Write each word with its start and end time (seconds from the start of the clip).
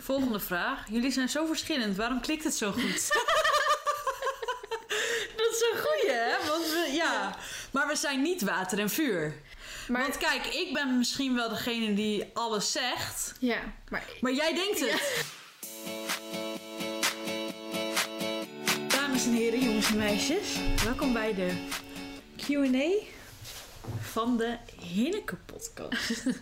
Volgende 0.00 0.40
vraag. 0.40 0.88
Jullie 0.88 1.10
zijn 1.10 1.28
zo 1.28 1.46
verschillend. 1.46 1.96
Waarom 1.96 2.20
klikt 2.20 2.44
het 2.44 2.54
zo 2.54 2.72
goed? 2.72 2.82
dat 5.36 5.50
is 5.50 5.64
een 5.72 5.78
goeie, 5.78 6.10
hè? 6.16 6.46
Want 6.48 6.64
we, 6.64 6.90
ja. 6.92 7.36
Maar 7.70 7.86
we 7.86 7.96
zijn 7.96 8.22
niet 8.22 8.42
water 8.42 8.78
en 8.78 8.90
vuur. 8.90 9.34
Maar, 9.88 10.02
Want 10.02 10.16
kijk, 10.18 10.46
ik 10.46 10.72
ben 10.72 10.98
misschien 10.98 11.34
wel 11.34 11.48
degene 11.48 11.94
die 11.94 12.30
alles 12.34 12.72
zegt. 12.72 13.34
ja, 13.40 13.58
maar 13.88 14.04
Maar 14.20 14.32
jij 14.32 14.54
denkt 14.54 14.80
het. 14.80 15.24
Dames 18.88 19.24
en 19.24 19.32
heren, 19.32 19.60
jongens 19.60 19.90
en 19.90 19.96
meisjes. 19.96 20.56
Welkom 20.84 21.12
bij 21.12 21.34
de 21.34 21.66
Q&A 22.36 23.06
van 24.00 24.36
de 24.36 24.56
Hinneke 24.80 25.36
podcast. 25.36 26.10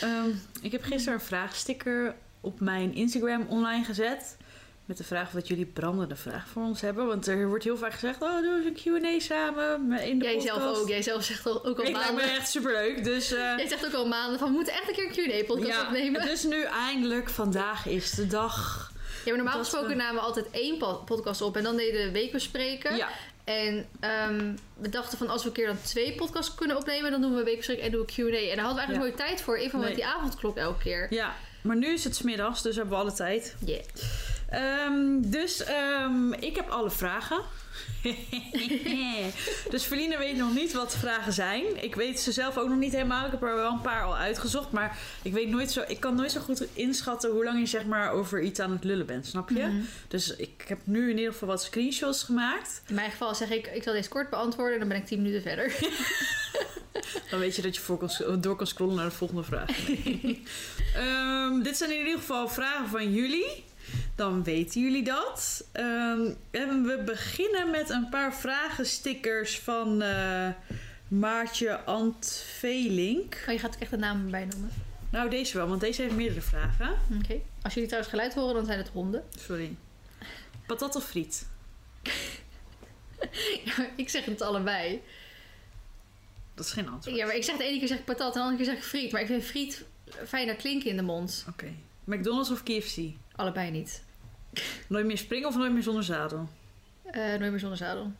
Ehm, 0.00 0.30
ik 0.62 0.72
heb 0.72 0.82
gisteren 0.82 1.18
een 1.18 1.24
vraagsticker 1.24 2.14
op 2.40 2.60
mijn 2.60 2.94
Instagram 2.94 3.46
online 3.48 3.84
gezet. 3.84 4.36
Met 4.84 4.96
de 4.98 5.04
vraag 5.04 5.26
of 5.26 5.32
dat 5.32 5.48
jullie 5.48 5.66
brandende 5.66 6.16
vraag 6.16 6.48
voor 6.48 6.62
ons 6.62 6.80
hebben. 6.80 7.06
Want 7.06 7.26
er 7.26 7.48
wordt 7.48 7.64
heel 7.64 7.76
vaak 7.76 7.92
gezegd, 7.92 8.22
oh 8.22 8.42
doe 8.42 8.56
eens 8.56 8.84
een 8.84 9.00
Q&A 9.00 9.18
samen 9.20 9.90
in 10.00 10.18
de 10.18 10.24
jij 10.24 10.34
podcast. 10.34 10.56
zelf 10.62 10.78
ook. 10.78 10.88
Jij 10.88 11.02
zelf 11.02 11.24
zegt 11.24 11.48
ook 11.48 11.64
al 11.64 11.70
Ik 11.70 11.76
lijkt 11.76 11.92
me 11.92 12.16
maanden. 12.16 12.30
echt 12.36 12.50
superleuk. 12.50 13.04
Dus, 13.04 13.32
eh, 13.32 13.38
Jij 13.56 13.68
zegt 13.68 13.86
ook 13.86 13.92
al 13.92 14.06
maanden 14.08 14.38
van 14.38 14.48
we 14.48 14.54
moeten 14.54 14.72
echt 14.72 14.88
een 14.88 14.94
keer 14.94 15.04
een 15.34 15.44
Q&A-podcast 15.44 15.82
opnemen. 15.86 16.22
dus 16.26 16.44
nu 16.44 16.62
eindelijk, 16.62 17.28
vandaag 17.28 17.86
is 17.86 18.10
de 18.10 18.26
dag. 18.26 18.88
Ja, 19.24 19.32
maar 19.32 19.36
normaal 19.36 19.58
gesproken 19.58 19.88
we- 19.88 19.94
namen 19.94 20.14
we 20.14 20.20
altijd 20.20 20.46
één 20.50 20.78
po- 20.78 21.02
podcast 21.04 21.40
op 21.42 21.56
en 21.56 21.62
dan 21.62 21.76
deden 21.76 22.04
we 22.04 22.10
weekbespreken. 22.10 22.96
Ja, 22.96 23.08
En 23.44 23.86
ehm, 24.00 24.54
we 24.76 24.88
dachten 24.88 25.18
van 25.18 25.28
als 25.28 25.42
we 25.42 25.48
een 25.48 25.54
keer 25.54 25.66
dan 25.66 25.82
twee 25.82 26.14
podcasts 26.14 26.54
kunnen 26.54 26.76
opnemen, 26.76 27.10
dan 27.10 27.20
doen 27.20 27.34
we 27.34 27.42
weekbespreken 27.42 27.84
en 27.84 27.90
doen 27.90 28.00
we 28.00 28.12
Q&A. 28.12 28.22
En 28.50 28.56
daar 28.56 28.64
hadden 28.64 28.74
we 28.74 28.80
eigenlijk 28.80 28.98
nooit 28.98 29.16
tijd 29.16 29.40
voor, 29.40 29.56
even 29.56 29.78
Nee. 29.78 29.86
met 29.88 29.96
die 29.96 30.06
avondklok 30.06 30.56
elke 30.56 30.82
keer. 30.82 31.06
ja, 31.10 31.34
maar 31.62 31.76
nu 31.76 31.92
is 31.92 32.04
het 32.04 32.16
smiddags, 32.16 32.62
dus 32.62 32.76
hebben 32.76 32.94
we 32.94 33.00
alle 33.00 33.12
tijd. 33.12 33.56
Yeah. 33.64 33.82
Ehm, 34.48 35.30
dus 35.30 35.64
ehm, 35.64 36.32
ik 36.32 36.56
heb 36.56 36.68
alle 36.68 36.90
vragen. 36.90 37.40
dus 39.70 39.84
Feline 39.84 40.18
weet 40.18 40.36
nog 40.36 40.54
niet 40.54 40.72
wat 40.72 40.90
de 40.90 40.98
vragen 40.98 41.32
zijn. 41.32 41.82
Ik 41.82 41.94
weet 41.94 42.20
ze 42.20 42.32
zelf 42.32 42.58
ook 42.58 42.68
nog 42.68 42.78
niet 42.78 42.92
helemaal. 42.92 43.24
Ik 43.24 43.30
heb 43.30 43.42
er 43.42 43.54
wel 43.54 43.72
een 43.72 43.80
paar 43.80 44.02
al 44.02 44.16
uitgezocht. 44.16 44.70
Maar 44.70 44.98
ik, 45.22 45.32
weet 45.32 45.48
nooit 45.48 45.70
zo, 45.70 45.82
ik 45.88 46.00
kan 46.00 46.14
nooit 46.14 46.32
zo 46.32 46.40
goed 46.40 46.66
inschatten 46.72 47.30
hoe 47.30 47.44
lang 47.44 47.58
je 47.58 47.66
zeg 47.66 47.84
maar, 47.84 48.10
over 48.10 48.42
iets 48.42 48.60
aan 48.60 48.70
het 48.70 48.84
lullen 48.84 49.06
bent. 49.06 49.26
Snap 49.26 49.48
je? 49.48 49.62
Mhm. 49.62 49.80
Dus 50.08 50.36
ik 50.36 50.64
heb 50.68 50.80
nu 50.84 51.10
in 51.10 51.16
ieder 51.16 51.32
geval 51.32 51.48
wat 51.48 51.62
screenshots 51.62 52.22
gemaakt. 52.22 52.82
In 52.86 52.94
mijn 52.94 53.10
geval 53.10 53.34
zeg 53.34 53.50
ik, 53.50 53.66
ik 53.66 53.82
zal 53.82 53.92
deze 53.92 54.08
kort 54.08 54.30
beantwoorden 54.30 54.72
en 54.72 54.78
dan 54.80 54.88
ben 54.88 54.98
ik 54.98 55.06
10 55.06 55.22
minuten 55.22 55.42
verder. 55.42 55.74
Dan 57.30 57.38
weet 57.38 57.56
je 57.56 57.62
dat 57.62 57.74
je 57.74 57.80
voor 57.80 57.98
kan, 57.98 58.40
door 58.40 58.56
kan 58.56 58.66
scrollen 58.66 58.94
naar 58.94 59.04
de 59.04 59.10
volgende 59.10 59.42
vraag. 59.42 59.68
Ehm, 60.94 61.62
dit 61.62 61.76
zijn 61.76 61.90
in 61.90 61.98
ieder 61.98 62.18
geval 62.18 62.48
vragen 62.48 62.88
van 62.88 63.12
jullie. 63.12 63.64
Dan 64.14 64.42
weten 64.42 64.80
jullie 64.80 65.04
dat. 65.04 65.64
Ehm, 65.72 66.30
en 66.50 66.82
we 66.82 67.02
beginnen 67.04 67.70
met 67.70 67.90
een 67.90 68.08
paar 68.08 68.34
vragenstickers 68.34 69.58
van 69.58 70.02
eh, 70.02 70.48
Maartje 71.08 71.80
Antvelink. 71.84 73.44
Oh, 73.46 73.52
je 73.52 73.58
gaat 73.58 73.74
ook 73.74 73.80
echt 73.80 73.90
de 73.90 73.96
naam 73.96 74.30
bij 74.30 74.44
noemen. 74.44 74.70
Nou, 75.10 75.30
deze 75.30 75.56
wel, 75.56 75.68
want 75.68 75.80
deze 75.80 76.02
heeft 76.02 76.14
meerdere 76.14 76.40
vragen. 76.40 76.98
Oké. 77.22 77.40
Als 77.62 77.74
jullie 77.74 77.88
trouwens 77.88 78.14
geluid 78.14 78.34
horen, 78.34 78.54
dan 78.54 78.64
zijn 78.64 78.78
het 78.78 78.88
honden. 78.88 79.24
Sorry. 79.38 79.76
Patat 80.66 80.96
of 80.96 81.04
friet? 81.04 81.46
ik 83.96 84.08
zeg 84.08 84.24
het 84.24 84.40
allebei. 84.40 85.02
Dat 86.54 86.64
is 86.64 86.72
geen 86.72 86.88
antwoord. 86.88 87.16
Ja, 87.16 87.26
maar 87.26 87.36
ik 87.36 87.44
zeg 87.44 87.56
de 87.56 87.64
ene 87.64 87.78
keer 87.78 87.88
zeg 87.88 87.98
ik 87.98 88.04
patat 88.04 88.26
en 88.26 88.32
de 88.32 88.38
andere 88.40 88.56
keer 88.56 88.64
zeg 88.64 88.76
ik 88.76 88.88
friet. 88.88 89.12
Maar 89.12 89.20
ik 89.20 89.26
vind 89.26 89.44
friet 89.44 89.84
fijner 90.26 90.54
klinken 90.54 90.90
in 90.90 90.96
de 90.96 91.02
mond. 91.02 91.44
Oké. 91.48 91.72
McDonald's 92.16 92.50
of 92.50 92.62
KFC? 92.62 92.98
Allebei 93.36 93.70
niet. 93.70 94.02
Nooit 94.86 95.06
meer 95.06 95.18
springen 95.18 95.48
of 95.48 95.56
nooit 95.56 95.72
meer 95.72 95.82
zonder 95.82 96.04
zadel? 96.04 96.48
Eh, 97.04 97.22
nooit 97.22 97.50
meer 97.50 97.58
zonder 97.58 97.78
zadel. 97.78 98.12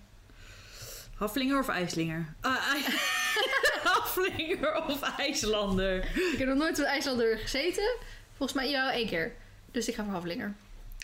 Haflinger 1.15 1.59
of 1.59 1.69
IJslinger? 1.69 2.35
Ei- 2.41 2.85
Haflinger 3.85 4.85
of 4.85 5.03
IJslander? 5.19 5.97
Ik 6.33 6.35
heb 6.39 6.49
nog 6.49 6.57
nooit 6.57 6.79
op 6.79 6.85
IJslander 6.85 7.39
gezeten. 7.39 7.97
Volgens 8.37 8.59
mij 8.61 8.71
jou 8.71 8.93
één 8.93 9.07
keer. 9.07 9.33
Dus 9.71 9.89
ik 9.89 9.95
ga 9.95 10.05
voor 10.05 10.13
Havlinger. 10.13 10.55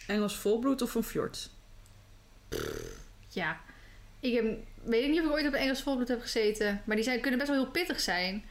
Engels 0.06 0.36
volbloed 0.36 0.82
of 0.82 0.94
een 0.94 1.02
fjord? 1.02 1.50
Ja. 3.28 3.60
Ik 4.20 4.34
heb, 4.34 4.44
weet 4.82 5.02
ik 5.02 5.10
niet 5.10 5.20
of 5.20 5.26
ik 5.26 5.32
ooit 5.32 5.46
op 5.46 5.52
een 5.52 5.58
Engels 5.58 5.82
volbloed 5.82 6.08
heb 6.08 6.20
gezeten. 6.20 6.82
Maar 6.84 6.96
die 6.96 7.04
zijn, 7.04 7.20
kunnen 7.20 7.38
best 7.38 7.50
wel 7.50 7.60
heel 7.62 7.70
pittig 7.70 8.00
zijn. 8.00 8.44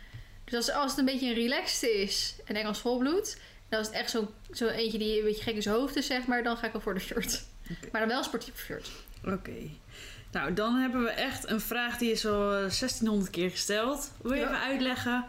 Dus 0.43 0.53
als, 0.55 0.71
als 0.71 0.89
het 0.91 0.99
een 0.99 1.05
beetje 1.05 1.27
een 1.27 1.33
relaxed 1.33 1.89
is, 1.89 2.35
een 2.45 2.55
Engels 2.55 2.79
volbloed. 2.79 3.37
Dan 3.69 3.79
is 3.79 3.87
het 3.87 3.95
echt 3.95 4.09
zo'n 4.09 4.27
zo 4.53 4.67
eentje 4.67 4.97
die 4.97 5.17
een 5.19 5.23
beetje 5.25 5.43
gek 5.43 5.55
in 5.55 5.61
zijn 5.61 5.75
hoofd 5.75 5.95
is, 5.95 6.05
zeg 6.05 6.25
maar. 6.25 6.43
Dan 6.43 6.57
ga 6.57 6.65
ik 6.65 6.71
wel 6.71 6.81
voor 6.81 6.93
de 6.93 6.99
short. 6.99 7.43
Oké. 7.71 7.87
Maar 7.91 8.01
dan 8.01 8.09
wel 8.09 8.17
een 8.17 8.23
sportief 8.23 8.59
short. 8.65 8.89
Oké. 9.25 9.51
Nou, 10.31 10.53
dan 10.53 10.75
hebben 10.75 11.03
we 11.03 11.09
echt 11.09 11.49
een 11.49 11.61
vraag 11.61 11.97
die 11.97 12.11
is 12.11 12.25
al 12.25 12.49
1600 12.49 13.29
keer 13.29 13.49
gesteld. 13.49 14.11
Wil 14.21 14.33
je 14.33 14.39
Ja. 14.39 14.45
even 14.47 14.59
uitleggen 14.59 15.25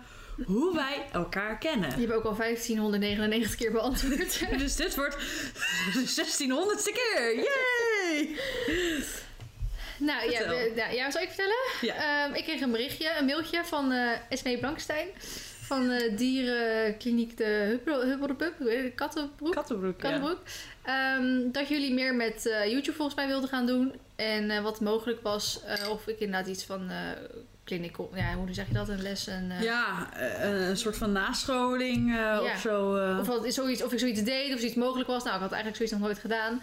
hoe 0.46 0.74
wij 0.74 1.06
elkaar 1.12 1.58
Die 1.60 1.68
kennen? 1.70 1.90
hebben 1.92 2.16
ook 2.16 2.24
al 2.24 2.34
1599 2.36 3.54
keer 3.56 3.72
beantwoord. 3.72 4.40
Dus 4.58 4.76
dit 4.76 4.94
wordt 4.94 5.16
de 5.94 6.14
1600ste 6.16 6.92
keer. 6.92 7.34
Yay! 7.36 8.36
nou, 9.98 10.30
ja, 10.30 10.48
we- 10.48 10.72
nou, 10.76 10.94
ja, 10.94 11.10
zal 11.10 11.22
ik 11.22 11.28
vertellen? 11.28 11.56
Ja. 11.80 12.24
Ehm, 12.24 12.34
ik 12.34 12.44
kreeg 12.44 12.60
een 12.60 12.70
berichtje, 12.70 13.16
een 13.18 13.24
mailtje 13.24 13.64
van 13.64 13.92
eh 13.92 14.10
Esmee 14.28 14.58
Blankstein. 14.58 15.08
Van 15.66 15.90
eh 15.90 16.16
dierenkliniek 16.16 17.36
de 17.36 17.44
Huppel- 17.44 18.02
Huppeldepup, 18.04 18.54
Kattenbroek. 18.94 19.52
Kattenbroek, 19.54 20.00
ja. 20.02 20.08
Kattenbroek. 20.10 20.40
Ehm, 20.82 21.50
dat 21.52 21.68
jullie 21.68 21.94
meer 21.94 22.14
met 22.14 22.46
eh, 22.46 22.64
YouTube 22.70 22.96
volgens 22.96 23.16
mij 23.16 23.26
wilden 23.26 23.48
gaan 23.48 23.66
doen. 23.66 23.92
En 24.16 24.50
eh, 24.50 24.62
wat 24.62 24.80
mogelijk 24.80 25.22
was, 25.22 25.60
of 25.90 26.06
ik 26.06 26.18
inderdaad 26.20 26.48
iets 26.48 26.64
van 26.64 26.90
clinical, 27.64 28.10
ja, 28.14 28.34
hoe 28.34 28.54
zeg 28.54 28.66
je 28.68 28.74
dat, 28.74 28.88
een 28.88 29.02
les, 29.02 29.26
een, 29.26 29.52
Ja, 29.60 30.08
een 30.42 30.76
soort 30.76 30.96
van 30.96 31.12
nascholing 31.12 32.16
eh, 32.16 32.40
of 32.42 32.60
zo. 32.60 32.90
of, 33.20 33.26
wat, 33.26 33.52
zoiets, 33.54 33.82
of 33.82 33.92
ik 33.92 33.98
zoiets 33.98 34.22
deed, 34.22 34.54
of 34.54 34.60
iets 34.60 34.74
mogelijk 34.74 35.08
was. 35.08 35.22
Nou, 35.24 35.34
ik 35.36 35.42
had 35.42 35.52
eigenlijk 35.52 35.76
zoiets 35.76 35.94
nog 35.96 36.04
nooit 36.04 36.18
gedaan. 36.18 36.62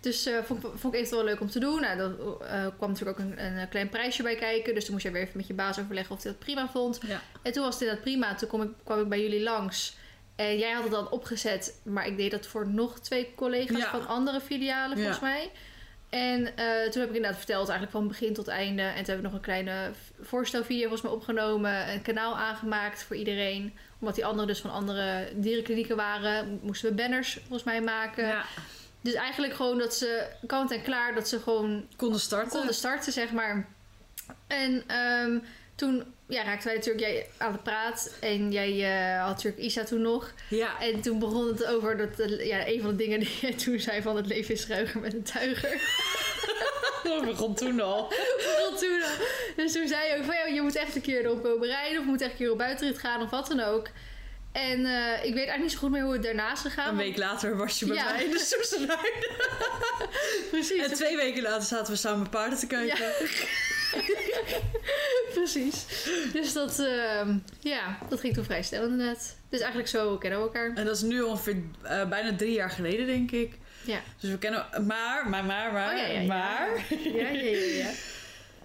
Dus 0.00 0.26
eh, 0.26 0.38
vond, 0.44 0.64
ik- 0.64 0.70
vond 0.76 0.94
ik 0.94 1.00
even 1.00 1.16
wel 1.16 1.24
leuk 1.24 1.40
om 1.40 1.50
te 1.50 1.58
doen. 1.58 1.80
Nou, 1.80 1.96
daar 1.98 2.10
eh, 2.10 2.66
kwam 2.76 2.90
natuurlijk 2.90 3.20
ook 3.20 3.26
een, 3.26 3.44
een 3.44 3.68
klein 3.68 3.88
prijsje 3.88 4.22
bij 4.22 4.34
kijken. 4.34 4.74
Dus 4.74 4.84
toen 4.84 4.92
moest 4.92 5.04
je 5.06 5.10
weer 5.12 5.22
even 5.22 5.36
met 5.36 5.46
je 5.46 5.54
baas 5.54 5.78
overleggen 5.78 6.16
of 6.16 6.22
hij 6.22 6.32
dat 6.32 6.40
prima 6.40 6.68
vond. 6.68 7.00
ja. 7.06 7.20
En 7.42 7.52
toen 7.52 7.62
was 7.62 7.72
het 7.72 7.82
inderdaad 7.82 8.04
prima. 8.04 8.34
Toen 8.34 8.48
kwam 8.48 8.62
ik, 8.62 8.68
kwam 8.84 9.00
ik 9.00 9.08
bij 9.08 9.20
jullie 9.22 9.42
langs. 9.42 9.96
En 10.36 10.58
jij 10.58 10.70
had 10.72 10.82
het 10.82 10.92
dan 10.92 11.10
opgezet, 11.10 11.80
maar 11.84 12.06
ik 12.06 12.16
deed 12.16 12.30
dat 12.30 12.46
voor 12.46 12.68
nog 12.68 13.00
twee 13.00 13.32
collega's 13.36 13.78
Ja. 13.78 13.90
van 13.90 14.06
andere 14.06 14.40
filialen, 14.40 14.96
volgens 14.96 15.18
Ja. 15.18 15.26
mij. 15.26 15.50
En 16.10 16.56
eh, 16.56 16.90
toen 16.90 17.00
heb 17.00 17.08
ik 17.10 17.16
inderdaad 17.16 17.36
verteld, 17.36 17.68
eigenlijk 17.68 17.90
van 17.98 18.08
begin 18.08 18.34
tot 18.34 18.48
einde. 18.48 18.82
En 18.82 18.94
toen 18.94 19.04
hebben 19.04 19.16
we 19.16 19.22
nog 19.22 19.32
een 19.32 19.40
kleine 19.40 19.90
voorstelvideo 20.20 20.80
volgens 20.82 21.02
mij 21.02 21.10
opgenomen. 21.12 21.92
Een 21.92 22.02
kanaal 22.02 22.36
aangemaakt 22.36 23.02
voor 23.02 23.16
iedereen. 23.16 23.76
Omdat 23.98 24.14
die 24.14 24.24
anderen 24.26 24.46
dus 24.46 24.60
van 24.60 24.70
andere 24.70 25.28
dierenklinieken 25.34 25.96
waren, 25.96 26.60
moesten 26.62 26.88
we 26.90 26.94
banners 26.96 27.32
volgens 27.38 27.62
mij 27.64 27.80
maken. 27.82 28.26
ja, 28.26 28.44
Dus 29.00 29.14
eigenlijk 29.14 29.54
gewoon 29.54 29.78
dat 29.78 29.94
ze 29.94 30.26
kant 30.46 30.70
en 30.70 30.82
klaar, 30.82 31.14
dat 31.14 31.28
ze 31.28 31.40
gewoon 31.40 31.86
konden 31.96 32.20
starten. 32.20 32.50
konden 32.50 32.74
starten, 32.74 33.12
zeg 33.12 33.32
maar. 33.32 33.68
En 34.46 34.82
ehm, 34.86 35.38
toen 35.74 36.04
ja, 36.30 36.42
raakten 36.44 36.66
wij 36.66 36.76
natuurlijk 36.76 37.04
jij 37.04 37.26
aan 37.36 37.52
de 37.52 37.58
praat. 37.58 38.14
En 38.20 38.52
jij 38.52 38.70
eh, 38.70 39.20
had 39.24 39.28
natuurlijk 39.28 39.62
Isa 39.62 39.84
toen 39.84 40.00
nog. 40.00 40.32
Ja, 40.48 40.80
En 40.80 41.00
toen 41.00 41.18
begon 41.18 41.46
het 41.46 41.66
over 41.66 41.96
dat 41.96 42.18
eh, 42.18 42.46
ja, 42.46 42.66
een 42.66 42.80
van 42.80 42.90
de 42.90 42.96
dingen 42.96 43.20
die 43.20 43.38
jij 43.40 43.54
toen 43.54 43.78
zei 43.78 44.02
van 44.02 44.16
het 44.16 44.26
leven 44.26 44.54
is 44.54 44.66
ruiger 44.66 45.00
met 45.00 45.14
een 45.14 45.22
tuiger. 45.22 45.82
dat 47.02 47.24
begon 47.24 47.54
toen 47.54 47.80
al. 47.80 48.08
Begon 48.36 48.76
toen 48.78 49.02
al. 49.02 49.26
Dus 49.56 49.72
toen 49.72 49.88
zei 49.88 50.08
je 50.08 50.16
ook 50.16 50.24
van 50.24 50.34
ja, 50.34 50.46
je 50.46 50.62
moet 50.62 50.76
echt 50.76 50.94
een 50.94 51.02
keer 51.02 51.24
erop 51.24 51.42
komen 51.42 51.68
rijden. 51.68 52.00
Of 52.00 52.04
moet 52.04 52.20
echt 52.20 52.30
een 52.30 52.36
keer 52.36 52.52
op 52.52 52.58
buitenrit 52.58 52.98
gaan 52.98 53.22
of 53.22 53.30
wat 53.30 53.46
dan 53.46 53.60
ook. 53.60 53.88
En 54.52 54.86
eh, 54.86 55.12
ik 55.14 55.34
weet 55.34 55.44
eigenlijk 55.48 55.62
niet 55.62 55.72
zo 55.72 55.78
goed 55.78 55.90
meer 55.90 56.02
hoe 56.02 56.12
het 56.12 56.22
daarna 56.22 56.52
is 56.52 56.60
gegaan. 56.60 56.88
Een 56.88 56.94
want- 56.96 57.06
week 57.08 57.16
later 57.16 57.56
was 57.56 57.78
je 57.78 57.86
bij 57.86 57.96
Ja. 57.96 58.12
mij 58.12 58.24
in 58.24 58.30
de. 58.30 58.38
Precies. 60.50 60.86
En 60.86 60.92
twee 60.94 61.16
weken 61.16 61.42
later 61.42 61.62
zaten 61.66 61.92
we 61.92 61.98
samen 61.98 62.28
paarden 62.28 62.58
te 62.58 62.66
kijken. 62.66 62.98
Precies. 65.34 65.84
Dus 66.32 66.52
dat, 66.52 66.78
ehm, 66.78 67.36
ja, 67.60 67.98
dat 68.08 68.20
ging 68.20 68.34
toen 68.34 68.44
vrij 68.44 68.62
snel 68.62 68.82
inderdaad. 68.82 69.36
Dus 69.48 69.60
eigenlijk 69.60 69.88
zo 69.90 70.16
kennen 70.18 70.38
we 70.38 70.44
elkaar. 70.44 70.72
En 70.74 70.84
dat 70.84 70.96
is 70.96 71.02
nu 71.02 71.20
ongeveer 71.20 71.56
eh, 71.82 72.08
bijna 72.08 72.36
drie 72.36 72.52
jaar 72.52 72.70
geleden, 72.70 73.06
denk 73.06 73.30
ik. 73.30 73.58
Ja. 73.84 74.00
Dus 74.20 74.30
we 74.30 74.38
kennen... 74.38 74.66
Maar, 74.86 75.28
maar, 75.28 75.44
maar, 75.44 75.72
maar, 75.72 75.92
Oh, 75.92 75.98
ja, 75.98 76.06
ja, 76.06 76.20
ja. 76.20 76.26
maar... 76.26 76.68
Ja, 77.14 77.28
ja, 77.28 77.50
ja, 77.50 77.84
ja. 77.84 77.90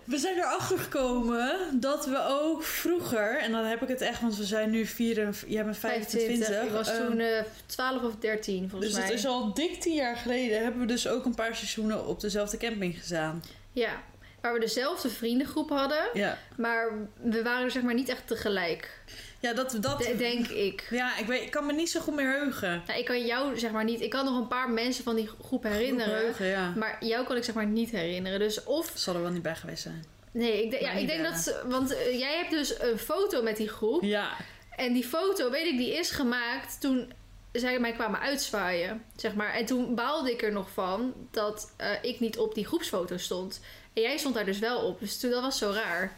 We 0.06 0.18
zijn 0.18 0.38
erachter 0.38 0.80
gekomen 0.80 1.80
dat 1.80 2.06
we 2.06 2.26
ook 2.28 2.64
vroeger... 2.64 3.38
En 3.38 3.52
dan 3.52 3.66
heb 3.66 3.82
ik 3.82 3.88
het 3.88 4.02
echt, 4.02 4.22
want 4.22 4.38
we 4.38 4.44
zijn 4.44 4.70
nu 4.70 4.86
4, 4.86 5.30
jij 5.48 5.64
bent 5.64 5.78
25. 5.78 6.64
Ik 6.64 6.70
was 6.70 6.90
ehm, 6.90 7.06
toen 7.06 7.20
eh 7.20 7.44
12 7.66 8.04
of 8.04 8.16
13 8.16 8.70
volgens 8.70 8.92
dus 8.92 9.00
mij. 9.00 9.10
het 9.10 9.20
is 9.20 9.26
al 9.26 9.54
dik 9.54 9.82
tien 9.82 9.94
jaar 9.94 10.18
geleden. 10.18 10.62
Hebben 10.64 10.82
we 10.82 10.88
dus 10.88 11.08
ook 11.08 11.26
een 11.26 11.36
paar 11.36 11.56
seizoenen 11.56 12.08
op 12.08 12.20
dezelfde 12.20 12.58
camping 12.58 13.04
gedaan. 13.04 13.44
Ja. 13.72 14.04
waar 14.42 14.54
we 14.54 14.60
dezelfde 14.60 15.10
vriendengroep 15.10 15.70
hadden. 15.70 16.04
Ja, 16.14 16.38
Maar 16.58 16.92
we 17.22 17.44
waren 17.44 17.64
er 17.64 17.72
zeg 17.72 17.84
maar 17.84 17.94
niet 17.94 18.10
echt 18.10 18.28
tegelijk. 18.28 19.00
Ja 19.46 19.54
dat... 19.54 19.78
dat 19.80 19.98
De- 19.98 20.16
denk 20.18 20.48
ik. 20.48 20.88
ja, 20.90 21.18
ik, 21.18 21.26
weet, 21.26 21.42
ik 21.42 21.52
kan 21.52 21.66
me 21.66 21.74
niet 21.74 21.90
zo 21.90 22.00
goed 22.00 22.16
meer 22.16 22.40
heugen. 22.40 22.84
Nou, 22.88 23.00
ik 23.00 23.06
kan 23.06 23.26
jou 23.26 23.60
zeg 23.60 23.72
maar 23.72 23.84
niet... 23.84 24.02
Ik 24.02 24.10
kan 24.10 24.26
nog 24.26 24.38
een 24.38 24.48
paar 24.48 24.70
mensen 24.70 25.04
van 25.04 25.16
die 25.16 25.30
groep 25.44 25.64
herinneren. 25.64 26.16
Heugen, 26.16 26.46
ja. 26.46 26.74
Maar 26.76 27.06
jou 27.06 27.26
kan 27.26 27.36
ik 27.36 27.44
zeg 27.44 27.56
maar 27.56 27.66
niet 27.66 27.90
herinneren. 27.90 28.40
Dus 28.40 28.64
of... 28.64 28.92
Zal 28.94 29.16
er 29.16 29.22
wel 29.22 29.32
niet 29.32 29.42
bij 29.42 29.56
geweest 29.56 29.82
zijn. 29.82 30.06
Nee, 30.32 30.64
ik, 30.64 30.72
denk 30.72 30.84
ja, 30.84 30.92
ik 30.92 31.08
denk 31.08 31.24
dat... 31.24 31.62
Want 31.66 31.96
eh, 31.96 32.20
jij 32.20 32.38
hebt 32.38 32.50
dus 32.52 32.80
een 32.82 32.98
foto 32.98 33.42
met 33.42 33.58
die 33.58 33.70
groep. 33.70 34.04
Ja. 34.04 34.32
En 34.76 34.94
die 34.94 35.04
foto, 35.04 35.50
weet 35.50 35.66
ik, 35.66 35.78
die 35.78 35.94
is 35.94 36.12
gemaakt 36.12 36.82
toen 36.82 37.12
zij 37.52 37.80
mij 37.80 37.94
kwamen 37.94 38.20
uitzwaaien. 38.20 39.04
Zeg 39.16 39.34
maar. 39.34 39.54
En 39.54 39.66
toen 39.66 39.96
baalde 39.96 40.32
ik 40.32 40.44
er 40.44 40.52
nog 40.52 40.70
van 40.70 41.14
dat 41.32 41.72
eh, 41.78 41.90
ik 42.02 42.20
niet 42.20 42.38
op 42.38 42.56
die 42.56 42.66
groepsfoto 42.66 43.18
stond. 43.18 43.60
En 43.94 44.02
jij 44.02 44.18
stond 44.18 44.36
daar 44.36 44.46
dus 44.46 44.60
wel 44.60 44.80
op. 44.80 45.00
Dus 45.00 45.20
toen, 45.20 45.32
dat 45.32 45.42
was 45.42 45.58
zo 45.58 45.72
raar. 45.72 46.18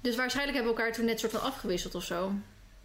Dus 0.00 0.16
waarschijnlijk 0.16 0.56
hebben 0.56 0.74
we 0.74 0.80
elkaar 0.80 0.96
toen 0.96 1.04
net 1.04 1.20
soort 1.20 1.32
van 1.32 1.42
afgewisseld 1.42 1.94
of 1.94 2.04
zo. 2.04 2.32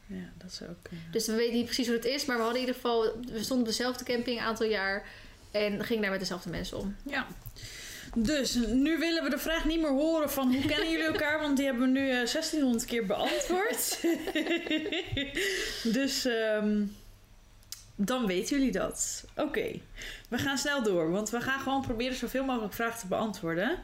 Ja, 0.10 0.32
dat 0.38 0.54
zou 0.54 0.70
ook. 0.70 0.90
Dus 1.12 1.26
we 1.28 1.34
weten 1.34 1.56
niet 1.56 1.66
precies 1.66 1.88
hoe 1.88 1.96
het 1.96 2.06
is. 2.06 2.26
Maar 2.26 2.36
we 2.36 2.44
hadden 2.44 2.62
in 2.62 2.68
ieder 2.68 2.82
geval... 2.82 3.02
We 3.32 3.44
stonden 3.44 3.60
op 3.60 3.72
dezelfde 3.72 4.04
camping 4.04 4.40
een 4.40 4.46
aantal 4.46 4.66
jaar. 4.66 5.06
En 5.52 5.84
gingen 5.84 6.02
daar 6.02 6.12
met 6.12 6.20
dezelfde 6.20 6.50
mensen 6.50 6.78
om. 6.78 6.96
Ja. 7.04 7.28
Dus 8.16 8.54
nu 8.54 8.98
willen 8.98 9.24
we 9.24 9.30
de 9.30 9.38
vraag 9.38 9.66
niet 9.66 9.82
meer 9.82 9.92
horen 9.92 10.32
van 10.32 10.54
hoe 10.54 10.66
kennen 10.66 10.90
jullie 10.92 11.06
elkaar, 11.06 11.40
want 11.40 11.58
die 11.58 11.66
hebben 11.66 11.84
we 11.84 12.00
nu 12.00 12.10
eh, 12.10 12.16
1600 12.16 12.86
keer 12.86 13.06
beantwoord. 13.06 14.00
dus 15.98 16.26
ehm, 16.26 16.84
dan 17.96 18.26
weten 18.26 18.58
jullie 18.58 18.72
dat. 18.72 19.26
Oké, 19.36 19.80
we 20.30 20.38
gaan 20.38 20.58
snel 20.58 20.84
door, 20.84 21.12
want 21.12 21.30
we 21.30 21.42
gaan 21.42 21.60
gewoon 21.60 21.82
proberen 21.82 22.16
zoveel 22.16 22.44
mogelijk 22.46 22.74
vragen 22.74 23.00
te 23.00 23.08
beantwoorden. 23.08 23.80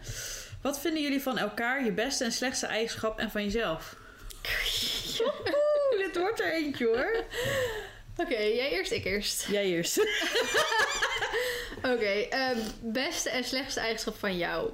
Wat 0.62 0.80
vinden 0.80 1.01
jullie 1.01 1.21
van 1.21 1.38
elkaar, 1.38 1.86
je 1.86 1.92
beste 1.92 2.24
en 2.24 2.31
slechtste 2.31 2.66
eigenschap 2.66 3.19
en 3.19 3.31
van 3.31 3.44
jezelf? 3.44 3.95
Dit 6.06 6.18
wordt 6.18 6.40
er 6.40 6.54
eentje 6.54 6.86
hoor. 6.86 7.24
Oké, 8.25 8.38
jij 8.38 8.72
eerst, 8.72 8.92
ik 8.92 9.06
eerst. 9.06 9.46
Jij 9.50 9.66
eerst. 9.66 9.98
Oké, 11.94 12.06
ehm, 12.30 12.57
beste 12.81 13.30
en 13.30 13.44
slechtste 13.44 13.80
eigenschap 13.80 14.18
van 14.19 14.38
jou. 14.38 14.69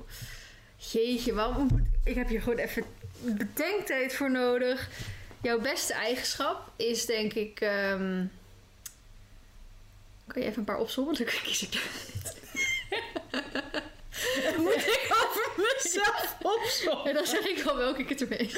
Jeetje, 0.91 1.33
wat 1.33 1.57
moet... 1.57 1.71
Ik 2.03 2.15
heb 2.15 2.27
hier 2.27 2.41
gewoon 2.41 2.57
even 2.57 2.85
bedenktijd 3.19 4.13
voor 4.13 4.31
nodig. 4.31 4.89
Jouw 5.41 5.59
beste 5.59 5.93
eigenschap 5.93 6.69
is 6.75 7.05
denk 7.05 7.33
ik... 7.33 7.59
ehm, 7.61 8.23
Kan 10.27 10.41
je 10.41 10.47
even 10.47 10.59
een 10.59 10.65
paar 10.65 10.79
opzommen? 10.79 11.15
Dan 11.15 11.25
kies 11.25 11.61
ik 11.61 11.73
eruit. 11.73 12.39
Moet 14.57 14.73
ik 14.87 15.07
over 15.23 15.51
mezelf 15.57 16.35
opzommen? 16.41 17.05
En 17.05 17.13
dan 17.13 17.25
zeg 17.25 17.45
ik 17.45 17.63
wel 17.63 17.77
welke 17.77 18.01
ik 18.01 18.09
het 18.09 18.21
ermee 18.21 18.51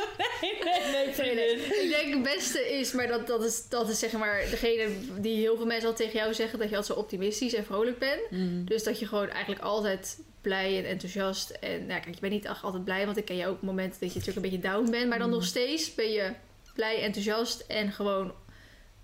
Nee, 0.40 0.58
nee, 0.64 0.92
nee, 0.92 1.14
vriendin. 1.14 1.82
Ik 1.82 1.96
denk 1.98 2.14
het 2.14 2.22
beste 2.22 2.78
is, 2.78 2.92
maar 2.92 3.06
dat, 3.06 3.26
dat, 3.26 3.44
is, 3.44 3.68
dat 3.68 3.88
is 3.88 3.98
zeg 3.98 4.12
maar 4.12 4.40
degene 4.50 4.88
die 5.18 5.36
heel 5.36 5.56
veel 5.56 5.66
mensen 5.66 5.88
al 5.88 5.94
tegen 5.94 6.18
jou 6.18 6.34
zeggen, 6.34 6.58
dat 6.58 6.68
je 6.68 6.76
altijd 6.76 6.94
zo 6.94 7.02
optimistisch 7.02 7.54
en 7.54 7.64
vrolijk 7.64 7.98
bent. 7.98 8.20
Dus 8.68 8.82
dat 8.82 8.98
je 8.98 9.06
gewoon 9.06 9.28
eigenlijk 9.28 9.62
altijd 9.62 10.18
blij 10.40 10.78
en 10.78 10.84
enthousiast. 10.84 11.50
En 11.50 11.86
nou, 11.86 12.00
kijk, 12.00 12.14
je 12.14 12.20
bent 12.20 12.32
niet 12.32 12.48
altijd 12.62 12.84
blij, 12.84 13.04
want 13.04 13.16
ik 13.16 13.24
ken 13.24 13.36
je 13.36 13.46
ook 13.46 13.62
momenten 13.62 14.00
dat 14.00 14.12
je 14.12 14.18
natuurlijk 14.18 14.46
een 14.46 14.52
beetje 14.52 14.68
down 14.68 14.90
bent. 14.90 15.08
Maar 15.08 15.18
dan 15.18 15.30
nog 15.30 15.44
steeds 15.44 15.94
ben 15.94 16.10
je 16.10 16.32
blij, 16.74 17.02
enthousiast 17.02 17.60
en 17.60 17.92
gewoon 17.92 18.32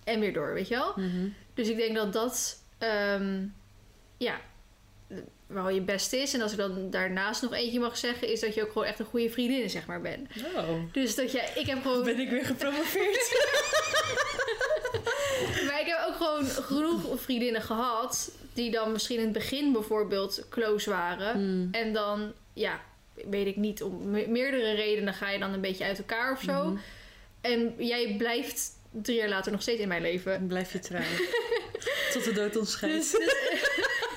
en 0.04 0.20
weer 0.20 0.32
door, 0.32 0.54
weet 0.54 0.68
je 0.68 0.74
wel? 0.74 0.92
Mhm. 0.96 1.28
Dus 1.54 1.68
ik 1.68 1.76
denk 1.76 1.94
dat 1.94 2.12
dat, 2.12 2.62
ehm, 2.78 3.44
ja, 4.16 4.40
wel 5.46 5.68
je 5.68 5.80
best 5.80 6.12
is. 6.12 6.34
En 6.34 6.40
als 6.40 6.52
ik 6.52 6.58
dan 6.58 6.90
daarnaast 6.90 7.42
nog 7.42 7.52
eentje 7.54 7.80
mag 7.80 7.96
zeggen, 7.96 8.28
is 8.28 8.40
dat 8.40 8.54
je 8.54 8.62
ook 8.62 8.72
gewoon 8.72 8.86
echt 8.86 8.98
een 8.98 9.06
goede 9.06 9.30
vriendin, 9.30 9.70
zeg 9.70 9.86
maar, 9.86 10.00
bent. 10.00 10.28
Oh. 10.56 10.68
Dus 10.92 11.14
dat 11.14 11.32
je, 11.32 11.42
ik 11.54 11.66
heb 11.66 11.82
gewoon... 11.82 12.04
Ben 12.04 12.18
ik 12.20 12.30
weer 12.30 12.44
gepromoveerd? 12.44 13.32
Maar 15.66 15.80
ik 15.80 15.86
heb 15.86 16.04
ook 16.08 16.16
gewoon 16.16 16.44
genoeg 16.46 17.20
vriendinnen 17.20 17.62
gehad. 17.62 18.30
Die 18.52 18.70
dan 18.70 18.92
misschien 18.92 19.16
in 19.18 19.24
het 19.24 19.32
begin 19.32 19.72
bijvoorbeeld 19.72 20.46
close 20.50 20.90
waren. 20.90 21.32
Hmm. 21.32 21.68
En 21.72 21.92
dan, 21.92 22.32
ja, 22.52 22.80
weet 23.30 23.46
ik 23.46 23.56
niet. 23.56 23.82
Om 23.82 24.10
me- 24.10 24.26
meerdere 24.28 24.72
redenen 24.72 25.14
ga 25.14 25.30
je 25.30 25.38
dan 25.38 25.52
een 25.52 25.60
beetje 25.60 25.84
uit 25.84 25.98
elkaar 25.98 26.32
of 26.32 26.40
zo. 26.42 26.64
Mhm. 26.64 26.76
En 27.40 27.74
jij 27.78 28.14
blijft 28.18 28.70
drie 28.90 29.16
jaar 29.16 29.28
later 29.28 29.52
nog 29.52 29.62
steeds 29.62 29.80
in 29.80 29.88
mijn 29.88 30.02
leven. 30.02 30.32
Dan 30.32 30.46
blijf 30.46 30.72
je 30.72 30.78
trouwen. 30.78 31.18
Tot 32.12 32.24
de 32.24 32.32
dood 32.32 32.56
ons 32.56 32.70
scheidt. 32.72 32.94
Dus, 32.96 33.10
dus, 33.10 33.34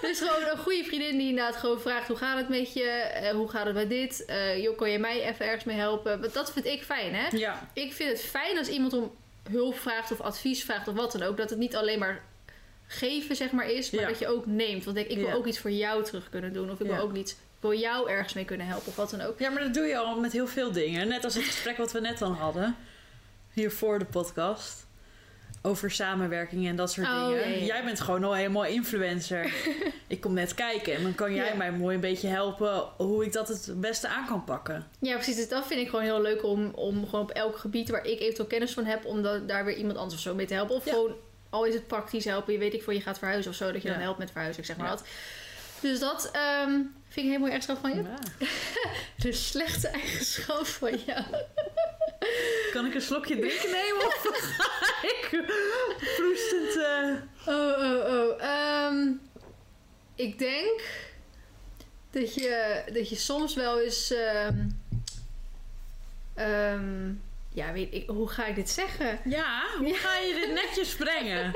dus 0.09 0.19
gewoon 0.29 0.49
een 0.51 0.57
goede 0.57 0.83
vriendin 0.83 1.17
die 1.17 1.29
inderdaad 1.29 1.55
gewoon 1.55 1.79
vraagt: 1.81 2.07
hoe 2.07 2.17
gaat 2.17 2.37
het 2.37 2.49
met 2.49 2.73
je? 2.73 2.83
Eh, 2.89 3.31
hoe 3.31 3.49
gaat 3.49 3.65
het 3.65 3.75
met 3.75 3.89
dit? 3.89 4.25
Eh 4.25 4.61
joh, 4.61 4.77
kon 4.77 4.89
je 4.89 4.99
mij 4.99 5.21
even 5.29 5.45
ergens 5.45 5.63
mee 5.63 5.77
helpen? 5.77 6.21
Want 6.21 6.33
dat 6.33 6.51
vind 6.51 6.65
ik 6.65 6.83
fijn, 6.83 7.13
hè? 7.15 7.37
Ja. 7.37 7.67
Ik 7.73 7.93
vind 7.93 8.09
het 8.09 8.21
fijn 8.21 8.57
als 8.57 8.67
iemand 8.67 8.93
om 8.93 9.11
hulp 9.51 9.79
vraagt 9.79 10.11
of 10.11 10.21
advies 10.21 10.63
vraagt 10.63 10.87
of 10.87 10.95
wat 10.95 11.11
dan 11.11 11.23
ook. 11.23 11.37
Dat 11.37 11.49
het 11.49 11.59
niet 11.59 11.75
alleen 11.75 11.99
maar 11.99 12.21
geven, 12.87 13.35
zeg 13.35 13.51
maar, 13.51 13.69
is, 13.69 13.91
maar 13.91 14.01
Ja. 14.01 14.07
dat 14.07 14.19
je 14.19 14.27
ook 14.27 14.45
neemt. 14.45 14.83
Want 14.83 14.97
ik, 14.97 15.07
ik 15.07 15.17
wil 15.17 15.27
Ja. 15.27 15.33
ook 15.33 15.45
iets 15.45 15.59
voor 15.59 15.71
jou 15.71 16.03
terug 16.03 16.29
kunnen 16.29 16.53
doen. 16.53 16.71
Of 16.71 16.79
ik 16.79 16.87
Ja. 16.87 16.93
wil 16.95 17.03
ook 17.03 17.15
iets, 17.15 17.35
wil 17.59 17.73
jou 17.73 18.09
ergens 18.09 18.33
mee 18.33 18.45
kunnen 18.45 18.67
helpen 18.67 18.87
of 18.87 18.95
wat 18.95 19.09
dan 19.09 19.21
ook. 19.21 19.39
ja, 19.39 19.49
maar 19.49 19.63
dat 19.63 19.73
doe 19.73 19.85
je 19.85 19.97
al 19.97 20.19
met 20.19 20.31
heel 20.31 20.47
veel 20.47 20.71
dingen. 20.71 21.07
Net 21.07 21.23
als 21.23 21.35
het 21.35 21.43
gesprek 21.43 21.77
wat 21.77 21.91
we 21.91 21.99
net 21.99 22.17
dan 22.17 22.33
hadden. 22.33 22.75
Hier 23.53 23.71
voor 23.71 23.99
de 23.99 24.05
podcast. 24.05 24.85
Over 25.61 25.91
samenwerking 25.91 26.67
en 26.67 26.75
dat 26.75 26.91
soort 26.91 27.07
Oh, 27.07 27.27
dingen. 27.27 27.65
Jij 27.65 27.83
bent 27.83 27.99
gewoon 28.01 28.23
al 28.23 28.33
helemaal 28.33 28.65
influencer. 28.65 29.53
ik 30.07 30.21
kom 30.21 30.33
net 30.33 30.53
kijken 30.53 30.93
en 30.95 31.03
dan 31.03 31.15
kan 31.15 31.33
jij 31.35 31.45
Ja. 31.49 31.55
mij 31.55 31.71
mooi 31.71 31.95
een 31.95 32.01
beetje 32.01 32.27
helpen 32.27 32.83
hoe 32.97 33.25
ik 33.25 33.33
dat 33.33 33.47
het 33.47 33.71
beste 33.75 34.07
aan 34.07 34.25
kan 34.27 34.43
pakken. 34.43 34.87
Ja, 34.99 35.13
precies. 35.15 35.35
Dus 35.35 35.49
dat 35.49 35.67
vind 35.67 35.79
ik 35.81 35.89
gewoon 35.89 36.03
heel 36.05 36.21
leuk 36.21 36.43
om, 36.43 36.71
om 36.75 37.05
gewoon 37.05 37.21
op 37.21 37.31
elk 37.31 37.57
gebied 37.57 37.89
waar 37.89 38.05
ik 38.05 38.19
eventueel 38.19 38.47
kennis 38.47 38.73
van 38.73 38.85
heb, 38.85 39.05
om 39.05 39.21
da- 39.21 39.37
daar 39.39 39.65
weer 39.65 39.75
iemand 39.75 39.97
anders 39.97 40.15
of 40.15 40.21
zo 40.21 40.35
mee 40.35 40.45
te 40.45 40.53
helpen. 40.53 40.75
Of 40.75 40.85
Ja. 40.85 40.91
gewoon, 40.91 41.13
al 41.49 41.65
is 41.65 41.73
het 41.73 41.87
praktisch 41.87 42.25
helpen, 42.25 42.53
je 42.53 42.59
weet 42.59 42.73
ik 42.73 42.83
voor 42.83 42.93
je 42.93 43.01
gaat 43.01 43.17
verhuizen 43.17 43.51
of 43.51 43.57
zo, 43.57 43.71
dat 43.71 43.81
je 43.81 43.89
dan 43.89 43.99
helpt 43.99 44.19
met 44.19 44.31
verhuizen, 44.31 44.61
ik 44.61 44.67
zeg 44.67 44.77
maar 44.77 44.89
wat. 44.89 45.03
Dus 45.81 45.99
dat 45.99 46.29
ehm, 46.31 46.71
vind 47.07 47.25
ik 47.25 47.31
heel 47.31 47.39
mooi 47.39 47.51
eigenschap 47.51 47.77
van 47.79 47.95
je. 47.95 48.01
Ja. 48.03 48.19
De 49.23 49.31
slechte 49.31 49.87
eigenschap 49.87 50.65
van 50.65 50.97
jou. 51.05 51.23
Kan 52.73 52.85
ik 52.85 52.93
een 52.95 53.01
slokje 53.01 53.39
drinken 53.39 53.71
nemen 53.71 54.05
of 54.05 54.21
ga 54.57 55.07
ik 55.07 55.29
proestend... 56.15 56.77
eh, 56.77 57.13
Oh, 57.45 57.79
oh, 57.79 58.13
oh. 58.13 58.41
Ehm, 58.43 59.07
ik 60.15 60.39
denk 60.39 60.81
dat 62.11 62.33
je, 62.33 62.83
dat 62.93 63.09
je 63.09 63.15
soms 63.15 63.55
wel 63.55 63.79
eens. 63.79 64.11
ehm, 66.35 67.11
ja, 67.65 67.71
weet 67.71 67.93
ik, 67.93 68.09
hoe 68.09 68.29
ga 68.29 68.45
ik 68.45 68.55
dit 68.55 68.69
zeggen? 68.69 69.19
Ja, 69.25 69.61
hoe 69.77 69.93
ga 69.95 70.17
je 70.17 70.33
dit 70.33 70.53
netjes 70.53 70.95
brengen? 70.95 71.51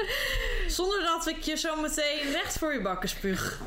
Zonder 0.67 1.01
dat 1.01 1.27
ik 1.27 1.41
je 1.41 1.57
zo 1.57 1.75
meteen 1.75 2.31
recht 2.31 2.57
voor 2.57 2.73
je 2.73 2.81
bakken 2.81 3.09
spuug. 3.09 3.59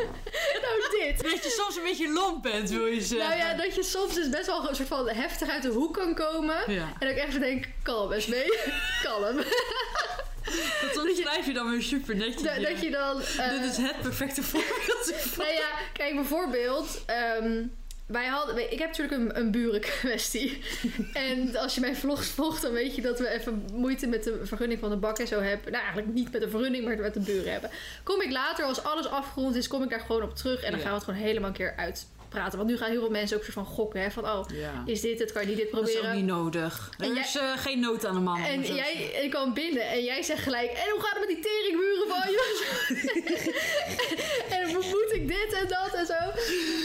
Nou, 0.62 1.04
dit. 1.04 1.22
Dat 1.22 1.44
je 1.44 1.50
soms 1.61 1.76
een 1.76 1.82
beetje 1.82 2.12
lomp 2.12 2.42
bent, 2.42 2.70
wil 2.70 2.87
je 2.87 3.00
zeggen. 3.00 3.28
Nou 3.28 3.38
ja, 3.40 3.54
dat 3.54 3.75
je 3.75 3.82
soms 3.82 4.14
dus 4.14 4.28
best 4.28 4.46
wel 4.46 4.68
een 4.68 4.75
soort 4.76 4.88
van 4.88 5.08
heftig 5.08 5.49
uit 5.49 5.62
de 5.62 5.68
hoek 5.68 5.94
kan 5.94 6.14
komen. 6.14 6.56
Ja. 6.72 6.92
En 6.99 7.08
ik 7.08 7.16
echt 7.16 7.40
denk, 7.40 7.64
kalm 7.82 8.12
eens 8.12 8.26
mee. 8.26 8.52
kalm. 9.02 9.37
Dat 10.82 10.96
omschrijf 11.08 11.46
je 11.46 11.52
dan 11.52 11.70
weer 11.70 11.82
super 11.82 12.16
netjes. 12.16 12.42
Dat, 12.42 12.80
je 12.80 12.90
dan... 12.90 13.20
eh, 13.20 13.50
Dit 13.50 13.70
is 13.70 13.76
het 13.76 14.00
perfecte 14.00 14.42
voorbeeld. 14.42 15.14
Nou 15.37 15.52
ja, 15.52 15.68
kijk 15.92 16.14
bijvoorbeeld. 16.14 17.02
ehm, 17.06 17.62
wij 18.06 18.26
hadden, 18.26 18.72
ik 18.72 18.78
heb 18.78 18.88
natuurlijk 18.88 19.20
een, 19.20 19.38
een 19.38 19.50
burenkwestie. 19.50 20.62
en 21.12 21.56
als 21.56 21.75
je 21.75 21.80
mijn 21.80 21.96
vlogs 21.96 22.28
volgt, 22.28 22.62
dan 22.62 22.72
weet 22.72 22.94
je 22.94 23.02
dat 23.02 23.18
we 23.18 23.28
even 23.28 23.64
moeite 23.72 24.06
met 24.06 24.25
de 24.25 24.40
vergunning 24.42 24.80
van 24.80 24.90
de 24.90 24.96
bak 24.96 25.18
en 25.18 25.26
zo 25.26 25.40
hebben. 25.40 25.72
Nou, 25.72 25.84
eigenlijk 25.84 26.14
niet 26.14 26.32
met 26.32 26.40
de 26.40 26.50
vergunning, 26.50 26.84
maar 26.84 26.96
met 26.98 27.14
de 27.14 27.20
buren 27.20 27.52
hebben. 27.52 27.70
Kom 28.02 28.20
ik 28.20 28.30
later, 28.30 28.64
als 28.64 28.82
alles 28.82 29.06
afgerond 29.08 29.54
is, 29.54 29.68
kom 29.68 29.82
ik 29.82 29.90
daar 29.90 30.00
gewoon 30.00 30.22
op 30.22 30.34
terug. 30.36 30.62
En 30.62 30.70
dan 30.70 30.80
Ja. 30.80 30.84
gaan 30.86 30.94
we 30.94 31.00
het 31.00 31.04
gewoon 31.04 31.26
helemaal 31.26 31.48
een 31.48 31.56
keer 31.56 31.75
uitpraten. 32.37 32.59
Want 32.59 32.71
nu 32.71 32.76
gaan 32.76 32.90
heel 32.90 33.00
veel 33.00 33.11
mensen 33.11 33.37
ook 33.37 33.43
soort 33.43 33.55
van 33.55 33.64
gokken. 33.66 34.00
Hè, 34.00 34.11
van, 34.11 34.25
oh, 34.25 34.45
Ja. 34.52 34.83
is 34.87 35.00
dit 35.00 35.19
het? 35.19 35.33
Kan 35.33 35.43
je 35.43 35.49
niet 35.49 35.57
dit 35.57 35.71
Dat 35.71 35.81
is 35.88 35.93
proberen? 35.93 36.11
ook 36.11 36.21
niet 36.21 36.31
nodig. 36.31 36.90
En 36.99 37.09
Er 37.09 37.14
jij- 37.14 37.23
is 37.25 37.37
eh, 37.37 37.52
geen 37.59 37.81
nood 37.81 38.05
aan 38.05 38.14
de 38.14 38.21
man. 38.21 38.40
En 38.45 38.64
zo 38.66 38.75
jij 38.75 38.93
ik 39.23 39.31
kwam 39.31 39.55
binnen 39.55 39.83
en 39.88 40.05
jij 40.05 40.23
zegt 40.23 40.43
gelijk: 40.43 40.71
En 40.71 40.90
hoe 40.93 41.00
gaat 41.00 41.16
het 41.19 41.26
met 41.26 41.28
die 41.28 41.40
teringmuren 41.40 42.09
van 42.09 42.31
je? 42.31 42.45
en 44.59 44.75
hoe 44.75 44.85
moet 44.85 45.12
ik 45.12 45.28
dit 45.28 45.52
en 45.61 45.69
dat 45.69 45.95
en 45.95 46.07
zo? 46.07 46.12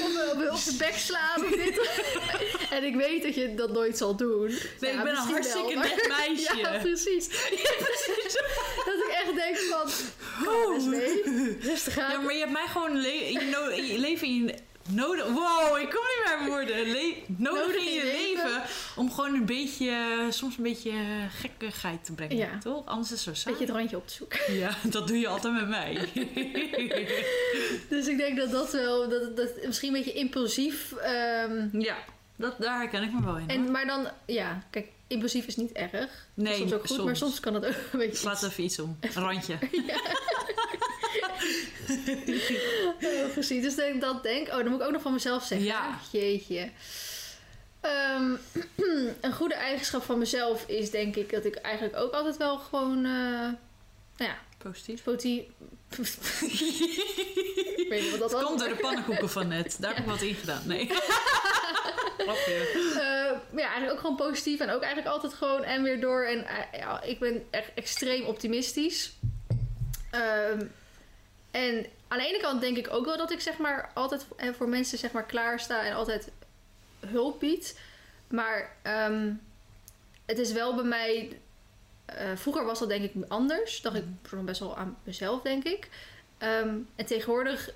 Of 0.03 0.15
eh, 0.17 0.31
op, 0.31 0.51
op 0.53 0.63
de 0.63 0.75
bek 0.77 0.93
slaan 0.93 1.43
of 1.45 1.49
dit. 1.51 1.89
en 2.75 2.83
ik 2.83 2.95
weet 2.95 3.23
dat 3.23 3.35
je 3.35 3.55
dat 3.55 3.71
nooit 3.71 3.97
zal 3.97 4.15
doen. 4.15 4.47
Nee, 4.47 4.91
Ja, 4.91 4.97
ik 4.97 5.03
ben 5.03 5.07
een 5.11 5.15
hartstikke 5.15 5.73
wel, 5.73 5.83
net 5.83 6.07
maar- 6.07 6.17
meisje. 6.27 6.57
ja, 6.61 6.77
precies. 6.81 7.27
dat 8.85 8.95
ik 8.95 9.15
echt 9.25 9.35
denk 9.35 9.57
van, 9.57 9.89
eens 10.73 10.85
mee. 10.85 11.21
Rustig 11.61 11.97
aan. 11.97 12.11
Ja, 12.11 12.19
maar 12.19 12.33
je 12.33 12.39
hebt 12.39 12.51
mij 12.51 12.67
gewoon 12.67 13.01
le- 13.01 13.07
je, 13.07 13.83
je 13.87 13.97
leven 13.99 14.27
in 14.27 14.55
nodig... 14.93 15.25
Wow, 15.25 15.77
ik 15.79 15.89
kom 15.89 16.01
niet 16.03 16.21
meer 16.25 16.35
aan 16.37 16.45
woorden. 16.47 16.75
Le- 16.91 17.13
nodig, 17.27 17.59
Nodig 17.67 17.75
in 17.85 17.93
je 17.93 18.03
leven. 18.03 18.61
om 18.95 19.11
gewoon 19.11 19.33
een 19.35 19.45
beetje... 19.45 19.93
Soms 20.29 20.57
een 20.57 20.63
beetje 20.63 20.91
gekkigheid 21.29 22.05
te 22.05 22.13
brengen, 22.13 22.35
Ja. 22.37 22.57
toch? 22.59 22.85
Anders 22.85 23.11
is 23.11 23.25
het 23.25 23.35
zo 23.35 23.41
saai. 23.41 23.55
Beetje 23.55 23.71
het 23.71 23.79
randje 23.81 23.97
op 23.97 24.07
te 24.07 24.13
zoeken. 24.13 24.53
Ja, 24.53 24.75
dat 24.83 25.07
doe 25.07 25.19
je 25.19 25.27
altijd 25.27 25.53
met 25.53 25.67
mij. 25.67 25.97
Dus 27.89 28.07
ik 28.07 28.17
denk 28.17 28.37
dat 28.37 28.51
dat 28.51 28.71
wel, 28.71 29.09
dat, 29.09 29.37
dat 29.37 29.49
misschien 29.65 29.87
een 29.95 30.03
beetje 30.03 30.19
impulsief. 30.19 30.91
ehm, 30.93 31.67
ja, 31.79 31.97
dat, 32.35 32.55
daar 32.59 32.77
herken 32.79 33.03
ik 33.03 33.13
me 33.13 33.23
wel 33.25 33.37
in. 33.37 33.41
hoor. 33.41 33.49
en, 33.65 33.71
maar 33.71 33.85
dan, 33.85 34.07
ja, 34.25 34.63
kijk, 34.69 34.87
impulsief 35.11 35.47
is 35.47 35.55
niet 35.55 35.71
erg. 35.71 35.91
Dat 35.91 36.09
nee, 36.33 36.57
soms 36.57 36.73
ook 36.73 36.87
goed, 36.87 37.03
maar 37.05 37.15
soms 37.15 37.39
kan 37.39 37.53
het 37.53 37.65
ook 37.65 37.75
een 37.91 37.99
beetje. 37.99 38.15
Slaat 38.17 38.43
even 38.43 38.63
iets 38.63 38.79
om. 38.79 38.97
Een 38.99 39.11
randje. 39.13 39.57
Oh, 43.01 43.31
precies. 43.33 43.61
Dus 43.63 43.75
denk, 43.75 44.01
dat 44.01 44.23
denk 44.23 44.47
Oh, 44.47 44.53
dan 44.57 44.67
moet 44.69 44.79
ik 44.79 44.85
ook 44.85 44.91
nog 44.91 45.01
van 45.01 45.13
mezelf 45.13 45.43
zeggen. 45.45 45.67
Ja. 45.67 45.99
Jeetje. 46.11 46.69
Ehm, 47.81 48.35
een 49.21 49.33
goede 49.33 49.53
eigenschap 49.55 50.03
van 50.03 50.17
mezelf 50.17 50.67
is 50.67 50.89
denk 50.89 51.15
ik 51.15 51.31
dat 51.31 51.45
ik 51.45 51.55
eigenlijk 51.55 51.95
ook 51.97 52.11
altijd 52.13 52.37
wel 52.37 52.57
gewoon. 52.57 52.97
eh, 52.97 53.11
nou 53.11 53.55
ja, 54.17 54.37
Positief. 54.57 54.99
spoti. 54.99 55.37
ik 57.81 57.85
weet 57.89 58.01
niet 58.01 58.11
wat 58.11 58.19
dat 58.19 58.31
was. 58.31 58.43
komt 58.43 58.59
door 58.59 58.69
de 58.69 58.75
pannenkoeken 58.75 59.29
van 59.29 59.47
net. 59.47 59.77
Daar 59.79 59.89
heb 59.95 60.03
ik 60.03 60.09
wat 60.09 60.21
in 60.21 60.35
gedaan. 60.35 60.61
Nee. 60.65 60.87
Grapje. 62.23 62.89
Eh, 63.01 63.53
maar 63.53 63.63
ja, 63.63 63.69
eigenlijk 63.69 63.91
ook 63.91 63.99
gewoon 63.99 64.15
positief 64.15 64.59
en 64.59 64.69
ook 64.69 64.81
eigenlijk 64.81 65.13
altijd 65.13 65.33
gewoon 65.33 65.63
en 65.63 65.83
weer 65.83 66.01
door. 66.01 66.23
En 66.23 66.45
eh, 66.45 66.79
ja, 66.79 67.01
ik 67.01 67.19
ben 67.19 67.45
echt 67.49 67.73
extreem 67.73 68.25
optimistisch. 68.25 69.13
Ehm, 70.11 70.65
en 71.51 71.85
aan 72.07 72.17
de 72.17 72.27
ene 72.27 72.39
kant 72.41 72.61
denk 72.61 72.77
ik 72.77 72.93
ook 72.93 73.05
wel 73.05 73.17
dat 73.17 73.31
ik 73.31 73.41
zeg 73.41 73.57
maar 73.57 73.91
altijd 73.93 74.25
eh, 74.35 74.49
voor 74.57 74.69
mensen 74.69 74.97
zeg 74.97 75.11
maar 75.11 75.25
klaarsta 75.25 75.85
en 75.85 75.93
altijd 75.93 76.31
hulp 76.99 77.39
bied. 77.39 77.79
Maar 78.27 78.75
ehm, 78.81 79.31
het 80.25 80.37
is 80.39 80.51
wel 80.51 80.75
bij 80.75 80.83
mij. 80.83 81.39
vroeger 82.35 82.65
was 82.65 82.79
dat 82.79 82.89
denk 82.89 83.03
ik 83.03 83.13
anders. 83.27 83.81
Dacht 83.81 83.95
ik 83.95 84.05
best 84.45 84.59
wel 84.59 84.77
aan 84.77 84.97
mezelf, 85.03 85.41
denk 85.41 85.63
ik. 85.63 85.89
Ehm, 86.37 86.75
en 86.95 87.05
tegenwoordig 87.05 87.69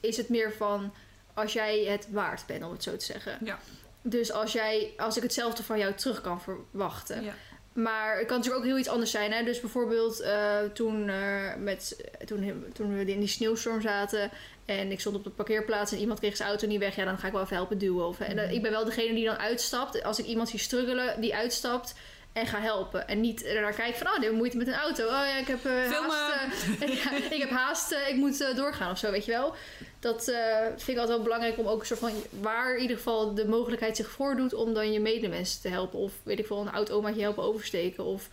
is 0.00 0.16
het 0.16 0.28
meer 0.28 0.52
van 0.52 0.92
als 1.38 1.52
jij 1.52 1.84
het 1.84 2.08
waard 2.10 2.46
bent, 2.46 2.64
om 2.64 2.72
het 2.72 2.82
zo 2.82 2.96
te 2.96 3.04
zeggen. 3.04 3.38
Ja. 3.44 3.58
Dus 4.02 4.32
als, 4.32 4.52
jij, 4.52 4.92
als 4.96 5.16
ik 5.16 5.22
hetzelfde 5.22 5.62
van 5.62 5.78
jou 5.78 5.94
terug 5.94 6.20
kan 6.20 6.40
verwachten. 6.40 7.24
Ja. 7.24 7.34
Maar 7.72 8.18
het 8.18 8.26
kan 8.26 8.36
natuurlijk 8.36 8.64
ook 8.64 8.70
heel 8.70 8.78
iets 8.78 8.88
anders 8.88 9.10
zijn. 9.10 9.32
Hè? 9.32 9.44
Dus 9.44 9.60
bijvoorbeeld 9.60 10.20
eh, 10.20 10.58
toen, 10.74 11.08
eh, 11.08 11.54
met, 11.58 12.04
toen, 12.26 12.64
toen 12.72 12.96
we 12.96 13.12
in 13.12 13.20
die 13.20 13.28
sneeuwstorm 13.28 13.80
zaten... 13.80 14.30
en 14.64 14.92
ik 14.92 15.00
stond 15.00 15.16
op 15.16 15.24
de 15.24 15.30
parkeerplaats 15.30 15.92
en 15.92 15.98
iemand 15.98 16.18
kreeg 16.18 16.36
zijn 16.36 16.48
auto 16.48 16.66
niet 16.66 16.78
weg... 16.78 16.96
ja, 16.96 17.04
dan 17.04 17.18
ga 17.18 17.26
ik 17.26 17.32
wel 17.32 17.42
even 17.42 17.56
helpen 17.56 17.78
duwen. 17.78 18.06
Of, 18.06 18.20
en, 18.20 18.38
eh, 18.38 18.52
ik 18.52 18.62
ben 18.62 18.70
wel 18.70 18.84
degene 18.84 19.14
die 19.14 19.24
dan 19.24 19.38
uitstapt. 19.38 20.02
Als 20.02 20.18
ik 20.18 20.26
iemand 20.26 20.48
zie 20.48 20.58
struggelen, 20.58 21.20
die 21.20 21.34
uitstapt... 21.34 21.94
En 22.32 22.46
ga 22.46 22.60
helpen. 22.60 23.08
En 23.08 23.20
niet 23.20 23.44
ernaar 23.44 23.72
kijken 23.72 23.98
van, 23.98 24.06
oh, 24.06 24.12
die 24.12 24.22
hebben 24.22 24.38
moeite 24.38 24.56
met 24.56 24.66
een 24.66 24.74
auto. 24.74 25.04
Oh 25.04 25.10
ja, 25.10 25.36
ik 25.36 25.46
heb 25.46 25.64
haast. 25.64 26.66
ja, 27.02 27.12
ik 27.30 27.40
heb 27.40 27.50
haast, 27.50 27.92
ik 28.08 28.16
moet 28.16 28.56
doorgaan 28.56 28.90
of 28.90 28.98
zo, 28.98 29.10
weet 29.10 29.24
je 29.24 29.30
wel. 29.30 29.54
Dat 30.00 30.28
eh, 30.28 30.66
vind 30.66 30.88
ik 30.88 30.96
altijd 30.96 31.08
wel 31.08 31.22
belangrijk 31.22 31.58
om 31.58 31.66
ook 31.66 31.80
een 31.80 31.86
soort 31.86 32.00
van... 32.00 32.12
waar 32.40 32.74
in 32.74 32.82
ieder 32.82 32.96
geval 32.96 33.34
de 33.34 33.48
mogelijkheid 33.48 33.96
zich 33.96 34.10
voordoet... 34.10 34.54
om 34.54 34.74
dan 34.74 34.92
je 34.92 35.00
medemensen 35.00 35.60
te 35.60 35.68
helpen. 35.68 35.98
Of 35.98 36.12
weet 36.22 36.38
ik 36.38 36.46
veel, 36.46 36.60
een 36.60 36.72
oud 36.72 36.90
omaatje 36.90 37.20
helpen 37.20 37.42
oversteken. 37.42 38.04
Of 38.04 38.28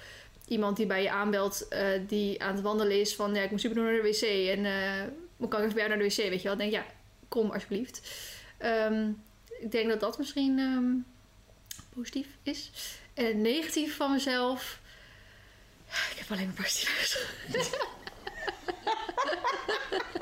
iemand 0.47 0.77
die 0.77 0.85
bij 0.85 1.01
je 1.01 1.11
aanbelt... 1.11 1.67
eh, 1.67 1.87
die 2.07 2.43
aan 2.43 2.53
het 2.53 2.63
wandelen 2.63 2.99
is 2.99 3.15
van... 3.15 3.35
ja, 3.35 3.41
ik 3.41 3.51
moet 3.51 3.61
super 3.61 3.83
naar 3.83 3.93
de 3.93 4.01
wc. 4.01 4.21
En 4.57 4.65
uh, 5.39 5.49
kan 5.49 5.59
ik 5.59 5.65
even 5.65 5.75
bij 5.75 5.87
jou 5.87 5.89
naar 5.89 5.97
de 5.97 6.15
wc, 6.15 6.29
weet 6.29 6.41
je 6.41 6.47
wel. 6.47 6.57
Denk 6.57 6.71
ja, 6.71 6.85
kom 7.27 7.51
alsjeblieft. 7.51 8.11
Ehm, 8.57 9.09
ik 9.59 9.71
denk 9.71 9.89
dat 9.89 9.99
dat 9.99 10.17
misschien 10.17 10.59
ehm, 10.59 10.93
positief 11.95 12.27
is. 12.43 12.71
En 13.13 13.41
negatief 13.41 13.95
van 13.95 14.11
mezelf... 14.11 14.79
Ik 16.11 16.17
heb 16.17 16.31
alleen 16.31 16.45
maar 16.45 16.55
positief 16.55 17.33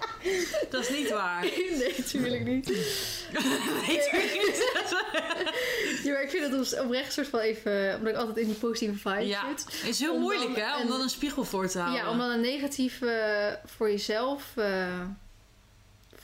Dat 0.70 0.82
is 0.82 0.90
niet 0.90 1.10
waar. 1.10 1.42
Nee, 1.42 1.94
natuurlijk 1.98 2.44
niet. 2.46 2.66
Nee, 2.68 4.00
tuurlijk 4.10 4.34
niet. 4.46 4.72
Ja, 6.04 6.12
maar 6.14 6.24
ik 6.24 6.30
vind 6.30 6.52
het 6.52 6.74
op- 6.74 6.86
oprecht 6.86 7.14
soort 7.14 7.28
van 7.28 7.40
even... 7.40 7.96
Omdat 7.98 8.14
ik 8.14 8.20
altijd 8.20 8.38
in 8.38 8.46
die 8.46 8.56
positieve 8.56 8.98
vibe 9.10 9.26
Ja, 9.28 9.48
zit. 9.50 9.64
het 9.80 9.90
is 9.90 10.00
heel 10.00 10.20
moeilijk 10.20 10.56
hè, 10.56 10.82
om 10.82 10.88
dan 10.88 11.02
een 11.02 11.10
spiegel 11.10 11.44
voor 11.44 11.68
te 11.68 11.80
houden. 11.80 12.04
Ja, 12.04 12.10
om 12.10 12.18
dan 12.18 12.30
een 12.30 12.42
negatieve 12.42 13.08
eh, 13.10 13.70
voor 13.70 13.90
jezelf 13.90 14.44
eh, 14.56 14.88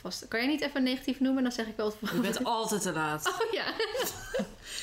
vast... 0.00 0.28
Kan 0.28 0.40
jij 0.40 0.48
niet 0.48 0.60
even 0.60 0.82
negatief 0.82 1.20
noemen? 1.20 1.42
Dan 1.42 1.52
zeg 1.52 1.66
ik 1.66 1.76
wel 1.76 1.86
het 2.00 2.10
Je 2.12 2.20
bent 2.20 2.44
altijd 2.44 2.82
te 2.82 2.92
laat. 2.92 3.26
Oh 3.28 3.52
ja, 3.52 3.64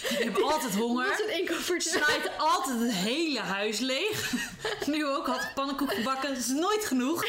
Je 0.02 0.24
hebt 0.24 0.42
altijd 0.42 0.76
honger. 0.76 1.08
dat 1.08 1.20
is 1.20 1.70
een. 1.70 1.82
Snijdt 1.82 2.30
altijd 2.38 2.80
het 2.80 2.92
hele 2.92 3.40
huis 3.40 3.80
leeg. 3.80 4.32
Nu 4.86 5.06
ook 5.06 5.28
had 5.28 5.42
ik 5.44 5.52
pannenkoek 5.56 5.94
gebakken. 5.94 6.30
Dat 6.30 6.38
is 6.38 6.48
nooit 6.48 6.86
genoeg. 6.86 7.26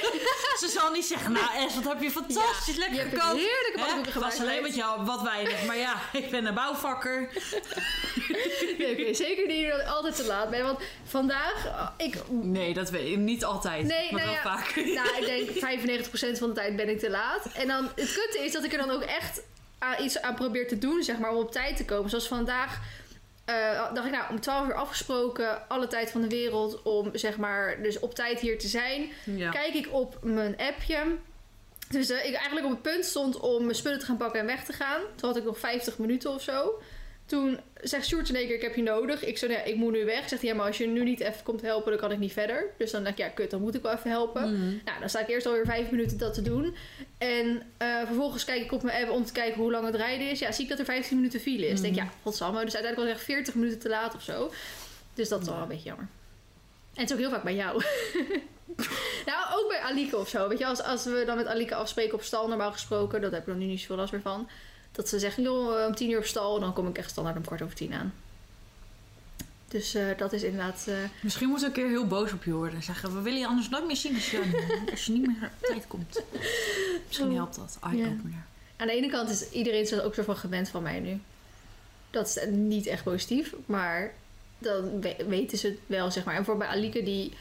Ze 0.58 0.68
zal 0.68 0.90
niet 0.90 1.04
zeggen, 1.04 1.32
nou 1.32 1.46
Es, 1.66 1.74
wat 1.74 1.84
heb 1.84 2.02
je 2.02 2.10
fantastisch 2.10 2.74
Je 2.74 2.78
lekker 2.80 2.98
gekookt. 3.04 3.22
heerlijke 3.24 3.72
pannenkoeken 3.74 4.02
Het 4.02 4.12
gemaakt. 4.12 4.38
was 4.38 4.46
alleen 4.48 4.62
met 4.62 4.74
jou 4.74 5.04
wat 5.04 5.22
weinig. 5.22 5.64
Maar 5.66 5.76
ja, 5.76 5.94
ik 6.12 6.30
ben 6.30 6.46
een 6.46 6.54
bouwvakker. 6.54 7.28
Nee, 8.78 9.14
zeker 9.14 9.46
niet 9.46 9.70
dat 9.70 9.80
ik 9.80 9.86
altijd 9.86 10.16
te 10.16 10.24
laat 10.24 10.50
ben. 10.50 10.64
Want 10.64 10.78
vandaag... 11.04 11.66
oh, 11.66 11.88
ik, 11.96 12.14
Nee, 12.30 12.74
dat 12.74 12.90
weet 12.90 13.08
ik 13.12 13.16
niet 13.16 13.44
altijd. 13.44 13.84
Nee, 13.86 14.12
maar 14.12 14.24
nou 14.24 14.34
wel 14.34 14.52
ja, 14.52 14.56
vaak. 14.56 14.76
Nou, 14.76 15.08
ik 15.24 15.26
denk 15.60 15.98
95% 16.34 16.38
van 16.38 16.48
de 16.48 16.54
tijd 16.54 16.76
ben 16.76 16.88
ik 16.88 16.98
te 16.98 17.10
laat. 17.10 17.46
En 17.54 17.66
dan 17.68 17.84
het 17.94 18.12
kutte 18.12 18.38
is 18.44 18.52
dat 18.52 18.64
ik 18.64 18.72
er 18.72 18.78
dan 18.78 18.90
ook 18.90 19.02
echt 19.02 19.40
aan, 19.78 20.04
iets 20.04 20.22
aan 20.22 20.34
probeer 20.34 20.68
te 20.68 20.78
doen, 20.78 21.02
zeg 21.02 21.18
maar, 21.18 21.30
om 21.30 21.36
op 21.36 21.52
tijd 21.52 21.76
te 21.76 21.84
komen. 21.84 22.10
Zoals 22.10 22.28
vandaag 22.28 22.80
eh, 23.48 23.94
dacht 23.94 24.06
ik, 24.06 24.12
nou, 24.12 24.24
om 24.30 24.40
12 24.40 24.66
uur 24.66 24.74
afgesproken, 24.74 25.68
alle 25.68 25.86
tijd 25.86 26.10
van 26.10 26.20
de 26.20 26.28
wereld, 26.28 26.82
om 26.82 27.10
zeg 27.12 27.36
maar, 27.36 27.82
dus 27.82 27.98
op 27.98 28.14
tijd 28.14 28.40
hier 28.40 28.58
te 28.58 28.68
zijn. 28.68 29.10
Ja. 29.24 29.50
Kijk 29.50 29.74
ik 29.74 29.88
op 29.90 30.18
mijn 30.22 30.56
appje. 30.56 31.16
Dus 31.88 32.10
eh, 32.10 32.26
ik 32.26 32.34
eigenlijk 32.34 32.66
op 32.66 32.72
het 32.72 32.82
punt 32.82 33.04
stond 33.04 33.40
om 33.40 33.62
mijn 33.62 33.74
spullen 33.74 33.98
te 33.98 34.04
gaan 34.04 34.16
pakken 34.16 34.40
en 34.40 34.46
weg 34.46 34.64
te 34.64 34.72
gaan. 34.72 35.00
Toen 35.14 35.28
had 35.28 35.38
ik 35.38 35.44
nog 35.44 35.58
50 35.58 35.98
minuten 35.98 36.34
of 36.34 36.42
zo. 36.42 36.80
Toen 37.28 37.60
zegt 37.82 38.06
Sjoerd 38.06 38.28
in 38.28 38.34
één 38.34 38.46
keer, 38.46 38.56
ik 38.56 38.62
heb 38.62 38.74
je 38.74 38.82
nodig. 38.82 39.24
Ik 39.24 39.38
zei, 39.38 39.52
ja, 39.52 39.62
ik 39.62 39.76
moet 39.76 39.92
nu 39.92 40.04
weg. 40.04 40.28
Zegt 40.28 40.42
hij, 40.42 40.50
ja, 40.50 40.56
maar 40.56 40.66
als 40.66 40.78
je 40.78 40.86
nu 40.86 41.04
niet 41.04 41.20
even 41.20 41.42
komt 41.42 41.60
helpen, 41.60 41.90
dan 41.90 42.00
kan 42.00 42.12
ik 42.12 42.18
niet 42.18 42.32
verder. 42.32 42.64
Dus 42.78 42.90
dan 42.90 43.02
denk 43.02 43.18
ik, 43.18 43.24
ja, 43.24 43.30
kut, 43.30 43.50
dan 43.50 43.60
moet 43.60 43.74
ik 43.74 43.82
wel 43.82 43.92
even 43.92 44.10
helpen. 44.10 44.42
Mhm. 44.42 44.76
Nou, 44.84 45.00
dan 45.00 45.08
sta 45.08 45.20
ik 45.20 45.28
eerst 45.28 45.46
alweer 45.46 45.64
vijf 45.64 45.90
minuten 45.90 46.18
dat 46.18 46.34
te 46.34 46.42
doen. 46.42 46.76
En 47.18 47.62
eh, 47.76 47.96
vervolgens 48.06 48.44
kijk 48.44 48.62
ik 48.62 48.72
op 48.72 48.82
mijn 48.82 49.02
app 49.02 49.12
om 49.12 49.24
te 49.24 49.32
kijken 49.32 49.60
hoe 49.60 49.70
lang 49.70 49.86
het 49.86 49.94
rijden 49.94 50.30
is. 50.30 50.38
Ja, 50.38 50.52
zie 50.52 50.62
ik 50.64 50.70
dat 50.70 50.78
er 50.78 50.84
15 50.84 51.16
minuten 51.16 51.40
file 51.40 51.66
is. 51.66 51.72
Mhm. 51.72 51.82
denk 51.82 51.94
ik, 51.94 52.02
ja, 52.02 52.10
godsamme. 52.22 52.64
Dus 52.64 52.74
uiteindelijk 52.74 52.96
was 52.96 53.06
ik 53.06 53.14
echt 53.14 53.24
40 53.24 53.54
minuten 53.54 53.78
te 53.78 53.88
laat 53.88 54.14
of 54.14 54.22
zo. 54.22 54.52
Dus 55.14 55.28
dat 55.28 55.40
is 55.40 55.48
wel 55.48 55.56
een 55.56 55.68
beetje 55.68 55.88
jammer. 55.88 56.08
En 56.94 57.00
het 57.00 57.10
is 57.10 57.12
ook 57.12 57.22
heel 57.22 57.30
vaak 57.30 57.42
bij 57.42 57.54
jou. 57.54 57.82
nou, 59.30 59.58
ook 59.58 59.68
bij 59.68 59.80
Alike 59.80 60.16
of 60.16 60.28
zo. 60.28 60.48
Weet 60.48 60.58
je, 60.58 60.66
als, 60.66 60.82
als 60.82 61.04
we 61.04 61.22
dan 61.26 61.36
met 61.36 61.46
Alike 61.46 61.74
afspreken 61.74 62.14
op 62.14 62.22
stal, 62.22 62.48
normaal 62.48 62.72
gesproken, 62.72 63.20
dat 63.20 63.30
heb 63.30 63.40
ik 63.40 63.46
dan 63.46 63.58
nu 63.58 63.64
niet 63.64 63.80
zoveel 63.80 63.96
last 63.96 64.12
meer 64.12 64.20
van. 64.20 64.48
Dat 64.98 65.08
ze 65.08 65.18
zeggen, 65.18 65.42
joh, 65.42 65.86
om 65.86 65.94
tien 65.94 66.10
uur 66.10 66.18
op 66.18 66.24
stal, 66.24 66.60
dan 66.60 66.72
kom 66.72 66.88
ik 66.88 66.98
echt 66.98 67.10
standaard 67.10 67.36
om 67.36 67.44
kwart 67.44 67.62
over 67.62 67.74
tien 67.74 67.92
aan. 67.94 68.14
Dus 69.68 69.94
eh, 69.94 70.06
dat 70.16 70.32
is 70.32 70.42
inderdaad. 70.42 70.84
eh, 70.88 70.94
Misschien 71.22 71.48
moet 71.48 71.60
ik 71.60 71.66
een 71.66 71.72
keer 71.72 71.88
heel 71.88 72.06
boos 72.06 72.32
op 72.32 72.44
je 72.44 72.52
worden. 72.52 72.74
En 72.76 72.82
zeggen, 72.82 73.14
we 73.14 73.20
willen 73.20 73.38
je 73.38 73.46
anders 73.46 73.68
nooit 73.68 73.86
meer 73.86 73.96
zien 73.96 74.14
als 74.14 74.30
je, 74.30 74.66
als 74.90 75.04
je 75.04 75.12
niet 75.12 75.26
meer 75.26 75.50
op 75.60 75.66
tijd 75.66 75.86
komt. 75.86 76.22
Misschien 77.06 77.34
helpt 77.34 77.56
dat. 77.56 77.78
Eye-opener. 77.82 78.44
Aan 78.76 78.86
de 78.86 78.92
ene 78.92 79.08
kant 79.10 79.30
is 79.30 79.50
iedereen 79.50 79.86
zich 79.86 80.02
ook 80.02 80.14
zo 80.14 80.22
van 80.22 80.36
gewend 80.36 80.68
van 80.68 80.82
mij 80.82 81.00
nu. 81.00 81.20
Dat 82.10 82.26
is 82.26 82.38
niet 82.50 82.86
echt 82.86 83.02
positief, 83.04 83.54
maar 83.66 84.12
dan 84.58 85.00
we- 85.00 85.24
weten 85.28 85.58
ze 85.58 85.66
het 85.66 85.78
wel, 85.86 86.10
zeg 86.10 86.24
maar. 86.24 86.34
En 86.34 86.44
voor 86.44 86.56
bij 86.56 86.68
Alike, 86.68 87.02
die, 87.02 87.32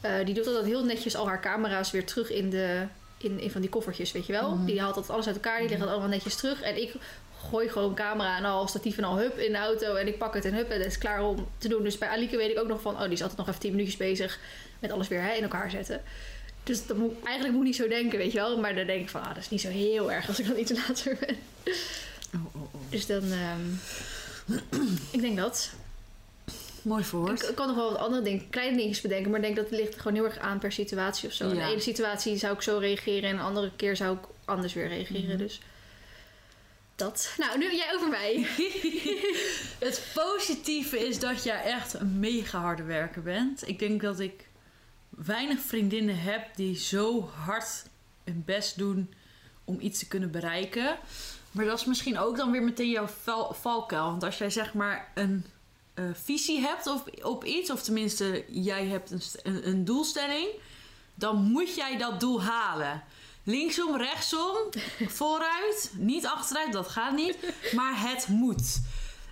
eh, 0.00 0.24
die 0.24 0.34
doet 0.34 0.46
altijd 0.46 0.64
heel 0.66 0.84
netjes 0.84 1.16
al 1.16 1.26
haar 1.28 1.40
camera's 1.40 1.90
weer 1.90 2.06
terug 2.06 2.30
in, 2.30 2.50
de, 2.50 2.86
in, 3.30 3.40
in 3.40 3.50
van 3.50 3.60
die 3.60 3.70
koffertjes, 3.70 4.12
weet 4.12 4.26
je 4.26 4.32
wel. 4.32 4.54
Mhm. 4.54 4.64
Die 4.64 4.80
haalt 4.80 4.94
dat 4.94 5.10
alles 5.10 5.26
uit 5.26 5.34
elkaar, 5.34 5.58
die 5.58 5.68
legt 5.68 5.80
het 5.80 5.90
allemaal 5.90 6.08
netjes 6.08 6.36
terug. 6.36 6.60
En 6.60 6.80
ik 6.80 6.94
gooi 7.48 7.68
gewoon 7.68 7.94
camera 7.94 8.36
en 8.36 8.44
al 8.44 8.68
statief 8.68 8.98
en 8.98 9.04
al 9.04 9.18
hup 9.18 9.38
in 9.38 9.52
de 9.52 9.58
auto 9.58 9.94
en 9.94 10.06
ik 10.06 10.18
pak 10.18 10.34
het 10.34 10.44
en 10.44 10.54
hup 10.54 10.70
en 10.70 10.78
het 10.78 10.86
is 10.86 10.98
klaar 10.98 11.24
om 11.24 11.48
te 11.58 11.68
doen. 11.68 11.82
Dus 11.82 11.98
bij 11.98 12.08
Alike 12.08 12.36
weet 12.36 12.50
ik 12.50 12.58
ook 12.58 12.68
nog 12.68 12.80
van, 12.80 12.94
oh, 12.94 13.02
die 13.02 13.12
is 13.12 13.20
altijd 13.20 13.38
nog 13.38 13.48
even 13.48 13.60
10 13.60 13.70
minuutjes 13.70 13.96
bezig 13.96 14.38
met 14.78 14.90
alles 14.90 15.08
weer 15.08 15.22
hè, 15.22 15.32
in 15.32 15.42
elkaar 15.42 15.70
zetten. 15.70 16.02
Dus 16.62 16.86
dat 16.86 16.96
moet, 16.96 17.12
eigenlijk 17.24 17.54
moet 17.54 17.62
ik 17.62 17.68
niet 17.68 17.76
zo 17.76 17.88
denken, 17.88 18.18
weet 18.18 18.32
je 18.32 18.38
wel. 18.38 18.60
Maar 18.60 18.74
dan 18.74 18.86
denk 18.86 19.00
ik 19.00 19.08
van, 19.08 19.20
ah, 19.20 19.28
dat 19.28 19.36
is 19.36 19.50
niet 19.50 19.60
zo 19.60 19.68
heel 19.68 20.12
erg 20.12 20.28
als 20.28 20.40
ik 20.40 20.46
dan 20.46 20.58
iets 20.58 20.72
later 20.86 21.16
ben. 21.20 21.36
Oh, 22.34 22.54
oh, 22.54 22.74
oh. 22.74 22.80
Dus 22.88 23.06
dan, 23.06 23.22
ehm, 23.22 23.70
ik 25.16 25.20
denk 25.20 25.36
dat. 25.36 25.70
Mooi 26.86 27.00
Ik, 27.02 27.06
verwoord. 27.08 27.48
ik 27.48 27.54
kan 27.54 27.66
nog 27.66 27.76
wel 27.76 27.90
wat 27.90 28.00
andere 28.00 28.22
dingen, 28.22 28.50
kleine 28.50 28.76
dingetjes 28.76 29.00
bedenken. 29.00 29.30
Maar 29.30 29.40
ik 29.40 29.44
denk 29.44 29.56
dat 29.56 29.70
het 29.70 29.78
ligt 29.80 29.96
gewoon 29.96 30.14
heel 30.14 30.24
erg 30.24 30.38
aan 30.38 30.58
per 30.58 30.72
situatie 30.72 31.28
of 31.28 31.34
zo. 31.34 31.48
In 31.48 31.54
de 31.54 31.60
ene 31.62 31.80
situatie 31.80 32.36
zou 32.36 32.54
ik 32.54 32.62
zo 32.62 32.78
reageren 32.78 33.30
en 33.30 33.36
de 33.36 33.42
andere 33.42 33.70
keer 33.76 33.96
zou 33.96 34.16
ik 34.16 34.24
anders 34.44 34.72
weer 34.74 34.88
reageren. 34.88 35.28
Mhm. 35.28 35.36
Dus 35.36 35.60
dat. 36.96 37.34
Nou, 37.38 37.58
nu 37.58 37.74
jij 37.76 37.94
over 37.94 38.08
mij. 38.08 38.46
Het 39.86 40.10
positieve 40.14 41.06
is 41.06 41.18
dat 41.18 41.42
jij 41.44 41.62
echt 41.62 41.94
een 41.94 42.18
mega 42.18 42.60
harde 42.60 42.82
werker 42.82 43.22
bent. 43.22 43.68
Ik 43.68 43.78
denk 43.78 44.00
dat 44.00 44.20
ik 44.20 44.48
weinig 45.08 45.58
vriendinnen 45.60 46.18
heb 46.18 46.56
die 46.56 46.76
zo 46.78 47.30
hard 47.44 47.84
hun 48.24 48.42
best 48.46 48.78
doen 48.78 49.14
om 49.64 49.80
iets 49.80 49.98
te 49.98 50.08
kunnen 50.08 50.30
bereiken. 50.30 50.96
Maar 51.50 51.64
dat 51.64 51.78
is 51.80 51.84
misschien 51.84 52.18
ook 52.18 52.36
dan 52.36 52.50
weer 52.50 52.62
meteen 52.62 52.90
jouw 52.90 53.06
val- 53.06 53.54
valkuil. 53.54 54.04
Want 54.04 54.22
als 54.22 54.38
jij 54.38 54.50
zeg 54.50 54.74
maar 54.74 55.10
een 55.14 55.44
eh, 55.96 56.04
visie 56.12 56.60
hebt 56.60 56.86
op, 56.86 57.10
op 57.22 57.44
iets, 57.44 57.70
of 57.70 57.82
tenminste 57.82 58.44
jij 58.48 58.86
hebt 58.86 59.10
een, 59.42 59.68
een 59.68 59.84
doelstelling, 59.84 60.48
dan 61.14 61.36
moet 61.36 61.74
jij 61.74 61.98
dat 61.98 62.20
doel 62.20 62.42
halen. 62.42 63.02
Linksom, 63.44 63.96
rechtsom, 63.96 64.56
vooruit, 65.18 65.92
niet 65.96 66.26
achteruit, 66.26 66.72
dat 66.72 66.88
gaat 66.88 67.14
niet. 67.14 67.36
Maar 67.72 68.00
het 68.10 68.28
moet. 68.28 68.80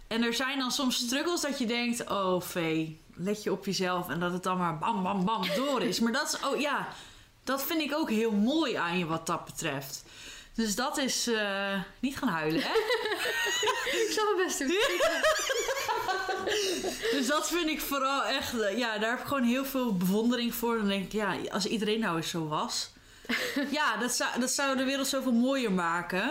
En 0.07 0.23
er 0.23 0.35
zijn 0.35 0.59
dan 0.59 0.71
soms 0.71 0.97
struggles 0.97 1.41
dat 1.41 1.59
je 1.59 1.67
denkt: 1.67 2.11
oh 2.11 2.41
vee, 2.41 3.01
let 3.15 3.43
je 3.43 3.53
op 3.53 3.65
jezelf 3.65 4.09
en 4.09 4.21
dat 4.21 4.33
het 4.33 4.43
dan 4.43 4.59
maar 4.59 4.79
bam, 4.79 5.03
bam, 5.03 5.25
bam 5.25 5.43
door 5.57 5.83
is. 5.83 6.01
Maar 6.01 6.13
dat 6.13 6.33
is, 6.33 6.49
oh 6.49 6.61
ja, 6.61 6.89
dat 7.45 7.63
vind 7.63 7.81
ik 7.81 7.95
ook 7.95 8.11
heel 8.11 8.33
mooi 8.33 8.75
aan 8.75 8.99
je 8.99 9.07
wat 9.07 9.27
dat 9.27 9.45
betreft. 9.45 10.04
Dus 10.55 10.75
dat 10.75 10.99
is 10.99 11.27
eh, 11.27 11.81
niet 12.01 12.17
gaan 12.17 12.29
huilen, 12.29 12.63
hè? 12.63 12.73
Ik 14.05 14.11
zal 14.11 14.35
mijn 14.35 14.47
best 14.47 14.59
doen. 14.59 14.69
Dus 17.13 17.27
dat 17.27 17.49
vind 17.49 17.69
ik 17.69 17.81
vooral 17.81 18.25
echt, 18.25 18.61
eh, 18.61 18.79
ja, 18.79 18.99
daar 18.99 19.11
heb 19.11 19.21
ik 19.21 19.27
gewoon 19.27 19.43
heel 19.43 19.65
veel 19.65 19.97
bewondering 19.97 20.55
voor. 20.55 20.77
Dan 20.77 20.87
denk 20.87 21.05
ik, 21.05 21.13
ja, 21.13 21.37
als 21.51 21.67
iedereen 21.67 22.01
nou 22.01 22.17
eens 22.17 22.29
zo 22.31 22.49
was. 22.49 22.91
Ja, 23.71 23.97
dat 23.97 24.13
zou, 24.13 24.41
dat 24.41 24.51
zou 24.51 24.77
de 24.77 24.85
wereld 24.85 25.07
zoveel 25.07 25.33
mooier 25.33 25.73
maken. 25.73 26.29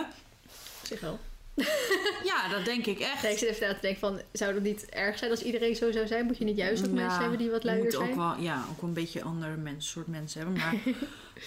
Op 0.80 0.86
zich 0.86 1.00
wel. 1.00 1.20
Ja, 2.24 2.48
dat 2.48 2.64
denk 2.64 2.86
ik 2.86 2.98
echt. 2.98 3.24
Ik 3.24 3.38
zit 3.38 3.48
even 3.48 3.68
na 3.68 3.74
te 3.74 3.80
denken 3.80 4.00
van, 4.00 4.20
zou 4.32 4.54
het 4.54 4.62
niet 4.62 4.86
erg 4.88 5.18
zijn 5.18 5.30
als 5.30 5.42
iedereen 5.42 5.76
zo 5.76 5.92
zou 5.92 6.06
zijn? 6.06 6.26
Moet 6.26 6.38
je 6.38 6.44
niet 6.44 6.56
juist 6.56 6.86
ook 6.86 6.92
mensen 6.92 7.20
hebben 7.20 7.38
die 7.38 7.50
wat 7.50 7.64
moet 7.64 7.92
zijn? 7.92 8.08
ook 8.08 8.14
wel, 8.14 8.36
ja, 8.38 8.64
ook 8.70 8.80
wel 8.80 8.88
een 8.88 8.94
beetje 8.94 9.22
andere 9.22 9.56
mens, 9.56 9.90
soort 9.90 10.06
mensen 10.06 10.40
hebben. 10.40 10.58
Maar 10.58 10.74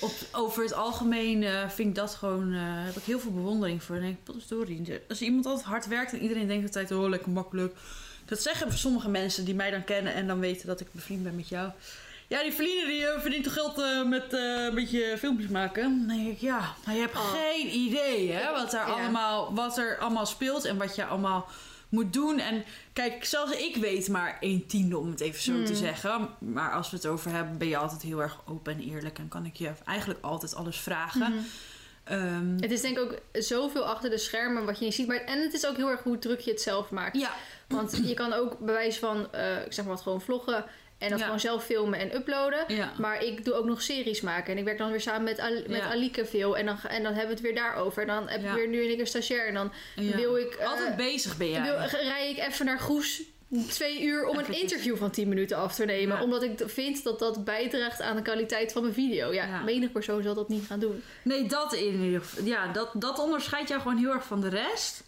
op, 0.02 0.12
over 0.32 0.64
het 0.64 0.74
algemeen 0.74 1.44
eh, 1.44 1.70
vind 1.70 1.90
ik 1.90 1.96
dat 1.96 2.16
gewoon, 2.16 2.54
eh, 2.54 2.60
heb 2.64 2.96
ik 2.96 3.04
heel 3.04 3.20
veel 3.20 3.34
bewondering 3.34 3.84
voor. 3.84 3.96
Dan 3.96 4.18
denk 4.66 4.88
ik. 4.88 5.02
Als 5.10 5.22
iemand 5.22 5.46
altijd 5.46 5.66
hard 5.66 5.88
werkt 5.88 6.14
en 6.14 6.22
iedereen 6.22 6.48
denkt 6.48 6.66
altijd, 6.66 6.92
oh, 6.92 7.10
lekker 7.10 7.32
makkelijk. 7.32 7.76
Dat 8.26 8.42
zeggen 8.42 8.78
sommige 8.78 9.10
mensen 9.10 9.46
die 9.46 9.56
mij 9.56 9.72
dan 9.72 9.84
kennen 9.84 10.14
en 10.14 10.28
dan 10.28 10.40
weten 10.40 10.68
dat 10.68 10.80
ik 10.80 10.88
bevriend 10.92 11.24
ben 11.24 11.36
met 11.36 11.50
jou. 11.50 11.72
Ja, 12.28 12.42
die 12.44 12.52
verdienen 12.54 12.88
die 12.88 13.08
eh, 13.08 13.20
verdient 13.22 13.44
toch 13.44 13.54
geld 13.54 13.80
eh, 13.80 14.04
met 14.04 14.34
eh, 14.34 14.64
een 14.64 14.76
beetje 14.76 15.16
filmpjes 15.18 15.50
maken? 15.50 15.84
Dan 16.08 16.18
denk 16.18 16.28
ik, 16.30 16.40
ja, 16.40 16.74
maar 16.86 16.96
je 16.96 17.02
hebt 17.02 17.16
Oh. 17.16 17.32
geen 17.34 17.76
idee 17.76 18.32
hè, 18.32 18.52
wat, 18.52 18.74
er 18.74 18.80
Ja. 18.80 18.86
allemaal, 18.86 19.54
wat 19.56 19.78
er 19.78 19.98
allemaal 19.98 20.26
speelt 20.26 20.66
en 20.66 20.78
wat 20.78 20.96
je 20.96 21.06
allemaal 21.06 21.48
moet 21.90 22.14
doen. 22.14 22.40
En 22.40 22.64
kijk, 22.94 23.26
zelfs 23.26 23.52
ik 23.52 23.76
weet 23.76 24.08
maar 24.08 24.38
een 24.40 24.66
tiende 24.68 24.98
om 24.98 25.10
het 25.10 25.20
even 25.20 25.42
zo 25.42 25.52
te 25.64 25.72
Hmm. 25.72 25.76
zeggen. 25.76 26.30
Maar 26.40 26.72
als 26.72 26.90
we 26.90 26.96
het 26.96 27.06
over 27.08 27.32
hebben, 27.32 27.58
ben 27.58 27.68
je 27.68 27.78
altijd 27.78 28.02
heel 28.02 28.22
erg 28.22 28.38
open 28.46 28.74
en 28.74 28.80
eerlijk. 28.80 29.18
En 29.18 29.28
kan 29.28 29.46
ik 29.46 29.56
je 29.56 29.72
eigenlijk 29.86 30.20
altijd 30.24 30.56
alles 30.56 30.78
vragen. 30.78 31.32
Mhm. 31.34 31.44
Ehm, 32.04 32.56
Het 32.60 32.72
is 32.72 32.82
denk 32.82 32.98
ik 32.98 33.04
ook 33.04 33.20
zoveel 33.34 33.86
achter 33.86 34.10
de 34.10 34.18
schermen 34.18 34.66
wat 34.66 34.80
je 34.80 34.86
niet 34.86 34.94
ziet. 34.94 35.08
Maar, 35.08 35.18
en 35.24 35.42
het 35.42 35.54
is 35.54 35.66
ook 35.66 35.76
heel 35.78 35.90
erg 35.90 36.04
hoe 36.04 36.20
druk 36.20 36.40
je 36.40 36.52
het 36.52 36.62
zelf 36.62 36.90
maakt. 36.90 37.18
ja, 37.20 37.32
Want 37.68 38.00
je 38.04 38.14
kan 38.14 38.34
ook 38.34 38.60
bewijs 38.60 38.98
van, 38.98 39.34
eh, 39.34 39.66
ik 39.66 39.74
zeg 39.74 39.86
maar 39.86 39.94
wat, 39.94 40.04
gewoon 40.04 40.22
vloggen. 40.22 40.66
En 40.98 41.10
dat 41.10 41.20
Ja. 41.20 41.26
gewoon 41.26 41.40
zelf 41.40 41.64
filmen 41.66 42.00
en 42.00 42.16
uploaden. 42.16 42.64
ja. 42.68 42.92
Maar 42.98 43.24
ik 43.24 43.46
doe 43.46 43.54
ook 43.54 43.66
nog 43.66 43.82
series 43.82 44.22
maken. 44.22 44.52
En 44.54 44.58
ik 44.60 44.64
werk 44.66 44.78
dan 44.78 44.90
weer 44.90 45.02
samen 45.02 45.24
met, 45.24 45.40
Al- 45.40 45.64
met 45.68 45.78
Ja. 45.82 45.90
Alike 45.92 46.26
veel. 46.26 46.58
En 46.58 46.66
dan, 46.66 46.78
en 46.88 47.04
dan 47.04 47.12
hebben 47.14 47.28
we 47.28 47.34
het 47.34 47.42
weer 47.42 47.56
daarover. 47.56 48.02
En 48.02 48.08
dan 48.08 48.28
heb 48.30 48.44
ik 48.44 48.52
weer 48.52 48.68
nu 48.68 48.86
en 48.86 48.92
ik 48.92 49.00
een 49.00 49.08
stagiair. 49.08 49.48
En 49.48 49.54
dan 49.54 49.72
wil 49.96 50.38
ik... 50.38 50.54
eh, 50.54 50.68
altijd 50.68 50.96
bezig 50.96 51.38
ben 51.38 51.50
jij. 51.50 51.62
wil, 51.62 51.78
rij 52.02 52.30
ik 52.30 52.38
even 52.38 52.66
naar 52.66 52.80
Goes 52.80 53.22
twee 53.70 54.02
uur 54.04 54.26
om 54.26 54.38
een 54.38 54.54
interview 54.62 54.98
van 54.98 55.12
10 55.12 55.28
minuten 55.30 55.58
af 55.58 55.76
te 55.76 55.86
nemen. 55.86 56.16
Ja. 56.18 56.24
Omdat 56.24 56.44
ik 56.44 56.62
vind 56.66 57.04
dat 57.04 57.20
dat 57.20 57.44
bijdraagt 57.46 58.02
aan 58.02 58.16
de 58.16 58.22
kwaliteit 58.22 58.72
van 58.72 58.82
mijn 58.82 58.94
video. 58.94 59.34
Ja, 59.34 59.46
Ja. 59.46 59.62
menig 59.62 59.92
persoon 59.92 60.24
zal 60.24 60.34
dat 60.34 60.50
niet 60.50 60.66
gaan 60.68 60.80
doen. 60.80 61.04
Nee, 61.24 61.46
dat 61.48 61.74
in 61.74 62.02
ieder 62.04 62.22
geval. 62.22 62.46
Ja, 62.46 62.72
dat, 62.72 62.90
dat 62.94 63.20
onderscheidt 63.20 63.70
jou 63.70 63.82
gewoon 63.82 63.98
heel 63.98 64.12
erg 64.14 64.24
van 64.26 64.42
de 64.42 64.50
rest. 64.50 65.04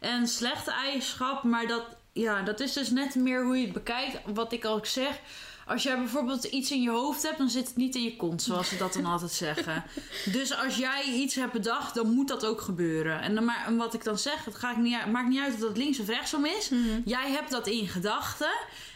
En 0.00 0.26
slechte 0.28 0.70
eigenschap, 0.72 1.42
maar 1.42 1.66
dat, 1.66 1.84
ja, 2.18 2.42
dat 2.42 2.60
is 2.60 2.72
dus 2.72 2.90
net 2.90 3.14
meer 3.14 3.44
hoe 3.44 3.56
je 3.56 3.64
het 3.64 3.72
bekijkt. 3.72 4.18
Wat 4.34 4.52
ik 4.52 4.64
al 4.64 4.80
zeg. 4.82 5.20
Als 5.66 5.82
jij 5.82 5.96
bijvoorbeeld 5.98 6.44
iets 6.44 6.70
in 6.70 6.82
je 6.82 6.90
hoofd 6.90 7.22
hebt, 7.22 7.38
dan 7.38 7.50
zit 7.50 7.66
het 7.68 7.76
niet 7.76 7.94
in 7.94 8.02
je 8.02 8.16
kont, 8.16 8.42
zoals 8.42 8.68
ze 8.68 8.76
dat 8.76 8.92
dan 8.92 9.04
altijd 9.12 9.30
zeggen. 9.32 9.84
Dus 10.24 10.56
als 10.56 10.76
jij 10.76 11.04
iets 11.04 11.34
hebt 11.34 11.52
bedacht, 11.52 11.94
dan 11.94 12.10
moet 12.14 12.28
dat 12.28 12.46
ook 12.46 12.60
gebeuren. 12.60 13.20
En, 13.20 13.34
dan, 13.34 13.44
maar, 13.44 13.64
en 13.66 13.76
wat 13.76 13.94
ik 13.94 14.04
dan 14.04 14.18
zeg, 14.18 14.44
het 14.44 14.54
gaat 14.54 14.76
niet, 14.76 14.94
uit- 14.94 15.12
maakt 15.12 15.28
niet 15.28 15.40
uit 15.40 15.54
of 15.54 15.60
dat 15.60 15.76
links 15.76 15.98
of 15.98 16.06
rechtsom 16.08 16.44
is. 16.44 16.70
Jij 17.04 17.30
hebt 17.30 17.50
dat 17.50 17.66
in 17.66 17.88
gedachten. 17.88 18.52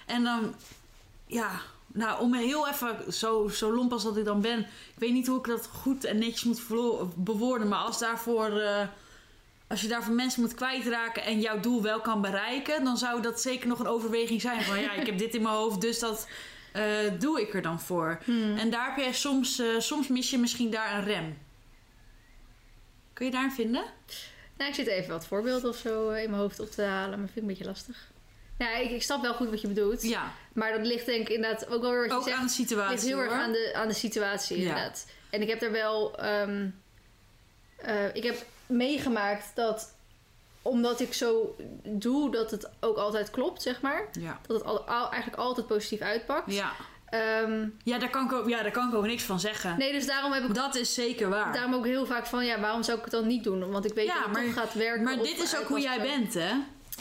En 0.06 0.22
dan, 0.22 0.54
ja, 1.26 1.50
nou, 1.86 2.20
om 2.20 2.34
heel 2.34 2.68
even, 2.68 3.12
zo, 3.12 3.48
zo 3.48 3.72
lomp 3.74 3.92
als 3.92 4.02
dat 4.02 4.16
ik 4.16 4.24
dan 4.24 4.40
ben. 4.40 4.58
Ik 4.60 4.98
weet 4.98 5.12
niet 5.12 5.26
hoe 5.26 5.38
ik 5.38 5.46
dat 5.46 5.68
goed 5.72 6.04
en 6.04 6.18
netjes 6.18 6.44
moet 6.44 6.62
bewoorden. 7.16 7.68
Maar 7.68 7.78
als, 7.78 7.98
daarvoor, 7.98 8.60
eh, 8.60 8.86
als 9.72 9.80
je 9.80 9.88
daarvoor 9.88 10.14
mensen 10.14 10.40
moet 10.40 10.54
kwijtraken 10.54 11.22
en 11.22 11.40
jouw 11.40 11.60
doel 11.60 11.82
wel 11.82 12.00
kan 12.00 12.20
bereiken. 12.20 12.84
dan 12.84 12.96
zou 12.96 13.22
dat 13.22 13.40
zeker 13.40 13.68
nog 13.68 13.78
een 13.78 13.86
overweging 13.86 14.40
zijn. 14.40 14.62
Van 14.62 14.80
ja, 14.80 14.92
ik 14.92 15.06
heb 15.06 15.18
dit 15.18 15.34
in 15.34 15.42
mijn 15.42 15.54
hoofd, 15.54 15.80
dus 15.80 15.98
dat 15.98 16.28
eh, 16.72 16.84
doe 17.18 17.40
ik 17.40 17.54
er 17.54 17.62
dan 17.62 17.80
voor. 17.80 18.18
En 18.56 18.70
daar 18.70 18.94
heb 18.94 19.04
je 19.04 19.12
soms, 19.12 19.58
eh, 19.58 19.66
soms 19.78 20.08
mis 20.08 20.30
je 20.30 20.38
misschien 20.38 20.70
daar 20.70 20.94
een 20.98 21.04
rem. 21.04 21.38
Kun 23.12 23.26
je 23.26 23.32
daar 23.32 23.44
een 23.44 23.52
vinden? 23.52 23.84
Nou, 24.56 24.70
ik 24.70 24.76
zit 24.76 24.86
even 24.86 25.10
wat 25.10 25.26
voorbeelden 25.26 25.70
of 25.70 25.76
zo 25.76 26.10
eh, 26.10 26.22
in 26.22 26.30
mijn 26.30 26.42
hoofd 26.42 26.60
op 26.60 26.70
te 26.70 26.82
halen. 26.82 27.18
Maar 27.18 27.28
vind 27.28 27.36
ik 27.36 27.42
een 27.42 27.48
beetje 27.48 27.64
lastig. 27.64 28.10
Ja, 28.58 28.76
ik, 28.76 28.90
ik 28.90 29.02
snap 29.02 29.22
wel 29.22 29.34
goed 29.34 29.50
wat 29.50 29.60
je 29.60 29.68
bedoelt. 29.68 30.02
Ja, 30.02 30.32
Maar 30.52 30.72
dat 30.72 30.86
ligt 30.86 31.06
denk 31.06 31.28
ik 31.28 31.34
inderdaad 31.34 31.66
ook 31.66 31.82
wel 31.82 31.90
weer 31.90 32.00
wat 32.00 32.08
je 32.10 32.14
ook 32.16 32.22
zegt. 32.24 32.36
aan 32.38 32.46
de 32.46 32.52
situatie. 32.52 32.92
ligt 32.94 33.06
heel 33.06 33.18
erg 33.18 33.32
aan 33.32 33.52
de, 33.52 33.72
aan 33.74 33.88
de 33.88 33.94
situatie, 33.94 34.56
Ja. 34.56 34.62
inderdaad. 34.62 35.06
En 35.30 35.42
ik 35.42 35.48
heb 35.48 35.62
er 35.62 35.72
wel... 35.72 36.18
ehm, 36.18 36.68
eh, 37.76 38.14
ik 38.14 38.22
heb 38.22 38.46
meegemaakt 38.72 39.44
dat... 39.54 39.94
Omdat 40.62 41.00
ik 41.00 41.14
zo 41.14 41.56
doe, 41.82 42.30
dat 42.30 42.50
het 42.50 42.68
ook 42.80 42.96
altijd 42.96 43.30
klopt, 43.30 43.62
zeg 43.62 43.80
maar. 43.80 44.08
Ja. 44.12 44.40
Dat 44.46 44.56
het 44.56 44.66
al, 44.66 44.80
al- 44.80 45.10
eigenlijk 45.10 45.42
altijd 45.42 45.66
positief 45.66 46.00
uitpakt. 46.00 46.52
Ja. 46.54 46.72
Ehm, 47.08 47.68
Ja, 47.84 47.98
daar 47.98 48.10
kan 48.10 48.24
ik 48.24 48.32
ook, 48.32 48.48
ja, 48.48 48.62
daar 48.62 48.70
kan 48.70 48.88
ik 48.88 48.94
ook 48.94 49.06
niks 49.06 49.22
van 49.22 49.40
zeggen. 49.40 49.78
nee, 49.78 49.92
dus 49.92 50.06
daarom 50.06 50.32
heb 50.32 50.44
ik 50.44 50.54
Dat 50.54 50.74
is 50.74 50.94
zeker 50.94 51.28
waar. 51.28 51.52
daarom 51.52 51.74
ook 51.74 51.84
heel 51.86 52.06
vaak 52.06 52.26
van... 52.26 52.44
Ja, 52.44 52.60
waarom 52.60 52.82
zou 52.82 52.96
ik 52.98 53.04
het 53.04 53.12
dan 53.12 53.26
niet 53.26 53.44
doen? 53.44 53.70
Want 53.70 53.84
ik 53.84 53.94
weet 53.94 54.06
Ja, 54.06 54.14
dat 54.14 54.22
het 54.24 54.32
maar- 54.32 54.44
toch 54.44 54.54
gaat 54.54 54.74
werken. 54.74 55.02
Maar 55.02 55.16
dit 55.18 55.38
is 55.42 55.56
ook 55.58 55.66
hoe 55.68 55.80
jij 55.80 56.00
bent, 56.00 56.34
hè? 56.34 56.50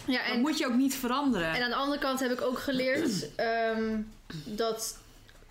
Ja, 0.05 0.23
Dat 0.23 0.33
en, 0.33 0.39
moet 0.41 0.57
je 0.57 0.65
ook 0.67 0.73
niet 0.75 0.95
veranderen. 0.95 1.53
en 1.53 1.63
aan 1.63 1.69
de 1.69 1.75
andere 1.75 1.99
kant 1.99 2.19
heb 2.19 2.31
ik 2.31 2.41
ook 2.41 2.59
geleerd... 2.59 3.35
ehm, 3.35 4.01
dat, 4.45 4.97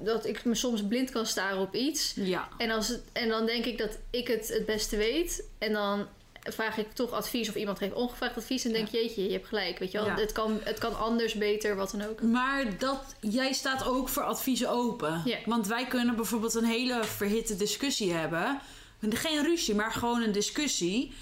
dat 0.05 0.27
ik 0.27 0.45
me 0.45 0.55
soms 0.55 0.83
blind 0.83 1.11
kan 1.11 1.27
staren 1.27 1.59
op 1.59 1.75
iets... 1.75 2.13
ja. 2.17 2.49
En, 2.59 2.71
als 2.71 2.89
het, 2.89 3.03
en 3.13 3.29
dan 3.29 3.47
denk 3.47 3.65
ik 3.65 3.79
dat 3.79 3.99
ik 4.11 4.29
het 4.29 4.49
het 4.49 4.67
beste 4.67 4.97
weet. 4.97 5.45
En 5.59 5.73
dan 5.73 6.07
vraag 6.43 6.79
ik 6.79 6.93
toch 6.93 7.11
advies 7.11 7.49
of 7.49 7.55
iemand 7.55 7.79
geeft 7.79 7.95
ongevraagd 7.95 8.37
advies. 8.37 8.65
En 8.65 8.73
denk 8.73 8.89
je, 8.89 8.97
jeetje, 8.97 9.23
je 9.25 9.33
hebt 9.33 9.47
gelijk. 9.47 9.79
Weet 9.79 9.91
je 9.91 9.99
wel? 9.99 10.07
Ja. 10.07 10.17
Het, 10.17 10.33
kan, 10.33 10.61
het 10.63 10.79
kan 10.79 10.99
anders, 10.99 11.35
beter, 11.35 11.77
wat 11.77 11.91
dan 11.91 12.09
ook. 12.09 12.23
Maar 12.23 12.79
dat, 12.79 13.15
jij 13.21 13.53
staat 13.53 13.87
ook 13.87 14.09
voor 14.09 14.23
adviezen 14.23 14.71
open. 14.71 15.23
Ja. 15.25 15.39
Want 15.45 15.67
wij 15.67 15.87
kunnen 15.87 16.17
bijvoorbeeld 16.17 16.55
een 16.55 16.65
hele 16.65 17.05
verhitte 17.05 17.57
discussie 17.57 18.13
hebben. 18.13 18.61
Geen 19.09 19.43
ruzie, 19.43 19.75
maar 19.75 19.93
gewoon 19.93 20.23
een 20.23 20.33
discussie. 20.33 21.13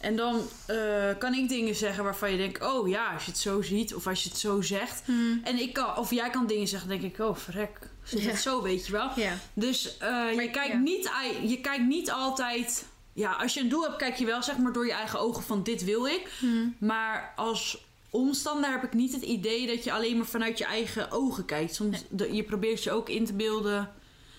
En 0.00 0.16
dan 0.16 0.40
eh, 0.66 1.08
kan 1.18 1.34
ik 1.34 1.48
dingen 1.48 1.74
zeggen 1.74 2.04
waarvan 2.04 2.30
je 2.30 2.36
denkt... 2.36 2.62
oh 2.62 2.88
ja, 2.88 3.12
als 3.12 3.24
je 3.24 3.30
het 3.30 3.40
zo 3.40 3.62
ziet 3.62 3.94
of 3.94 4.06
als 4.06 4.22
je 4.22 4.28
het 4.28 4.38
zo 4.38 4.60
zegt. 4.60 5.02
En 5.44 5.58
ik 5.58 5.72
kan, 5.72 5.96
of 5.96 6.10
jij 6.10 6.30
kan 6.30 6.46
dingen 6.46 6.68
zeggen, 6.68 6.88
denk 6.88 7.02
ik... 7.02 7.18
oh, 7.18 7.36
verrek, 7.36 7.78
zit 8.04 8.22
Ja. 8.22 8.30
het 8.30 8.40
zo, 8.40 8.62
weet 8.62 8.86
je 8.86 8.92
wel. 8.92 9.10
Ja. 9.16 9.32
Dus 9.52 9.98
eh, 9.98 10.26
je, 10.34 10.50
kijkt 10.50 10.72
ja. 10.72 10.78
niet, 10.78 11.10
je 11.46 11.60
kijkt 11.60 11.84
niet 11.86 12.10
altijd... 12.10 12.84
Ja, 13.12 13.32
als 13.32 13.54
je 13.54 13.60
een 13.60 13.68
doel 13.68 13.82
hebt, 13.82 13.96
kijk 13.96 14.16
je 14.16 14.26
wel 14.26 14.42
zeg 14.42 14.58
maar 14.58 14.72
door 14.72 14.86
je 14.86 14.92
eigen 14.92 15.20
ogen 15.20 15.42
van 15.42 15.62
dit 15.62 15.84
wil 15.84 16.06
ik. 16.06 16.30
Maar 16.78 17.32
als 17.36 17.84
omstander 18.10 18.70
heb 18.70 18.82
ik 18.84 18.92
niet 18.92 19.12
het 19.12 19.22
idee 19.22 19.66
dat 19.66 19.84
je 19.84 19.92
alleen 19.92 20.16
maar 20.16 20.26
vanuit 20.26 20.58
je 20.58 20.64
eigen 20.64 21.10
ogen 21.10 21.44
kijkt. 21.44 21.74
Soms 21.74 22.04
de- 22.10 22.34
je 22.34 22.42
probeert 22.42 22.82
je 22.84 22.90
ook 22.92 23.08
in 23.08 23.24
te 23.26 23.32
beelden. 23.32 23.90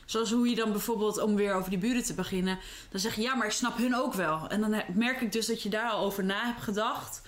Zoals 0.05 0.31
hoe 0.31 0.49
je 0.49 0.55
dan 0.55 0.71
bijvoorbeeld, 0.71 1.21
om 1.21 1.35
weer 1.35 1.53
over 1.53 1.69
die 1.69 1.79
buren 1.79 2.03
te 2.03 2.13
beginnen, 2.13 2.59
dan 2.89 2.99
zeg 2.99 3.15
je 3.15 3.21
ja, 3.21 3.35
maar 3.35 3.45
ik 3.45 3.51
snap 3.51 3.77
hun 3.77 3.95
ook 3.95 4.13
wel. 4.13 4.47
En 4.49 4.61
dan 4.61 4.81
merk 4.93 5.21
ik 5.21 5.31
dus 5.31 5.45
dat 5.45 5.61
je 5.61 5.69
daar 5.69 5.89
al 5.89 6.05
over 6.05 6.23
na 6.23 6.45
hebt 6.45 6.61
gedacht. 6.61 7.21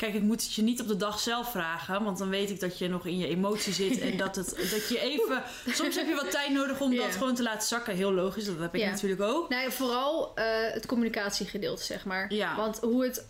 Kijk, 0.00 0.14
ik 0.14 0.22
moet 0.22 0.42
het 0.42 0.54
je 0.54 0.62
niet 0.62 0.80
op 0.80 0.88
de 0.88 0.96
dag 0.96 1.18
zelf 1.18 1.50
vragen, 1.50 2.04
want 2.04 2.18
dan 2.18 2.28
weet 2.28 2.50
ik 2.50 2.60
dat 2.60 2.78
je 2.78 2.88
nog 2.88 3.06
in 3.06 3.18
je 3.18 3.26
emotie 3.26 3.72
zit 3.72 4.00
en 4.00 4.16
dat, 4.16 4.36
het, 4.36 4.48
dat 4.74 4.88
je 4.88 5.00
even. 5.00 5.42
Soms 5.66 5.96
heb 5.96 6.06
je 6.06 6.14
wat 6.14 6.30
tijd 6.30 6.50
nodig 6.50 6.80
om 6.80 6.96
dat 6.96 7.12
gewoon 7.12 7.34
te 7.34 7.42
laten 7.42 7.68
zakken. 7.68 7.94
Heel 7.94 8.12
logisch, 8.12 8.44
dat 8.44 8.58
heb 8.58 8.74
ik 8.74 8.84
natuurlijk 8.84 9.22
ook. 9.22 9.48
Nou, 9.48 9.72
vooral 9.72 10.34
eh, 10.34 10.44
het 10.72 10.86
communicatiegedeelte, 10.86 11.82
zeg 11.82 12.04
maar. 12.04 12.34
Ja. 12.34 12.56
Want 12.56 12.78
hoe 12.78 13.04
het, 13.04 13.24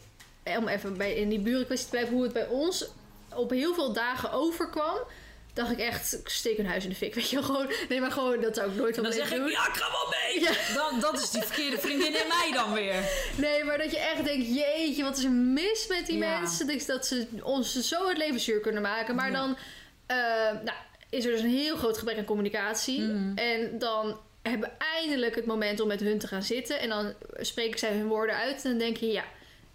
om 0.58 0.68
even 0.68 0.96
bij, 0.96 1.14
in 1.14 1.28
die 1.28 1.40
burenkwestie 1.40 1.84
te 1.84 1.90
blijven, 1.90 2.14
hoe 2.14 2.22
het 2.22 2.32
bij 2.32 2.46
ons 2.46 2.88
op 3.34 3.50
heel 3.50 3.74
veel 3.74 3.92
dagen 3.92 4.32
overkwam. 4.32 4.98
Dacht 5.54 5.70
ik 5.70 5.78
echt, 5.78 6.18
ik 6.20 6.28
steek 6.28 6.56
hun 6.56 6.66
huis 6.66 6.84
in 6.84 6.90
de 6.90 6.96
fik. 6.96 7.14
Weet 7.20 7.30
je 7.30 7.36
wel, 7.36 7.44
gewoon. 7.44 7.70
Nee, 7.88 8.00
maar 8.00 8.10
gewoon, 8.12 8.40
dat 8.40 8.54
zou 8.56 8.70
ik 8.70 8.76
nooit 8.76 8.94
van 8.94 9.04
Dan 9.04 9.12
mijn 9.16 9.26
zeg 9.28 9.36
ik, 9.38 9.42
doen. 9.42 9.50
ja, 9.52 9.66
ik 9.66 9.74
ga 9.74 9.90
wel 9.90 10.14
mee. 10.20 10.40
Ja. 10.40 10.74
Dan, 10.74 11.00
dat 11.00 11.22
is 11.22 11.30
die 11.30 11.42
verkeerde 11.42 11.78
vriendin 11.78 12.06
in 12.20 12.28
mij 12.28 12.50
dan 12.52 12.72
weer. 12.72 12.94
Nee, 13.36 13.64
maar 13.64 13.78
dat 13.78 13.90
je 13.90 13.98
echt 13.98 14.24
denkt, 14.24 14.46
jeetje, 14.46 15.02
wat 15.02 15.18
is 15.18 15.24
er 15.24 15.30
mis 15.30 15.86
met 15.88 16.06
die 16.06 16.18
Ja. 16.18 16.38
mensen? 16.38 16.66
Dat, 16.66 16.86
dat 16.86 17.06
ze 17.06 17.26
ons 17.42 17.74
zo 17.88 18.08
het 18.08 18.16
leven 18.18 18.40
zuur 18.40 18.60
kunnen 18.60 18.82
maken. 18.82 19.14
Maar 19.14 19.30
Ja. 19.30 19.36
dan 19.36 19.56
eh, 20.06 20.16
nou, 20.64 20.76
is 21.10 21.24
er 21.24 21.30
dus 21.32 21.40
een 21.40 21.56
heel 21.56 21.76
groot 21.76 21.98
gebrek 21.98 22.18
aan 22.18 22.24
communicatie. 22.24 23.00
Mhm. 23.00 23.38
En 23.38 23.78
dan 23.78 24.20
hebben 24.42 24.68
we 24.68 24.84
eindelijk 24.94 25.34
het 25.34 25.46
moment 25.46 25.80
om 25.80 25.88
met 25.88 26.00
hun 26.00 26.18
te 26.18 26.26
gaan 26.26 26.42
zitten. 26.42 26.80
En 26.80 26.88
dan 26.88 27.14
spreken 27.36 27.78
zij 27.78 27.90
hun 27.92 28.06
woorden 28.06 28.36
uit. 28.36 28.64
En 28.64 28.70
dan 28.70 28.78
denk 28.78 28.96
je, 28.96 29.06
ja, 29.06 29.24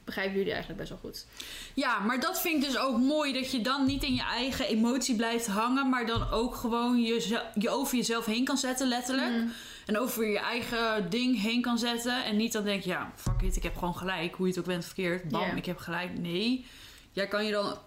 begrijpen 0.06 0.36
jullie 0.36 0.52
eigenlijk 0.52 0.80
best 0.80 0.92
wel 0.92 1.12
goed. 1.12 1.26
Ja, 1.74 2.00
maar 2.00 2.20
dat 2.20 2.42
vind 2.42 2.64
ik 2.64 2.70
dus 2.70 2.78
ook 2.78 2.98
mooi 2.98 3.34
dat 3.34 3.52
je 3.52 3.62
dan 3.62 3.86
niet 3.86 4.04
in 4.04 4.14
je 4.14 4.24
eigen 4.24 4.68
emotie 4.68 5.16
blijft 5.16 5.48
hangen, 5.48 5.90
maar 5.90 6.06
dan 6.06 6.30
ook 6.32 6.56
gewoon 6.56 7.02
je, 7.02 7.42
je 7.56 7.70
over 7.70 7.98
jezelf 7.98 8.26
heen 8.26 8.46
kan 8.46 8.58
zetten, 8.58 8.88
letterlijk. 8.88 9.32
Mm. 9.32 9.52
En 9.86 10.00
over 10.00 10.28
je 10.28 10.40
eigen 10.40 11.10
ding 11.10 11.42
heen 11.42 11.62
kan 11.62 11.78
zetten. 11.78 12.24
En 12.24 12.38
niet 12.38 12.52
dan 12.52 12.64
denk 12.64 12.84
je, 12.84 12.90
ja, 12.90 13.12
fuck 13.16 13.42
it, 13.42 13.56
ik 13.56 13.64
heb 13.64 13.78
gewoon 13.78 13.96
gelijk. 13.96 14.36
Hoe 14.36 14.46
je 14.48 14.52
het 14.52 14.62
ook 14.62 14.68
bent 14.68 14.86
verkeerd. 14.86 15.30
Bam, 15.30 15.56
ik 15.56 15.66
heb 15.66 15.78
gelijk. 15.78 16.18
Nee. 16.18 16.66
Jij 17.12 17.28
kan 17.28 17.46
je 17.46 17.52
dan, 17.52 17.78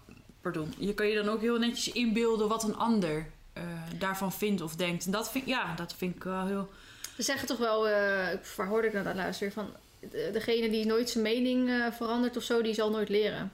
pardon, 0.41 0.73
je 0.77 0.93
kan 0.93 1.07
je 1.07 1.15
dan 1.15 1.29
ook 1.29 1.41
heel 1.41 1.57
netjes 1.57 1.93
inbeelden 1.93 2.47
wat 2.47 2.63
een 2.63 2.77
ander 2.77 3.31
eh, 3.53 3.63
daarvan 3.97 4.31
vindt 4.31 4.61
of 4.61 4.75
denkt. 4.75 5.05
En 5.05 5.11
dat 5.11 5.31
vind, 5.31 5.45
ja, 5.45 5.75
dat 5.75 5.93
vind 5.97 6.15
ik 6.15 6.23
wel 6.23 6.45
heel... 6.45 6.69
Ze 7.15 7.23
zeggen 7.23 7.47
toch 7.47 7.57
wel, 7.57 7.87
eh 7.87 8.37
waar 8.55 8.67
hoorde 8.67 8.87
ik 8.87 8.93
nou 8.93 9.05
dat 9.05 9.15
laatst 9.15 9.39
weer 9.39 9.51
van... 9.51 9.69
de- 9.99 10.29
Degene 10.33 10.69
die 10.69 10.85
nooit 10.85 11.09
zijn 11.09 11.23
mening 11.23 11.69
eh, 11.69 11.91
verandert 11.91 12.37
of 12.37 12.43
zo, 12.43 12.61
die 12.61 12.73
zal 12.73 12.89
nooit 12.91 13.09
leren. 13.09 13.51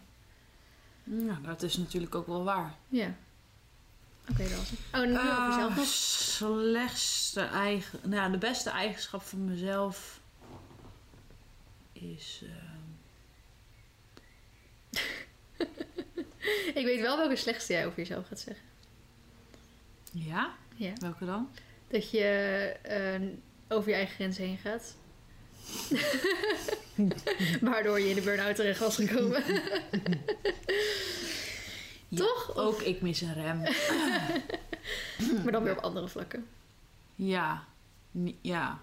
Ja, 1.04 1.40
dat 1.44 1.62
is 1.64 1.78
natuurlijk 1.78 2.16
ook 2.16 2.28
wel 2.28 2.44
waar. 2.44 2.74
Ja. 2.88 3.16
Oké, 4.32 4.44
dat 4.44 4.58
was 4.58 4.70
het. 4.70 4.80
Oh, 4.94 5.02
nu 5.02 5.18
over 5.18 5.30
Ah, 5.30 5.48
jezelf 5.50 5.76
nog. 5.76 5.86
Slechtste 5.86 7.42
eigen... 7.42 8.00
Nou, 8.04 8.32
de 8.32 8.38
beste 8.38 8.70
eigenschap 8.70 9.22
van 9.22 9.46
mezelf 9.46 10.20
is... 11.94 12.42
ehm, 12.44 12.74
Ik 16.80 16.86
weet 16.86 17.02
wel 17.02 17.18
welke 17.18 17.36
slechtste 17.36 17.74
jij 17.74 17.86
over 17.86 17.98
jezelf 18.00 18.28
gaat 18.28 18.40
zeggen. 18.40 18.66
ja? 20.12 20.54
Ja. 20.76 20.94
Welke 20.96 21.26
dan? 21.26 21.50
Dat 21.88 22.12
je 22.12 22.24
eh, 22.82 23.22
over 23.78 23.90
je 23.90 23.96
eigen 23.96 24.16
grenzen 24.16 24.44
heen 24.44 24.58
gaat. 24.58 24.96
Waardoor 27.62 28.00
je 28.00 28.10
in 28.10 28.16
de 28.16 28.22
burn-out 28.22 28.56
terecht 28.56 28.80
was 28.80 28.96
gekomen. 28.96 29.44
Ja, 32.08 32.18
Toch? 32.18 32.56
Ook 32.56 32.82
ik 32.82 33.02
mis 33.02 33.22
een 33.22 33.34
rem. 33.34 33.62
maar 35.44 35.52
dan 35.52 35.64
weer 35.64 35.78
op 35.78 35.84
andere 35.84 36.08
vlakken. 36.08 36.48
Ja. 37.16 37.66
Ja. 38.42 38.80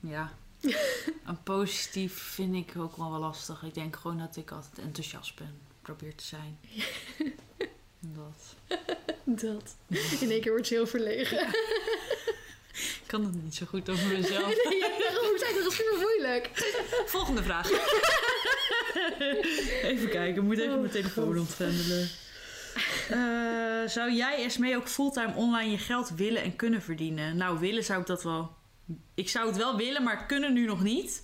Ja. 0.00 0.32
Een 1.26 1.42
positief 1.42 2.14
vind 2.14 2.54
ik 2.54 2.72
ook 2.76 2.96
wel 2.96 3.10
wel 3.10 3.20
lastig. 3.20 3.62
Ik 3.62 3.74
denk 3.74 3.96
gewoon 3.96 4.18
dat 4.18 4.36
ik 4.36 4.50
altijd 4.50 4.78
enthousiast 4.78 5.36
ben. 5.36 5.58
Probeer 5.82 6.14
te 6.14 6.24
zijn. 6.24 6.58
Dat. 8.00 8.54
Dat. 9.24 9.76
In 10.20 10.30
één 10.30 10.40
keer 10.40 10.52
wordt 10.52 10.66
ze 10.66 10.74
heel 10.74 10.86
verlegen. 10.86 11.46
Ik 12.74 13.02
kan 13.06 13.24
het 13.24 13.42
niet 13.42 13.54
zo 13.54 13.66
goed 13.66 13.88
over 13.90 14.06
mezelf. 14.18 14.46
nee, 14.46 14.80
daarom 14.80 15.38
zei 15.38 15.54
dat 15.54 15.66
is 15.66 15.76
super 15.76 15.98
moeilijk. 16.00 16.50
Volgende 17.06 17.42
vraag. 17.42 17.70
even 19.92 20.08
kijken, 20.08 20.36
ik 20.36 20.42
moet 20.42 20.58
even 20.58 20.80
mijn 20.80 20.92
telefoon 20.92 21.38
ontvendelen. 21.38 22.08
Eh, 23.10 23.88
zou 23.90 24.12
jij 24.12 24.44
Esmee 24.44 24.76
ook 24.76 24.88
fulltime 24.88 25.34
online 25.34 25.70
je 25.70 25.78
geld 25.78 26.10
willen 26.10 26.42
en 26.42 26.56
kunnen 26.56 26.82
verdienen? 26.82 27.36
Nou, 27.36 27.58
willen 27.58 27.84
zou 27.84 28.00
ik 28.00 28.06
dat 28.06 28.22
wel. 28.22 28.56
Ik 29.14 29.28
zou 29.28 29.46
het 29.46 29.56
wel 29.56 29.76
willen, 29.76 30.02
maar 30.02 30.26
kunnen 30.26 30.52
nu 30.52 30.66
nog 30.66 30.82
niet. 30.82 31.22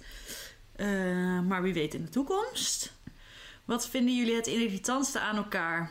Eh, 0.77 0.87
maar 1.41 1.63
wie 1.63 1.75
weet 1.75 1.95
in 1.95 2.05
de 2.05 2.11
toekomst. 2.11 2.93
Wat 3.65 3.89
vinden 3.89 4.17
jullie 4.17 4.35
het 4.35 4.47
irritantste 4.47 5.21
aan 5.21 5.37
elkaar? 5.37 5.91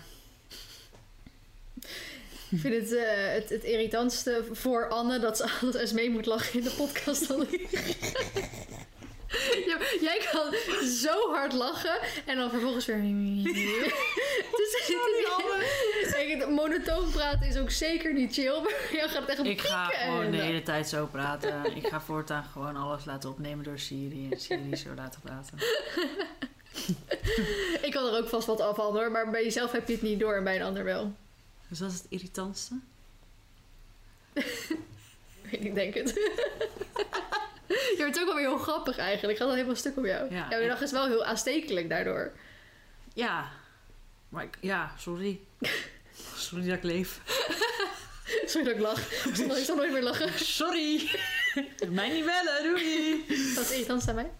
Ik 2.51 2.59
vind 2.59 2.73
het, 2.73 2.93
eh, 2.93 3.33
het, 3.33 3.49
het 3.49 3.63
irritantste 3.63 4.43
voor 4.51 4.89
Anne 4.89 5.19
dat 5.19 5.37
ze 5.37 5.77
eens 5.79 5.91
mee 5.91 6.09
moet 6.09 6.25
lachen 6.25 6.59
in 6.59 6.63
de 6.63 6.73
podcast. 6.77 7.27
Dan 7.27 7.47
jij 10.01 10.27
kan 10.31 10.53
zo 10.85 11.31
hard 11.31 11.53
lachen 11.53 11.99
en 12.25 12.37
dan 12.37 12.49
vervolgens 12.49 12.85
weer. 12.85 13.03
dus, 14.57 16.11
Kijk, 16.11 16.49
monotoon 16.49 17.11
praten 17.11 17.47
is 17.47 17.57
ook 17.57 17.71
zeker 17.71 18.13
niet 18.13 18.33
chill, 18.33 18.61
maar 18.61 18.89
jij 18.91 19.07
gaat 19.07 19.27
echt 19.27 19.43
Ik 19.45 19.61
ga 19.61 19.85
gewoon 19.85 20.31
de 20.31 20.37
hele 20.37 20.63
tijd 20.63 20.89
zo 20.89 21.05
praten. 21.05 21.75
Ik 21.75 21.87
ga 21.87 22.01
voortaan 22.01 22.43
gewoon 22.51 22.75
alles 22.75 23.05
laten 23.05 23.29
opnemen 23.29 23.63
door 23.63 23.79
Siri. 23.79 24.27
En 24.31 24.39
Siri 24.39 24.75
zo 24.75 24.89
laten 24.95 25.21
praten. 25.21 25.57
Ik 27.81 27.91
kan 27.91 28.05
er 28.05 28.17
ook 28.17 28.29
vast 28.29 28.47
wat 28.47 28.61
af 28.61 28.75
van 28.75 28.93
hoor, 28.93 29.11
maar 29.11 29.29
bij 29.29 29.43
jezelf 29.43 29.71
heb 29.71 29.87
je 29.87 29.93
het 29.93 30.01
niet 30.01 30.19
door 30.19 30.33
en 30.33 30.43
bij 30.43 30.55
een 30.55 30.65
ander 30.65 30.83
wel. 30.83 31.13
Dus 31.69 31.77
dat 31.79 31.91
is 31.91 31.97
het 31.97 32.05
irritantste. 32.09 32.73
Ik 35.49 35.75
denk 35.75 35.93
het. 35.93 36.09
Je 37.67 37.95
wordt 37.97 38.19
ook 38.19 38.25
wel 38.25 38.35
weer 38.35 38.47
heel 38.47 38.57
grappig 38.57 38.97
eigenlijk. 38.97 39.37
Gaat 39.37 39.47
al 39.47 39.53
helemaal 39.53 39.75
stuk 39.75 39.97
op 39.97 40.05
jou. 40.05 40.33
Ja, 40.33 40.47
Jouw 40.49 40.59
ik- 40.61 40.67
dag 40.67 40.81
is 40.81 40.91
wel 40.91 41.07
heel 41.07 41.25
aanstekelijk 41.25 41.89
daardoor. 41.89 42.31
Ja. 43.13 43.49
Maar 44.29 44.43
ik, 44.43 44.57
ja, 44.61 44.93
sorry. 44.97 45.39
Sorry 46.35 46.65
dat 46.67 46.77
ik 46.77 46.83
leef. 46.83 47.21
Sorry 48.45 48.63
dat 48.67 48.75
ik 48.75 48.81
lach. 48.81 49.25
Ik 49.25 49.35
zal 49.35 49.45
nooit- 49.47 49.59
ik 49.59 49.65
zal 49.65 49.75
nooit 49.75 49.91
meer 49.91 50.01
lachen. 50.03 50.39
Sorry. 50.39 51.09
Mij 51.89 52.09
niet 52.09 52.25
bellen, 52.25 52.63
doei. 52.63 53.25
Wat 53.55 53.63
is 53.63 53.71
irritant 53.71 54.07
aan 54.09 54.15
mij? 54.15 54.31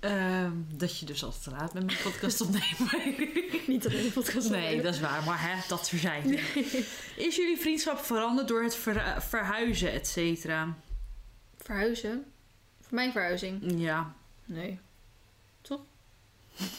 Ehm, 0.00 0.52
dat 0.74 0.98
je 0.98 1.06
dus 1.06 1.24
altijd 1.24 1.42
te 1.42 1.50
laat 1.50 1.74
met 1.74 1.84
mijn 1.86 1.98
podcast 2.02 2.40
opnemen. 2.46 3.14
Niet 3.66 3.82
dat 3.82 3.92
in 3.92 4.02
de 4.02 4.10
podcast 4.10 4.50
nee, 4.50 4.80
dat 4.82 4.94
is 4.94 5.00
waar. 5.00 5.22
Maar 5.24 5.48
hè, 5.50 5.58
dat 5.68 5.88
verzijde. 5.88 6.38
Is 7.16 7.36
jullie 7.36 7.56
vriendschap 7.58 7.98
veranderd 7.98 8.48
door 8.48 8.62
het 8.62 8.74
ver- 8.76 9.22
verhuizen, 9.22 9.92
et 9.92 10.08
cetera? 10.08 10.76
Verhuizen? 11.56 12.24
Voor 12.80 12.94
mijn 12.94 13.12
verhuizing? 13.12 13.80
Ja. 13.80 14.14
Nee. 14.44 14.78
Toch? 15.60 15.80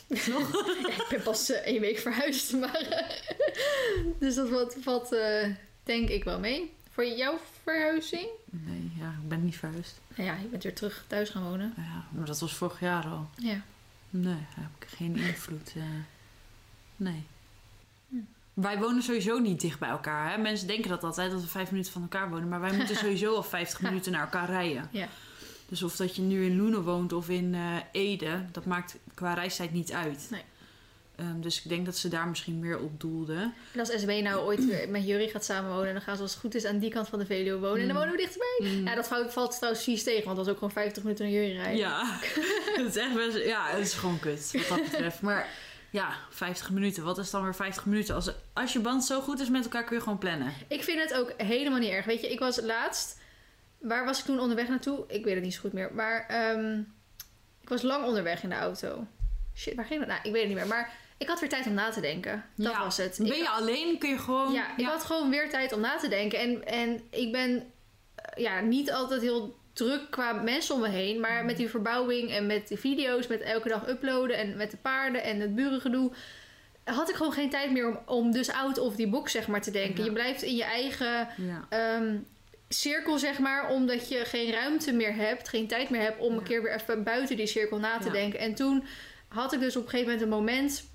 Nog? 0.07 0.51
ja, 0.87 1.03
ik 1.03 1.05
ben 1.09 1.21
pas 1.21 1.49
eh, 1.51 1.57
één 1.65 1.81
week 1.81 1.97
verhuisd, 1.99 2.53
maar... 2.53 2.75
eh, 2.75 3.17
dus 4.19 4.35
dat 4.35 4.49
valt, 4.49 4.75
valt 4.81 5.11
eh, 5.13 5.47
denk 5.83 6.09
ik 6.09 6.23
wel 6.23 6.39
mee. 6.39 6.73
Voor 6.91 7.05
jouw 7.05 7.39
verhuizing? 7.63 8.27
Nee, 8.49 8.91
ja, 8.99 9.09
ik 9.21 9.27
ben 9.29 9.45
niet 9.45 9.57
verhuisd. 9.57 9.99
Nou 10.15 10.29
ja, 10.29 10.35
je 10.35 10.47
bent 10.47 10.63
weer 10.63 10.73
terug 10.75 11.03
thuis 11.07 11.29
gaan 11.29 11.43
wonen. 11.43 11.73
Ja, 11.77 12.03
maar 12.11 12.25
dat 12.25 12.39
was 12.39 12.53
vorig 12.55 12.79
jaar 12.79 13.05
al. 13.05 13.29
Ja. 13.37 13.61
Nee, 14.09 14.23
daar 14.33 14.45
heb 14.55 14.69
ik 14.79 14.87
geen 14.87 15.15
invloed. 15.15 15.73
eh. 15.75 15.83
nee. 16.95 17.23
Hm. 18.09 18.15
Wij 18.53 18.79
wonen 18.79 19.03
sowieso 19.03 19.39
niet 19.39 19.61
dicht 19.61 19.79
bij 19.79 19.89
elkaar. 19.89 20.31
Hè? 20.31 20.37
Mensen 20.37 20.67
denken 20.67 20.89
dat 20.89 21.03
altijd, 21.03 21.31
dat 21.31 21.41
we 21.41 21.47
vijf 21.47 21.71
minuten 21.71 21.91
van 21.91 22.01
elkaar 22.01 22.29
wonen. 22.29 22.47
Maar 22.47 22.61
wij 22.61 22.77
moeten 22.77 22.95
sowieso 23.05 23.35
al 23.35 23.43
50 23.43 23.81
minuten 23.81 24.11
naar 24.11 24.21
elkaar 24.21 24.49
rijden. 24.49 24.87
Ja. 24.91 25.07
Dus 25.67 25.83
of 25.83 25.95
dat 25.95 26.15
je 26.15 26.21
nu 26.21 26.45
in 26.45 26.57
Loenen 26.57 26.83
woont 26.83 27.13
of 27.13 27.29
in 27.29 27.55
eh, 27.55 27.75
Ede, 27.91 28.45
dat 28.51 28.65
maakt 28.65 28.95
qua 29.13 29.33
reistijd 29.33 29.71
niet 29.71 29.91
uit. 29.91 30.27
Nee. 30.29 30.43
Ehm, 31.21 31.41
dus 31.41 31.57
ik 31.63 31.69
denk 31.69 31.85
dat 31.85 31.97
ze 31.97 32.07
daar 32.07 32.27
misschien 32.27 32.59
meer 32.59 32.79
op 32.79 32.99
doelden. 32.99 33.53
En 33.73 33.79
als 33.79 33.89
SB 33.89 34.19
nou 34.23 34.39
ooit 34.39 34.65
weer 34.65 34.89
met 34.89 35.05
Jury 35.07 35.27
gaat 35.27 35.45
samenwonen... 35.45 35.93
dan 35.93 36.01
gaan 36.01 36.15
ze 36.15 36.21
als 36.21 36.31
het 36.31 36.39
goed 36.39 36.55
is 36.55 36.65
aan 36.65 36.79
die 36.79 36.91
kant 36.91 37.07
van 37.07 37.19
de 37.19 37.25
Veluwe 37.25 37.59
wonen. 37.59 37.81
En 37.81 37.87
dan 37.87 37.95
Mm. 37.95 38.01
wonen 38.01 38.11
we 38.11 38.17
dichterbij. 38.17 38.81
Ja, 38.91 38.95
dat 38.95 39.07
valt, 39.07 39.33
valt 39.33 39.55
trouwens 39.55 39.83
vies 39.83 40.03
tegen. 40.03 40.23
Want 40.25 40.35
dat 40.37 40.45
is 40.45 40.51
ook 40.51 40.57
gewoon 40.57 40.73
50 40.73 41.03
minuten 41.03 41.25
naar 41.25 41.33
Jury 41.33 41.55
rijden. 41.55 41.77
Ja, 41.77 42.19
het 42.77 42.95
is 42.95 42.95
echt 42.95 43.13
best, 43.15 43.37
ja, 43.45 43.67
het 43.69 43.85
is 43.87 43.93
gewoon 43.93 44.19
kut 44.19 44.51
wat 44.53 44.67
dat 44.67 44.81
betreft. 44.89 45.21
Maar 45.21 45.47
ja, 45.89 46.13
50 46.29 46.69
minuten, 46.71 47.03
wat 47.03 47.17
is 47.17 47.29
dan 47.29 47.43
weer 47.43 47.55
50 47.55 47.85
minuten? 47.85 48.15
Als, 48.15 48.31
als 48.53 48.73
je 48.73 48.79
band 48.79 49.03
zo 49.05 49.21
goed 49.21 49.39
is 49.39 49.49
met 49.49 49.63
elkaar, 49.63 49.83
kun 49.83 49.95
je 49.95 50.03
gewoon 50.03 50.17
plannen. 50.17 50.53
Ik 50.67 50.83
vind 50.83 51.01
het 51.01 51.13
ook 51.13 51.33
helemaal 51.37 51.79
niet 51.79 51.89
erg. 51.91 52.05
Weet 52.05 52.21
je, 52.21 52.31
ik 52.31 52.39
was 52.39 52.61
laatst... 52.61 53.19
Waar 53.77 54.05
was 54.05 54.19
ik 54.19 54.25
toen 54.25 54.39
onderweg 54.39 54.67
naartoe? 54.67 55.03
Ik 55.07 55.23
weet 55.23 55.33
het 55.35 55.43
niet 55.43 55.53
zo 55.53 55.59
goed 55.59 55.73
meer. 55.73 55.93
Maar 55.93 56.25
ehm, 56.27 56.79
ik 57.61 57.69
was 57.69 57.81
lang 57.81 58.05
onderweg 58.05 58.43
in 58.43 58.49
de 58.49 58.55
auto. 58.55 59.07
Shit, 59.55 59.75
waar 59.75 59.85
ging 59.85 59.99
dat? 59.99 60.09
Nou, 60.09 60.19
ik 60.23 60.31
weet 60.31 60.39
het 60.41 60.49
niet 60.49 60.57
meer. 60.59 60.67
Maar 60.67 60.91
ik 61.21 61.27
had 61.27 61.39
weer 61.39 61.49
tijd 61.49 61.67
om 61.67 61.73
na 61.73 61.89
te 61.89 62.01
denken. 62.01 62.45
Dat 62.55 62.71
Ja. 62.71 62.79
was 62.83 62.97
het. 62.97 63.17
Ben 63.21 63.37
je 63.37 63.49
alleen, 63.49 63.97
kun 63.97 64.09
je 64.09 64.17
gewoon... 64.17 64.51
Ja, 64.53 64.77
ik 64.77 64.85
had 64.85 65.03
gewoon 65.03 65.29
weer 65.29 65.49
tijd 65.49 65.73
om 65.73 65.79
na 65.79 65.97
te 65.97 66.07
denken. 66.07 66.39
En, 66.39 66.65
en 66.65 67.01
ik 67.09 67.31
ben 67.31 67.63
eh, 68.15 68.43
ja, 68.43 68.59
niet 68.59 68.91
altijd 68.91 69.21
heel 69.21 69.55
druk 69.73 70.01
qua 70.09 70.33
mensen 70.33 70.75
om 70.75 70.81
me 70.81 70.89
heen. 70.89 71.19
Maar 71.19 71.45
met 71.45 71.57
die 71.57 71.69
verbouwing 71.69 72.31
en 72.31 72.45
met 72.45 72.67
die 72.67 72.77
video's, 72.79 73.27
met 73.27 73.41
elke 73.41 73.69
dag 73.69 73.87
uploaden 73.89 74.37
en 74.37 74.57
met 74.57 74.71
de 74.71 74.77
paarden 74.77 75.23
en 75.23 75.39
het 75.39 75.55
burengedoe. 75.55 76.11
Had 76.83 77.09
ik 77.09 77.15
gewoon 77.15 77.33
geen 77.33 77.49
tijd 77.49 77.71
meer 77.71 77.87
om, 77.87 77.99
om 78.05 78.31
dus 78.31 78.51
out 78.51 78.77
of 78.77 78.95
die 78.95 79.07
box 79.07 79.31
zeg 79.31 79.47
maar 79.47 79.61
te 79.61 79.71
denken. 79.71 79.97
Ja. 79.99 80.03
Je 80.05 80.11
blijft 80.11 80.41
in 80.41 80.55
je 80.55 80.63
eigen 80.63 81.27
Ja. 81.37 81.65
ehm, 81.69 82.17
cirkel 82.69 83.17
zeg 83.17 83.39
maar. 83.39 83.69
Omdat 83.69 84.09
je 84.09 84.25
geen 84.25 84.51
ruimte 84.51 84.91
meer 84.93 85.15
hebt, 85.15 85.49
geen 85.49 85.67
tijd 85.67 85.89
meer 85.89 86.01
hebt 86.01 86.19
om 86.19 86.31
Ja. 86.33 86.37
een 86.37 86.43
keer 86.43 86.61
weer 86.63 86.73
even 86.75 87.03
buiten 87.03 87.35
die 87.37 87.47
cirkel 87.47 87.77
na 87.79 87.97
te 87.97 88.11
denken. 88.11 88.39
En 88.39 88.55
toen 88.55 88.83
had 89.27 89.53
ik 89.53 89.59
dus 89.59 89.75
op 89.75 89.83
een 89.83 89.89
gegeven 89.89 90.11
moment 90.11 90.31
een 90.31 90.37
moment... 90.37 90.89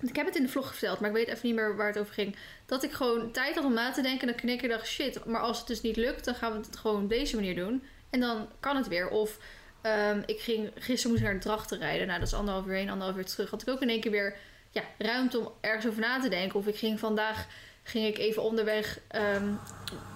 Ik 0.00 0.16
heb 0.16 0.26
het 0.26 0.36
in 0.36 0.42
de 0.42 0.48
vlog 0.48 0.68
verteld, 0.70 1.00
maar 1.00 1.08
ik 1.10 1.16
weet 1.16 1.28
even 1.28 1.46
niet 1.46 1.54
meer 1.54 1.76
waar 1.76 1.86
het 1.86 1.98
over 1.98 2.14
ging. 2.14 2.36
Dat 2.66 2.82
ik 2.82 2.92
gewoon 2.92 3.30
tijd 3.32 3.54
had 3.54 3.64
om 3.64 3.72
na 3.72 3.90
te 3.92 4.02
denken. 4.02 4.20
En 4.20 4.26
dan 4.26 4.36
knik 4.36 4.62
ik 4.62 4.70
dacht, 4.70 4.86
shit, 4.86 5.24
maar 5.24 5.40
als 5.40 5.58
het 5.58 5.66
dus 5.66 5.80
niet 5.80 5.96
lukt, 5.96 6.24
dan 6.24 6.34
gaan 6.34 6.52
we 6.52 6.58
het 6.66 6.76
gewoon 6.76 7.02
op 7.02 7.08
deze 7.08 7.34
manier 7.34 7.54
doen. 7.54 7.82
En 8.10 8.20
dan 8.20 8.48
kan 8.60 8.76
het 8.76 8.88
weer. 8.88 9.08
Of 9.08 9.38
ehm, 9.80 10.22
ik 10.26 10.40
ging, 10.40 10.70
gisteren 10.74 11.10
moest 11.10 11.22
ik 11.22 11.28
naar 11.30 11.38
de 11.40 11.46
Drachten 11.46 11.78
rijden. 11.78 12.06
Nou, 12.06 12.18
dat 12.18 12.28
is 12.28 12.34
anderhalf 12.34 12.66
uur 12.66 12.74
heen, 12.74 12.90
anderhalf 12.90 13.18
uur 13.18 13.24
terug. 13.24 13.50
Had 13.50 13.62
ik 13.62 13.68
ook 13.68 13.80
in 13.82 13.88
één 13.88 14.00
keer 14.00 14.10
weer 14.10 14.36
ja, 14.70 14.82
ruimte 14.98 15.38
om 15.38 15.52
ergens 15.60 15.86
over 15.86 16.00
na 16.00 16.20
te 16.20 16.28
denken. 16.28 16.58
Of 16.58 16.66
ik 16.66 16.76
ging 16.76 16.98
vandaag 17.00 17.46
ging 17.82 18.06
ik 18.06 18.18
even 18.18 18.42
onderweg. 18.42 18.98
ehm, 19.08 19.48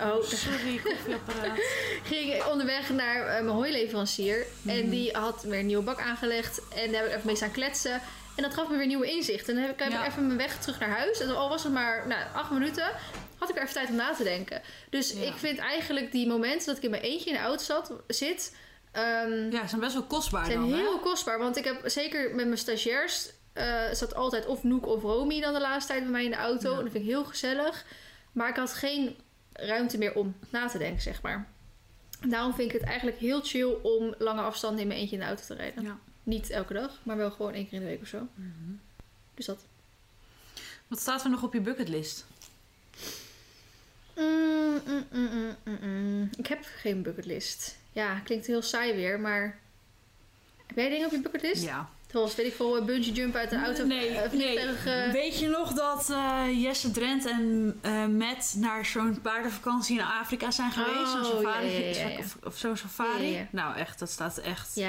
oh, 0.00 0.22
Sorry, 0.22 0.80
koffieapparaat. 0.84 1.58
ging 2.10 2.34
ik 2.34 2.46
onderweg 2.50 2.90
naar 2.90 3.26
eh, 3.26 3.32
mijn 3.32 3.48
hooileverancier. 3.56 4.46
En 4.66 4.78
Mhm. 4.78 4.90
die 4.90 5.12
had 5.16 5.42
weer 5.42 5.58
een 5.58 5.66
nieuwe 5.66 5.82
bak 5.82 6.00
aangelegd. 6.00 6.60
En 6.74 6.92
daar 6.92 7.00
heb 7.00 7.10
ik 7.10 7.14
even 7.16 7.26
mee 7.26 7.36
staan 7.36 7.50
kletsen. 7.50 8.00
En 8.40 8.46
dat 8.48 8.54
gaf 8.58 8.68
me 8.68 8.76
weer 8.76 8.86
nieuwe 8.86 9.10
inzichten. 9.10 9.48
En 9.48 9.60
dan 9.60 9.64
heb 9.70 9.80
ik, 9.80 9.92
Ja. 9.92 10.06
even 10.06 10.26
mijn 10.26 10.38
weg 10.38 10.60
terug 10.60 10.78
naar 10.80 10.88
huis. 10.88 11.20
En 11.20 11.36
al 11.36 11.48
was 11.48 11.62
het 11.62 11.72
maar 11.72 12.06
nou, 12.06 12.22
acht 12.34 12.50
minuten, 12.50 12.90
had 13.38 13.48
ik 13.50 13.56
er 13.56 13.62
even 13.62 13.74
tijd 13.74 13.88
om 13.88 13.94
na 13.94 14.14
te 14.14 14.22
denken. 14.22 14.62
Dus 14.90 15.12
Ja. 15.12 15.20
ik 15.20 15.32
vind 15.34 15.58
eigenlijk 15.58 16.12
die 16.12 16.26
momenten 16.26 16.66
dat 16.66 16.76
ik 16.76 16.82
in 16.82 16.90
mijn 16.90 17.02
eentje 17.02 17.30
in 17.30 17.36
de 17.36 17.42
auto 17.42 17.62
zat, 17.64 17.92
zit... 18.06 18.56
ehm, 18.92 19.50
Ja, 19.50 19.66
zijn 19.66 19.80
best 19.80 19.92
wel 19.92 20.02
kostbaar 20.02 20.44
zijn 20.44 20.58
dan, 20.60 20.70
hè? 20.70 20.76
heel 20.76 20.98
kostbaar. 20.98 21.38
Want 21.38 21.56
ik 21.56 21.64
heb 21.64 21.80
zeker 21.84 22.34
met 22.34 22.44
mijn 22.46 22.58
stagiairs... 22.58 23.30
eh, 23.52 23.82
zat 23.92 24.14
altijd 24.14 24.46
of 24.46 24.62
Noek 24.62 24.86
of 24.86 25.02
Romy 25.02 25.40
dan 25.40 25.52
de 25.52 25.60
laatste 25.60 25.92
tijd 25.92 26.02
bij 26.02 26.12
mij 26.12 26.24
in 26.24 26.30
de 26.30 26.36
auto. 26.36 26.70
Ja. 26.70 26.76
En 26.78 26.82
dat 26.82 26.92
vind 26.92 27.04
ik 27.04 27.10
heel 27.10 27.24
gezellig. 27.24 27.84
Maar 28.32 28.48
ik 28.48 28.56
had 28.56 28.72
geen 28.72 29.16
ruimte 29.52 29.98
meer 29.98 30.14
om 30.14 30.34
na 30.50 30.68
te 30.68 30.78
denken, 30.78 31.02
zeg 31.02 31.22
maar. 31.22 31.48
Daarom 32.28 32.54
vind 32.54 32.72
ik 32.72 32.80
het 32.80 32.88
eigenlijk 32.88 33.18
heel 33.18 33.40
chill 33.42 33.76
om 33.82 34.14
lange 34.18 34.40
afstanden 34.42 34.80
in 34.80 34.86
mijn 34.86 35.00
eentje 35.00 35.14
in 35.16 35.22
de 35.22 35.28
auto 35.28 35.42
te 35.46 35.54
rijden. 35.54 35.82
Ja. 35.82 35.98
Niet 36.30 36.50
elke 36.50 36.72
dag, 36.72 36.98
maar 37.02 37.16
wel 37.16 37.30
gewoon 37.30 37.52
één 37.52 37.68
keer 37.68 37.72
in 37.72 37.80
de 37.80 37.86
week 37.86 38.00
of 38.00 38.08
zo. 38.08 38.28
Mhm. 38.34 38.72
Dus 39.34 39.46
dat. 39.46 39.64
Wat 40.88 41.00
staat 41.00 41.24
er 41.24 41.30
nog 41.30 41.42
op 41.42 41.52
je 41.52 41.60
bucketlist? 41.60 42.26
Mm, 44.16 44.80
mm, 44.86 45.06
mm, 45.12 45.28
mm, 45.32 45.56
mm, 45.64 45.78
mm. 45.82 46.30
Ik 46.36 46.46
heb 46.46 46.64
geen 46.64 47.02
bucketlist. 47.02 47.76
Ja, 47.92 48.18
klinkt 48.18 48.46
heel 48.46 48.62
saai 48.62 48.94
weer, 48.94 49.20
maar... 49.20 49.58
Heb 50.66 50.76
jij 50.76 50.88
dingen 50.88 51.06
op 51.06 51.12
je 51.12 51.20
bucketlist? 51.20 51.62
Ja. 51.62 51.90
Zoals, 52.12 52.34
weet 52.34 52.46
ik 52.46 52.54
veel, 52.54 52.84
bungee 52.84 53.12
jump 53.12 53.34
uit 53.34 53.52
een 53.52 53.64
auto. 53.64 53.84
Nee, 53.86 54.08
eh, 54.08 54.32
nee. 54.32 54.58
eh, 54.58 55.12
Weet 55.12 55.38
je 55.38 55.48
nog 55.48 55.72
dat 55.72 56.10
eh, 56.10 56.62
Jesse 56.62 56.90
Drent 56.90 57.26
en 57.26 58.16
Matt 58.16 58.54
naar 58.56 58.84
zo'n 58.86 59.20
paardenvakantie 59.20 59.98
in 59.98 60.04
Afrika 60.04 60.50
zijn 60.50 60.70
geweest? 60.70 61.10
zo'n 61.10 61.20
Oh, 61.20 61.26
safari, 61.26 61.70
ja, 61.70 62.08
ja. 62.08 62.18
Of, 62.18 62.36
of 62.44 62.56
zo'n 62.58 62.76
safari? 62.76 63.48
Nou, 63.50 63.76
echt, 63.76 63.98
dat 63.98 64.10
staat 64.10 64.38
echt 64.38 64.80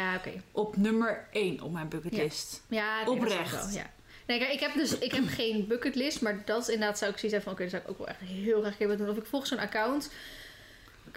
op 0.52 0.78
nummer 0.78 1.28
1 1.32 1.62
op 1.62 1.72
mijn 1.72 1.90
bucketlist. 1.90 2.62
Ja, 2.68 3.04
dat 3.04 3.16
Oprecht. 3.16 3.74
wel. 3.74 3.84
Nee, 4.28 4.40
kijk, 4.40 4.52
ik 4.54 4.60
heb 4.60 4.74
dus 4.74 4.98
ik 4.98 5.12
heb 5.12 5.24
geen 5.28 5.68
bucketlist, 5.68 6.22
maar 6.22 6.42
dat 6.46 6.62
is 6.62 6.70
inderdaad 6.70 6.98
zou 6.98 7.12
ik 7.12 7.18
zoiets 7.18 7.38
hebben 7.38 7.42
van, 7.44 7.52
oké, 7.52 7.62
dat 7.62 7.72
zou 7.72 7.84
ik 7.84 7.90
ook 7.90 7.98
wel 7.98 8.08
echt 8.08 8.20
heel 8.42 8.62
graag 8.62 8.78
willen 8.78 8.98
doen. 8.98 9.10
Of 9.10 9.18
ik 9.18 9.26
volg 9.26 9.48
zo'n 9.48 9.58
account, 9.60 10.12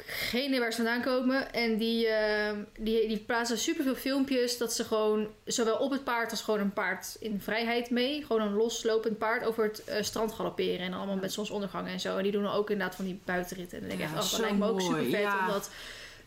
geen 0.07 0.45
idee 0.47 0.61
waar 0.61 0.73
ze 0.73 0.77
vandaan 0.83 1.03
komen, 1.03 1.53
en 1.53 1.77
die, 1.77 2.07
eh, 2.07 2.57
die, 2.79 3.09
die 3.09 3.19
plaatsen 3.19 3.59
superveel 3.59 3.95
filmpjes 3.95 4.59
dat 4.59 4.73
ze 4.73 4.85
gewoon, 4.85 5.29
zowel 5.45 5.77
op 5.77 5.91
het 5.91 6.05
paard 6.05 6.31
als 6.31 6.43
gewoon 6.43 6.61
een 6.61 6.73
paard 6.73 7.17
in 7.21 7.41
vrijheid 7.41 7.91
mee, 7.91 8.25
gewoon 8.25 8.43
een 8.43 8.55
loslopend 8.55 9.19
paard 9.19 9.45
over 9.45 9.65
het 9.65 9.85
eh, 9.85 10.03
strand 10.03 10.33
galopperen 10.33 10.79
en 10.79 10.93
allemaal 10.93 11.17
met 11.17 11.33
zonsondergang 11.33 11.89
en 11.89 12.01
zo. 12.01 12.17
En 12.17 12.23
die 12.23 12.33
doen 12.33 12.43
dan 12.43 12.53
ook 12.53 12.71
inderdaad 12.71 12.97
van 12.97 13.05
die 13.05 13.21
buitenritten. 13.25 13.81
En 13.81 13.89
dan 13.89 13.97
denk 13.97 14.09
ik 14.11 14.15
Ja, 14.15 14.21
echt, 14.21 14.25
oh, 14.27 14.31
dat 14.31 14.41
lijkt 14.41 14.59
me 14.59 14.67
ook 14.69 14.81
mooi, 14.81 14.91
super 14.91 15.11
vet 15.11 15.21
ja. 15.21 15.47
om 15.47 15.53
dat 15.53 15.71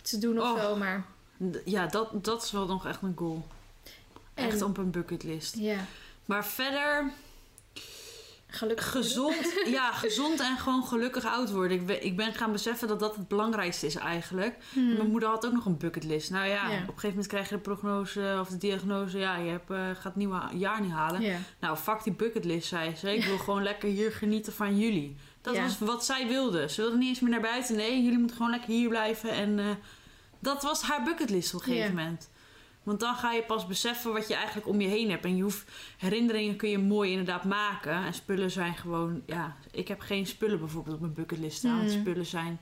te 0.02 0.18
doen 0.18 0.40
of 0.42 0.52
Oh. 0.52 0.62
zo, 0.64 0.76
maar 0.76 1.06
Ja, 1.66 1.86
dat, 1.88 2.24
dat 2.26 2.44
is 2.44 2.52
wel 2.52 2.66
nog 2.66 2.88
echt 2.88 3.02
een 3.02 3.16
goal. 3.16 3.46
Echt 4.34 4.62
op 4.62 4.78
een 4.78 4.92
bucketlist. 4.92 5.56
ja, 5.56 5.86
Maar 6.26 6.46
verder, 6.46 7.12
gelukkig. 8.48 8.92
gezond, 8.92 9.54
ja, 9.66 9.92
gezond 9.92 10.40
en 10.40 10.58
gewoon 10.58 10.84
gelukkig 10.84 11.26
oud 11.26 11.52
worden. 11.52 11.78
Ik 11.78 11.86
ben, 11.86 12.06
ik 12.06 12.16
ben 12.18 12.34
gaan 12.34 12.52
beseffen 12.52 12.88
dat 12.88 13.00
dat 13.00 13.16
het 13.16 13.28
belangrijkste 13.28 13.86
is 13.86 13.96
eigenlijk. 13.96 14.56
Hmm. 14.74 14.94
Mijn 14.94 15.10
moeder 15.10 15.30
had 15.30 15.46
ook 15.46 15.52
nog 15.54 15.66
een 15.66 15.78
bucketlist. 15.78 16.30
Nou 16.32 16.46
ja, 16.48 16.54
Ja. 16.70 16.76
op 16.76 16.80
een 16.80 16.86
gegeven 16.86 17.10
moment 17.10 17.28
krijg 17.28 17.50
je 17.50 17.56
de 17.56 17.62
prognose 17.62 18.38
of 18.40 18.50
de 18.50 18.58
diagnose. 18.58 19.18
Ja, 19.18 19.36
je 19.36 19.50
hebt, 19.50 19.72
eh, 19.72 19.78
gaat 19.86 20.04
het 20.04 20.16
nieuwe 20.16 20.42
jaar 20.54 20.82
niet 20.82 20.92
halen. 20.92 21.22
Ja. 21.22 21.38
Nou, 21.60 21.78
fuck 21.78 22.04
die 22.04 22.14
bucketlist, 22.14 22.68
zei 22.68 22.96
ze. 22.96 23.16
Ik 23.16 23.24
wil 23.24 23.38
gewoon 23.38 23.64
lekker 23.64 23.90
hier 23.90 24.12
genieten 24.12 24.54
van 24.54 24.78
jullie. 24.80 25.16
Dat 25.42 25.56
Ja. 25.56 25.62
was 25.64 25.80
wat 25.80 26.06
zij 26.06 26.28
wilde. 26.28 26.70
Ze 26.70 26.82
wilde 26.82 26.98
niet 26.98 27.08
eens 27.10 27.20
meer 27.20 27.32
naar 27.32 27.42
buiten. 27.42 27.76
Nee, 27.76 28.04
jullie 28.04 28.18
moeten 28.18 28.36
gewoon 28.36 28.52
lekker 28.52 28.70
hier 28.70 28.90
blijven. 28.90 29.30
En 29.30 29.60
eh, 29.60 29.66
dat 30.40 30.64
was 30.64 30.82
haar 30.82 31.04
bucketlist 31.04 31.54
op 31.54 31.60
een 31.60 31.66
gegeven 31.66 31.96
moment. 31.96 32.30
Want 32.88 33.00
dan 33.00 33.16
ga 33.16 33.32
je 33.32 33.42
pas 33.44 33.68
beseffen 33.68 34.14
wat 34.14 34.28
je 34.28 34.36
eigenlijk 34.36 34.68
om 34.68 34.82
je 34.82 34.88
heen 34.88 35.10
hebt. 35.10 35.26
En 35.26 35.36
je 35.36 35.44
hoeft, 35.44 35.72
herinneringen 35.98 36.56
kun 36.56 36.70
je 36.70 36.78
mooi 36.78 37.12
inderdaad 37.12 37.44
maken. 37.44 37.92
En 37.92 38.14
spullen 38.14 38.52
zijn 38.52 38.76
gewoon... 38.76 39.22
Ja, 39.26 39.56
ik 39.72 39.88
heb 39.88 40.00
geen 40.00 40.28
spullen 40.28 40.60
bijvoorbeeld 40.60 40.96
op 40.96 41.02
mijn 41.02 41.14
bucketlist 41.14 41.58
staan. 41.58 41.78
Want 41.78 41.90
Mhm. 41.90 42.00
spullen 42.00 42.26
zijn... 42.26 42.60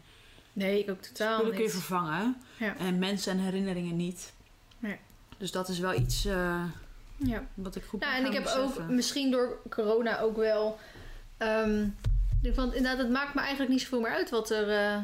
Nee, 0.54 0.80
ik 0.80 0.90
ook 0.90 1.02
totaal 1.02 1.34
Spullen 1.34 1.54
kun 1.56 1.64
je 1.64 1.68
niet. 1.68 1.78
vervangen. 1.78 2.36
Ja. 2.58 2.78
En 2.78 3.00
mensen 3.00 3.32
en 3.32 3.40
herinneringen 3.40 3.96
niet. 3.96 4.34
Nee. 4.80 4.98
Dus 5.38 5.52
dat 5.52 5.70
is 5.70 5.80
wel 5.80 5.94
iets 5.94 6.26
eh, 6.26 6.64
Ja. 7.18 7.44
wat 7.54 7.76
ik 7.76 7.84
goed 7.84 8.00
ben 8.00 8.14
en 8.14 8.26
ik 8.26 8.34
heb 8.34 8.48
ook 8.58 8.80
misschien 8.90 9.32
door 9.32 9.58
corona 9.70 10.20
ook 10.20 10.36
wel. 10.38 10.80
ik 12.42 12.54
vond 12.54 12.74
inderdaad, 12.74 12.98
het 12.98 13.10
maakt 13.10 13.34
me 13.34 13.40
eigenlijk 13.40 13.72
niet 13.72 13.82
zoveel 13.82 14.00
meer 14.02 14.12
uit 14.12 14.30
wat 14.30 14.50
er. 14.50 14.70
eh, 14.70 15.00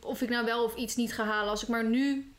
of 0.00 0.20
ik 0.22 0.28
nou 0.28 0.44
wel 0.44 0.64
of 0.64 0.76
iets 0.76 0.96
niet 0.96 1.12
ga 1.14 1.24
halen. 1.24 1.50
Als 1.50 1.62
ik 1.62 1.68
maar 1.68 1.84
nu 1.84 2.33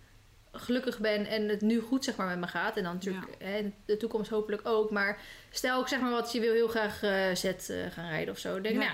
gelukkig 0.57 0.99
ben 0.99 1.25
en 1.25 1.47
het 1.49 1.61
nu 1.61 1.79
goed 1.79 2.03
zeg 2.03 2.15
maar 2.15 2.27
met 2.27 2.39
me 2.39 2.47
gaat. 2.47 2.77
En 2.77 2.83
dan 2.83 2.93
natuurlijk 2.93 3.25
hè, 3.39 3.71
de 3.85 3.97
toekomst 3.97 4.29
hopelijk 4.29 4.67
ook. 4.67 4.91
Maar 4.91 5.19
stel 5.51 5.81
ik 5.81 5.87
zeg 5.87 5.99
maar 5.99 6.11
wat, 6.11 6.31
je 6.31 6.39
wil 6.39 6.53
heel 6.53 6.67
graag 6.67 7.03
eh 7.03 7.35
zet 7.35 7.69
eh, 7.69 7.77
gaan 7.91 8.09
rijden 8.09 8.33
of 8.33 8.39
zo. 8.39 8.61
Denk 8.61 8.75
Ja. 8.75 8.81
nou, 8.81 8.93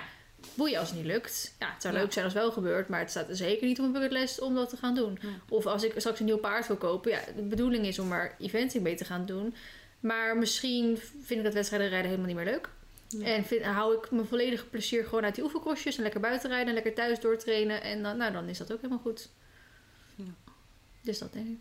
boeien 0.54 0.80
als 0.80 0.88
het 0.90 0.98
niet 0.98 1.08
lukt. 1.08 1.56
Ja, 1.60 1.72
het 1.74 1.82
zou 1.82 1.94
Ja. 1.94 2.00
leuk 2.02 2.14
zijn 2.14 2.26
als 2.26 2.34
het 2.34 2.44
wel 2.44 2.52
gebeurt. 2.52 2.88
Maar 2.88 3.00
het 3.00 3.10
staat 3.10 3.30
er 3.30 3.36
zeker 3.36 3.68
niet 3.68 3.80
op 3.80 3.86
mijn 3.92 3.94
bucketlist 4.02 4.40
om 4.42 4.56
dat 4.56 4.70
te 4.70 4.78
gaan 4.78 4.96
doen. 4.96 5.20
Of 5.50 5.66
als 5.66 5.84
ik 5.84 5.94
straks 5.98 6.20
een 6.20 6.26
nieuw 6.26 6.38
paard 6.38 6.68
wil 6.68 6.78
kopen. 6.78 7.12
Ja, 7.12 7.20
de 7.36 7.42
bedoeling 7.42 7.86
is 7.86 8.00
om 8.00 8.12
er 8.12 8.36
eventing 8.40 8.84
mee 8.84 8.96
te 8.96 9.06
gaan 9.06 9.26
doen. 9.26 9.56
Maar 10.00 10.38
misschien 10.38 10.98
vind 10.98 11.40
ik 11.40 11.44
dat 11.44 11.54
wedstrijden 11.54 11.90
rijden 11.90 12.10
helemaal 12.10 12.34
niet 12.34 12.44
meer 12.44 12.54
leuk. 12.54 12.70
Ja. 13.08 13.26
En 13.26 13.46
vind, 13.46 13.64
hou 13.64 13.96
ik 13.98 14.12
mijn 14.12 14.28
volledige 14.28 14.66
plezier 14.66 15.04
gewoon 15.04 15.24
uit 15.24 15.36
die 15.36 15.44
oefenkostjes. 15.44 15.98
En 15.98 16.04
lekker 16.04 16.20
buiten 16.22 16.50
rijden 16.50 16.68
en 16.68 16.74
lekker 16.74 16.94
thuis 16.94 17.20
doortrainen. 17.20 17.82
En 17.82 18.04
dan, 18.04 18.18
nou, 18.18 18.32
dan 18.32 18.48
is 18.50 18.58
dat 18.58 18.72
ook 18.72 18.78
helemaal 18.82 19.02
goed. 19.04 19.30
Dus 21.02 21.18
dat 21.20 21.34
denk 21.34 21.48
ik. 21.48 21.60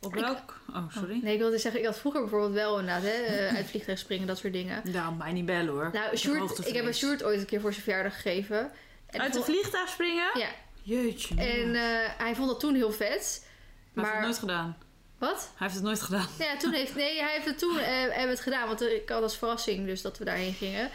Op 0.00 0.14
ik- 0.16 0.20
welk... 0.20 0.60
Oh, 0.70 0.84
sorry. 0.92 1.16
Oh, 1.16 1.22
nee, 1.22 1.32
ik 1.32 1.38
wilde 1.38 1.58
zeggen, 1.58 1.80
ik 1.80 1.86
had 1.86 1.98
vroeger 1.98 2.20
bijvoorbeeld 2.20 2.52
wel 2.52 2.78
inderdaad, 2.78 3.02
hè, 3.02 3.10
eh, 3.10 3.54
uit 3.56 3.66
vliegtuig 3.66 3.98
springen, 3.98 4.26
dat 4.26 4.38
soort 4.38 4.52
dingen. 4.52 4.82
Nou, 4.92 5.14
mij 5.14 5.32
niet 5.32 5.46
bellen 5.46 5.72
hoor. 5.72 5.90
Nou, 5.92 6.16
Sjoerd, 6.16 6.38
hoogtevrees. 6.38 6.68
ik 6.68 6.74
heb 6.74 6.84
een 6.86 6.94
Sjoerd 6.94 7.22
ooit 7.22 7.40
een 7.40 7.46
keer 7.46 7.60
voor 7.60 7.72
zijn 7.72 7.84
verjaardag 7.84 8.14
gegeven. 8.14 8.58
En 9.06 9.20
Uit 9.20 9.32
de 9.32 9.38
ik 9.38 9.44
vond- 9.44 9.56
vliegtuig 9.58 9.88
springen? 9.88 10.30
Ja, 10.38 10.48
Jeetje. 10.82 11.34
en 11.34 11.74
eh, 11.74 12.08
hij 12.18 12.34
vond 12.34 12.48
dat 12.48 12.60
toen 12.60 12.74
heel 12.74 12.92
vet. 12.92 13.08
Hij 13.08 13.18
heeft 13.94 13.94
maar- 13.94 14.12
het 14.14 14.22
nooit 14.24 14.38
gedaan. 14.38 14.78
Wat? 15.18 15.38
Hij 15.56 15.66
heeft 15.66 15.74
het 15.74 15.84
nooit 15.84 16.00
gedaan. 16.02 16.26
Ja, 16.38 16.56
toen 16.56 16.72
heeft, 16.72 16.94
nee, 16.94 17.20
hij 17.20 17.32
heeft 17.32 17.46
het 17.46 17.58
toen 17.58 17.78
eh, 17.78 17.86
hebben 17.86 18.22
we 18.24 18.28
het 18.30 18.40
gedaan. 18.40 18.66
Want 18.66 18.82
ik 18.82 19.08
had 19.08 19.22
als 19.22 19.36
verrassing 19.38 19.86
dus 19.86 20.02
dat 20.02 20.18
we 20.18 20.24
daarheen 20.24 20.52
gingen. 20.52 20.90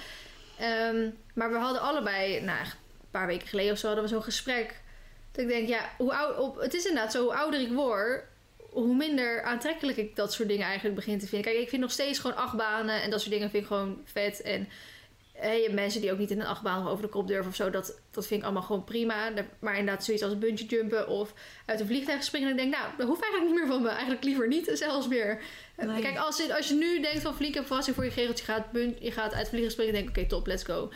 Ehm, 0.59 1.09
maar 1.33 1.51
we 1.51 1.57
hadden 1.57 1.81
allebei, 1.81 2.41
nou, 2.41 2.59
een 2.59 2.71
paar 3.11 3.27
weken 3.27 3.47
geleden 3.47 3.71
of 3.71 3.77
zo, 3.77 3.85
hadden 3.87 4.03
we 4.05 4.09
zo'n 4.09 4.23
gesprek. 4.23 4.81
Dat 5.35 5.43
ik 5.43 5.47
denk, 5.47 5.67
ja, 5.67 5.89
hoe 5.97 6.13
oud, 6.13 6.37
op, 6.37 6.59
het 6.59 6.73
is 6.73 6.85
inderdaad 6.85 7.11
zo, 7.11 7.23
hoe 7.23 7.35
ouder 7.35 7.59
ik 7.59 7.71
word, 7.71 8.23
hoe 8.69 8.95
minder 8.95 9.43
aantrekkelijk 9.43 9.97
ik 9.97 10.15
dat 10.15 10.33
soort 10.33 10.47
dingen 10.47 10.65
eigenlijk 10.65 10.95
begin 10.95 11.19
te 11.19 11.27
vinden. 11.27 11.51
Kijk, 11.51 11.63
ik 11.63 11.69
vind 11.69 11.81
nog 11.81 11.91
steeds 11.91 12.19
gewoon 12.19 12.37
achtbanen 12.37 13.01
en 13.01 13.09
dat 13.09 13.19
soort 13.19 13.31
dingen 13.31 13.49
vind 13.49 13.63
ik 13.63 13.69
gewoon 13.69 14.01
vet. 14.05 14.41
En 14.41 14.67
eh, 15.39 15.55
je 15.55 15.61
hebt 15.61 15.73
mensen 15.73 16.01
die 16.01 16.11
ook 16.11 16.17
niet 16.17 16.31
in 16.31 16.39
een 16.39 16.45
achtbaan 16.45 16.87
over 16.87 17.03
de 17.03 17.09
kop 17.09 17.27
durven 17.27 17.49
of 17.49 17.55
zo. 17.55 17.69
Dat, 17.69 18.01
dat 18.11 18.27
vind 18.27 18.39
ik 18.39 18.45
allemaal 18.45 18.63
gewoon 18.63 18.83
prima. 18.83 19.31
Maar 19.59 19.77
inderdaad, 19.77 20.03
zoiets 20.03 20.23
als 20.23 20.37
bungee 20.37 20.65
jumpen 20.65 21.07
of 21.07 21.33
uit 21.65 21.79
een 21.79 21.87
vliegtuig 21.87 22.23
springen. 22.23 22.55
Denk 22.55 22.73
ik, 22.73 22.79
nou, 22.79 22.91
dat 22.97 23.07
hoeft 23.07 23.21
eigenlijk 23.21 23.51
niet 23.51 23.61
meer 23.61 23.73
van 23.73 23.81
me. 23.81 23.89
Eigenlijk 23.89 24.23
liever 24.23 24.47
niet, 24.47 24.71
zelfs 24.83 25.07
meer. 25.07 25.41
Eh, 25.75 25.87
Nee. 25.87 26.01
Kijk, 26.01 26.17
als 26.17 26.37
je, 26.37 26.55
als 26.55 26.67
je 26.67 26.75
nu 26.75 27.01
denkt 27.01 27.21
van 27.21 27.35
vliegen 27.35 27.61
en 27.61 27.67
verrassing 27.67 27.95
voor 27.95 28.05
je 28.05 28.11
gegeltje 28.11 28.45
gaat, 28.45 28.65
je 28.99 29.11
gaat 29.11 29.33
uit 29.33 29.49
vliegen 29.49 29.71
springen, 29.71 29.93
denk 29.93 30.09
ik, 30.09 30.17
oké, 30.17 30.27
top, 30.27 30.47
let's 30.47 30.63
go. 30.63 30.89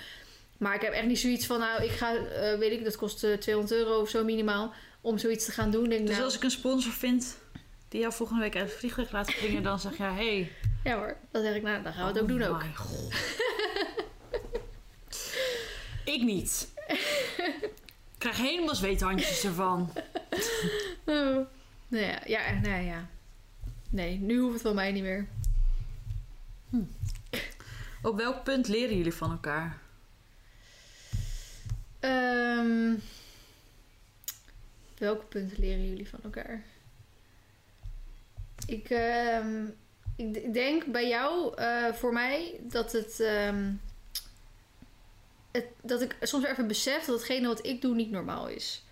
Maar 0.60 0.76
ik 0.76 0.82
heb 0.82 0.94
echt 0.94 1.06
niet 1.06 1.20
zoiets 1.20 1.46
van, 1.46 1.60
nou, 1.60 1.84
ik 1.84 1.92
ga, 1.92 2.16
eh, 2.16 2.58
weet 2.58 2.72
ik, 2.72 2.84
dat 2.84 2.96
kost 2.96 3.24
eh, 3.24 3.34
200 3.34 3.80
euro 3.80 4.02
of 4.02 4.10
zo 4.10 4.24
minimaal 4.24 4.74
om 5.02 5.18
zoiets 5.18 5.46
te 5.46 5.52
gaan 5.52 5.72
doen. 5.72 5.90
Denk, 5.90 6.02
Dus 6.02 6.12
nou, 6.12 6.24
als 6.24 6.36
ik 6.36 6.44
een 6.44 6.52
sponsor 6.52 6.92
vind 6.92 7.38
die 7.88 8.00
jou 8.00 8.14
volgende 8.14 8.42
week 8.42 8.56
uit 8.56 8.70
het 8.70 8.80
vliegtuig 8.80 9.12
laat 9.12 9.28
springen, 9.30 9.64
dan 9.64 9.80
zeg 9.80 9.98
je, 9.98 10.04
hey, 10.04 10.52
Ja 10.84 10.98
hoor, 10.98 11.18
dan 11.32 11.44
zeg 11.44 11.56
ik, 11.56 11.62
nou, 11.62 11.84
dan 11.84 11.94
gaan 11.94 12.02
we 12.02 12.08
het 12.12 12.22
ook 12.22 12.28
doen 12.28 12.42
ook. 12.42 12.62
Oh 12.62 12.76
god. 12.76 13.14
ik 16.16 16.22
niet. 16.22 16.68
Ik 16.88 17.70
krijg 18.18 18.38
helemaal 18.38 18.76
zweethandjes 18.76 19.44
ervan. 19.44 19.90
Oh. 21.06 21.46
Nou 21.88 22.06
ja, 22.06 22.20
ja, 22.26 22.52
nou 22.62 22.84
ja. 22.84 23.08
Nee, 23.90 24.18
nu 24.18 24.40
hoeft 24.40 24.54
het 24.54 24.62
van 24.62 24.76
mij 24.76 24.92
niet 24.92 25.04
meer. 25.04 25.28
Op 28.02 28.18
welk 28.18 28.44
punt 28.44 28.68
leren 28.68 28.98
jullie 28.98 29.14
van 29.14 29.32
elkaar? 29.32 29.78
Ehm, 32.00 32.96
welke 34.98 35.26
punten 35.26 35.60
leren 35.60 35.90
jullie 35.90 36.10
van 36.10 36.20
elkaar? 36.24 36.64
Ik, 38.66 38.90
ehm, 38.90 39.66
ik 40.16 40.54
denk 40.54 40.86
bij 40.86 41.08
jou, 41.08 41.56
eh, 41.56 41.94
voor 41.94 42.14
mij, 42.14 42.60
dat 42.62 42.92
het, 42.92 43.20
ehm, 43.20 43.72
het. 45.52 45.66
Dat 45.82 46.02
ik 46.02 46.18
soms 46.22 46.46
even 46.46 46.68
besef 46.68 47.06
dat 47.06 47.16
hetgene 47.16 47.48
wat 47.48 47.66
ik 47.66 47.82
doe 47.82 47.96
niet 47.96 48.12
normaal 48.12 48.48
is. 48.48 48.84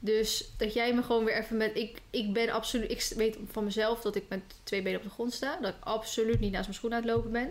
Dus 0.00 0.50
dat 0.56 0.74
jij 0.74 0.94
me 0.94 1.02
gewoon 1.02 1.24
weer 1.24 1.36
even 1.36 1.56
met. 1.56 1.76
Ik, 1.76 2.00
ik 2.10 2.32
ben 2.32 2.50
absoluut. 2.50 2.90
Ik 2.90 3.12
weet 3.16 3.36
van 3.50 3.64
mezelf 3.64 4.00
dat 4.00 4.16
ik 4.16 4.24
met 4.28 4.40
twee 4.62 4.82
benen 4.82 4.98
op 4.98 5.04
de 5.04 5.10
grond 5.10 5.32
sta. 5.32 5.58
Dat 5.60 5.74
ik 5.74 5.84
absoluut 5.84 6.40
niet 6.40 6.52
naast 6.52 6.64
mijn 6.64 6.78
schoen 6.78 6.94
uitlopen 6.94 7.32
ben. 7.32 7.50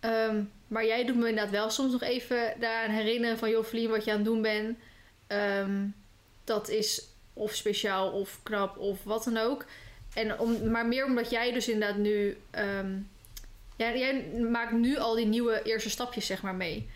Ehm, 0.00 0.44
maar 0.74 0.86
jij 0.86 1.04
doet 1.04 1.16
me 1.16 1.28
inderdaad 1.28 1.52
wel 1.52 1.70
soms 1.70 1.92
nog 1.92 2.02
even 2.02 2.54
daaraan 2.60 2.94
herinneren 2.94 3.38
van... 3.38 3.50
joh, 3.50 3.64
Vlien, 3.64 3.90
wat 3.90 4.04
je 4.04 4.10
aan 4.10 4.16
het 4.16 4.26
doen 4.26 4.42
bent. 4.42 4.78
Ehm, 5.26 5.86
dat 6.44 6.68
is 6.68 7.08
of 7.32 7.54
speciaal 7.54 8.10
of 8.10 8.40
knap 8.42 8.78
of 8.78 9.04
wat 9.04 9.24
dan 9.24 9.36
ook. 9.36 9.64
En 10.14 10.38
om, 10.38 10.70
maar 10.70 10.86
meer 10.86 11.04
omdat 11.04 11.30
jij 11.30 11.52
dus 11.52 11.68
inderdaad 11.68 11.98
nu... 11.98 12.36
ehm, 12.50 12.96
ja, 13.76 13.96
jij 13.96 14.24
maakt 14.50 14.72
nu 14.72 14.96
al 14.98 15.14
die 15.14 15.26
nieuwe 15.26 15.62
eerste 15.62 15.90
stapjes 15.90 16.26
zeg 16.26 16.42
maar 16.42 16.54
mee. 16.54 16.90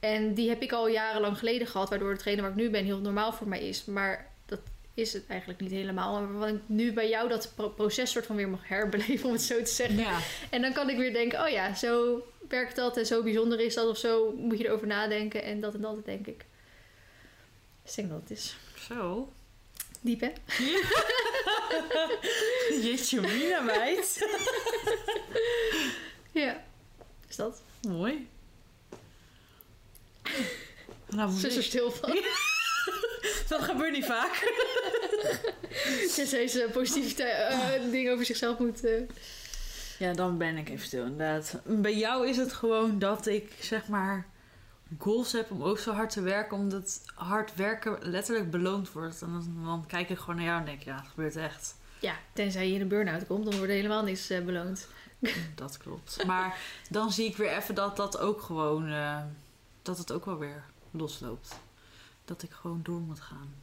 En 0.00 0.34
die 0.34 0.48
heb 0.48 0.62
ik 0.62 0.72
al 0.72 0.88
jarenlang 0.88 1.38
geleden 1.38 1.66
gehad... 1.66 1.88
waardoor 1.88 2.10
hetgene 2.10 2.40
waar 2.40 2.50
ik 2.50 2.56
nu 2.56 2.70
ben 2.70 2.84
heel 2.84 2.98
normaal 2.98 3.32
voor 3.32 3.48
mij 3.48 3.68
is. 3.68 3.84
Maar 3.84 4.30
dat 4.46 4.60
is 4.94 5.12
het 5.12 5.26
eigenlijk 5.26 5.60
niet 5.60 5.70
helemaal. 5.70 6.20
Maar 6.20 6.38
wat 6.38 6.48
ik 6.48 6.60
nu 6.66 6.92
bij 6.92 7.08
jou 7.08 7.28
dat 7.28 7.52
pro- 7.56 7.68
proces 7.68 8.10
soort 8.10 8.26
van 8.26 8.36
weer 8.36 8.48
mag 8.48 8.68
herbeleven... 8.68 9.26
om 9.28 9.32
het 9.32 9.42
zo 9.42 9.58
te 9.58 9.70
zeggen. 9.70 9.98
Ja. 9.98 10.18
En 10.50 10.62
dan 10.62 10.72
kan 10.72 10.90
ik 10.90 10.96
weer 10.96 11.12
denken, 11.12 11.40
oh 11.42 11.48
ja, 11.48 11.74
zo 11.74 12.22
werkt 12.50 12.76
dat 12.76 12.96
en 12.96 13.06
zo 13.06 13.22
bijzonder 13.22 13.60
is 13.60 13.74
dat 13.74 13.88
of 13.88 13.98
zo 13.98 14.32
moet 14.32 14.58
je 14.58 14.64
erover 14.66 14.86
nadenken 14.86 15.42
en 15.42 15.60
dat 15.60 15.74
en 15.74 15.80
dat 15.80 16.04
denk 16.04 16.26
ik. 16.26 16.44
Dus 17.82 17.90
ik 17.90 17.96
denk 17.96 18.08
dat 18.10 18.20
het 18.20 18.30
is. 18.38 18.56
Zo. 18.88 19.32
Diep 20.00 20.20
hè? 20.20 20.32
Jeetje, 22.82 23.20
mina 23.20 23.60
meid. 23.60 24.18
Ja. 26.32 26.64
Is 27.28 27.36
dat? 27.36 27.62
Mooi. 27.88 28.28
Nou, 31.08 31.30
Ze 31.32 31.46
is 31.46 31.56
er 31.56 31.62
stil 31.62 31.90
van. 31.90 32.10
dat 33.48 33.62
gebeurt 33.62 33.92
niet 33.92 34.04
vaak. 34.04 34.52
Tenzij 36.14 36.48
ze 36.48 36.68
positieve 36.72 37.22
eh, 37.22 37.90
dingen 37.90 38.12
over 38.12 38.24
zichzelf 38.24 38.58
moet... 38.58 38.84
eh, 38.84 39.00
Ja, 40.00 40.12
dan 40.12 40.38
ben 40.38 40.56
ik 40.56 40.68
even 40.68 40.86
stil, 40.86 41.04
inderdaad. 41.04 41.60
Bij 41.64 41.96
jou 41.96 42.28
is 42.28 42.36
het 42.36 42.52
gewoon 42.52 42.98
dat 42.98 43.26
ik, 43.26 43.56
zeg 43.60 43.88
maar, 43.88 44.26
goals 44.98 45.32
heb 45.32 45.50
om 45.50 45.62
ook 45.62 45.78
zo 45.78 45.92
hard 45.92 46.10
te 46.10 46.20
werken. 46.20 46.56
Omdat 46.56 47.02
hard 47.14 47.54
werken 47.54 47.98
letterlijk 48.00 48.50
beloond 48.50 48.92
wordt. 48.92 49.22
En 49.22 49.32
dan, 49.32 49.64
dan 49.64 49.84
kijk 49.86 50.08
ik 50.08 50.18
gewoon 50.18 50.36
naar 50.36 50.44
jou 50.44 50.58
en 50.58 50.64
denk, 50.64 50.82
ja, 50.82 50.96
het 50.96 51.08
gebeurt 51.08 51.36
echt. 51.36 51.76
Ja, 51.98 52.16
tenzij 52.32 52.68
je 52.68 52.74
in 52.74 52.80
een 52.80 52.88
burn-out 52.88 53.26
komt, 53.26 53.44
dan 53.44 53.56
wordt 53.56 53.72
helemaal 53.72 54.02
niks 54.02 54.30
eh, 54.30 54.44
beloond. 54.44 54.88
Dat 55.54 55.76
klopt. 55.76 56.24
Maar 56.26 56.58
dan 56.90 57.12
zie 57.12 57.26
ik 57.26 57.36
weer 57.36 57.56
even 57.56 57.74
dat 57.74 57.96
dat 57.96 58.18
ook 58.18 58.40
gewoon, 58.40 58.88
eh, 58.88 59.22
dat 59.82 59.98
het 59.98 60.12
ook 60.12 60.24
wel 60.24 60.38
weer 60.38 60.64
losloopt. 60.90 61.58
Dat 62.24 62.42
ik 62.42 62.50
gewoon 62.50 62.80
door 62.82 63.00
moet 63.00 63.20
gaan. 63.20 63.54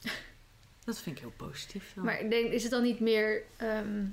Dat 0.84 0.98
vind 0.98 1.16
ik 1.16 1.22
heel 1.22 1.34
positief. 1.36 1.92
dan. 1.94 2.04
Maar 2.04 2.20
ik 2.20 2.30
denk, 2.30 2.50
is 2.50 2.62
het 2.62 2.72
dan 2.72 2.82
niet 2.82 3.00
meer 3.00 3.42
ehm, 3.56 4.04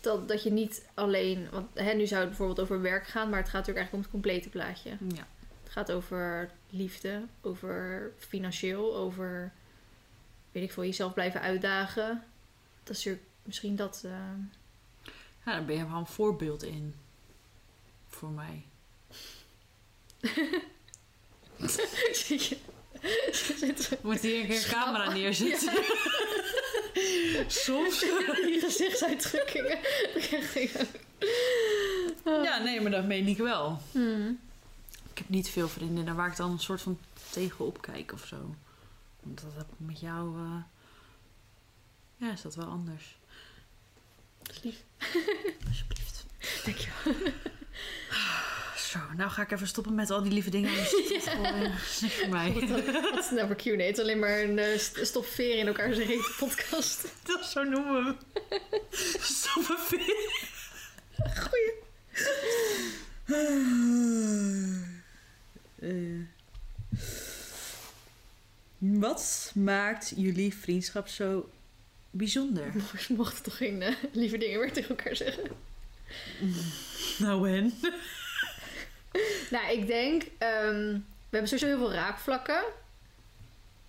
dat, 0.00 0.28
dat 0.28 0.42
je 0.42 0.50
niet 0.50 0.86
alleen... 0.94 1.50
Want 1.50 1.66
hè, 1.74 1.92
nu 1.92 2.06
zou 2.06 2.20
het 2.20 2.28
bijvoorbeeld 2.28 2.60
over 2.60 2.80
werk 2.80 3.06
gaan, 3.06 3.28
maar 3.28 3.38
het 3.38 3.48
gaat 3.48 3.66
natuurlijk 3.66 3.78
eigenlijk 3.78 3.92
om 3.92 4.00
het 4.00 4.10
complete 4.10 4.48
plaatje. 4.48 4.90
Ja. 5.14 5.26
Het 5.62 5.72
gaat 5.72 5.92
over 5.92 6.50
liefde, 6.70 7.22
over 7.40 8.12
financieel, 8.18 8.96
over 8.96 9.52
weet 10.52 10.62
ik 10.62 10.72
veel, 10.72 10.84
jezelf 10.84 11.14
blijven 11.14 11.40
uitdagen. 11.40 12.24
Dat 12.82 12.96
is 12.96 13.04
natuurlijk 13.04 13.30
misschien 13.42 13.76
dat. 13.76 14.02
eh, 14.04 14.10
ja, 15.44 15.52
daar 15.52 15.64
ben 15.64 15.76
je 15.76 15.88
wel 15.88 15.98
een 15.98 16.06
voorbeeld 16.06 16.62
in. 16.62 16.94
Voor 18.08 18.30
mij. 18.30 18.64
Moet 24.02 24.20
hier 24.20 24.40
een 24.40 24.46
keer 24.46 24.68
camera 24.70 25.12
neerzetten? 25.12 25.72
Soms. 27.46 28.00
Die 28.46 28.60
gezichtsuitdrukkingen. 28.60 29.78
Ja, 32.24 32.58
nee, 32.58 32.80
maar 32.80 32.90
dat 32.90 33.04
meen 33.04 33.26
ik 33.26 33.36
wel. 33.36 33.80
Hmm. 33.92 34.38
Ik 35.10 35.18
heb 35.18 35.28
niet 35.28 35.48
veel 35.48 35.68
vriendinnen 35.68 36.14
waar 36.16 36.28
ik 36.30 36.36
dan 36.36 36.50
een 36.50 36.58
soort 36.58 36.82
van 36.82 36.98
tegenop 37.30 37.82
kijk 37.82 38.12
of 38.12 38.26
zo. 38.26 38.54
Want 39.22 39.40
dat 39.42 39.50
heb 39.56 39.66
ik 39.66 39.86
met 39.86 40.00
jou. 40.00 40.36
eh, 40.38 40.62
Ja, 42.16 42.32
is 42.32 42.42
dat 42.42 42.54
wel 42.54 42.66
anders. 42.66 43.18
Lief. 44.62 44.76
Alsjeblieft. 45.68 46.24
Dankjewel. 46.64 47.32
Zo, 48.88 48.98
nou 49.16 49.30
ga 49.30 49.42
ik 49.42 49.50
even 49.50 49.66
stoppen 49.66 49.94
met 49.94 50.10
al 50.10 50.22
die 50.22 50.32
lieve 50.32 50.50
dingen. 50.50 50.74
Dat 50.76 50.84
is 50.84 52.00
niks 52.00 52.14
voor 52.14 52.28
mij. 52.28 52.52
Wat 53.12 53.24
is 53.24 53.30
nou 53.30 53.46
voor 53.46 53.56
Q&A? 53.56 53.84
Het 53.84 53.96
is 53.96 54.02
alleen 54.02 54.18
maar 54.18 54.40
een 54.40 54.58
uh, 54.58 55.58
in 55.58 55.66
elkaar 55.66 55.94
zijn 55.94 56.06
hete 56.06 56.34
podcast. 56.38 57.06
Dat 57.22 57.44
zo 57.44 57.62
noemen 57.62 58.04
we. 58.04 58.14
Stoppen 59.20 59.76
Goeie. 61.36 61.72
Eh. 65.80 66.20
wat 68.78 69.52
maakt 69.54 70.12
jullie 70.16 70.54
vriendschap 70.54 71.08
zo 71.08 71.50
bijzonder? 72.10 72.72
We 72.72 73.14
mochten 73.14 73.42
toch 73.42 73.56
geen 73.56 73.82
eh, 73.82 73.94
lieve 74.12 74.38
dingen 74.38 74.60
meer 74.60 74.72
tegen 74.72 74.88
elkaar 74.88 75.16
zeggen? 75.16 75.50
Nou 77.18 77.50
en? 77.50 77.72
Nou, 79.50 79.72
ik 79.72 79.86
denk, 79.86 80.22
ehm, 80.38 80.92
we 81.30 81.36
hebben 81.36 81.48
sowieso 81.48 81.66
heel 81.66 81.78
veel 81.78 81.92
raakvlakken. 81.92 82.62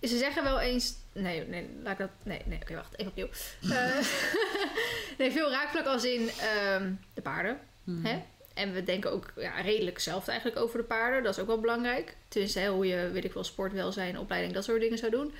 Ze 0.02 0.18
zeggen 0.18 0.42
wel 0.42 0.60
eens. 0.60 0.94
Nee, 1.12 1.46
nee, 1.46 1.68
laat 1.82 1.92
ik 1.92 1.98
dat. 1.98 2.10
Nee, 2.24 2.42
nee, 2.44 2.58
oké, 2.62 2.74
wacht, 2.74 2.98
even 2.98 3.10
opnieuw. 3.10 3.28
Eh, 3.76 3.98
nee, 5.18 5.32
veel 5.32 5.50
raakvlakken 5.50 5.92
als 5.92 6.04
in 6.04 6.30
ehm, 6.30 6.92
de 7.14 7.22
paarden. 7.22 7.58
Hmm. 7.84 8.04
Hè? 8.04 8.22
En 8.54 8.72
we 8.72 8.82
denken 8.82 9.10
ook 9.12 9.32
ja, 9.36 9.60
redelijk 9.60 9.98
zelf 9.98 10.28
eigenlijk 10.28 10.58
over 10.60 10.78
de 10.78 10.84
paarden. 10.84 11.22
Dat 11.22 11.34
is 11.34 11.40
ook 11.40 11.46
wel 11.46 11.60
belangrijk. 11.60 12.16
Tenminste, 12.28 12.66
hoe 12.66 12.86
je, 12.86 13.10
weet 13.10 13.24
ik 13.24 13.32
wel, 13.32 13.44
sport, 13.44 13.72
welzijn, 13.72 14.18
opleiding, 14.18 14.54
dat 14.54 14.64
soort 14.64 14.80
dingen 14.80 14.98
zou 14.98 15.10
doen. 15.10 15.34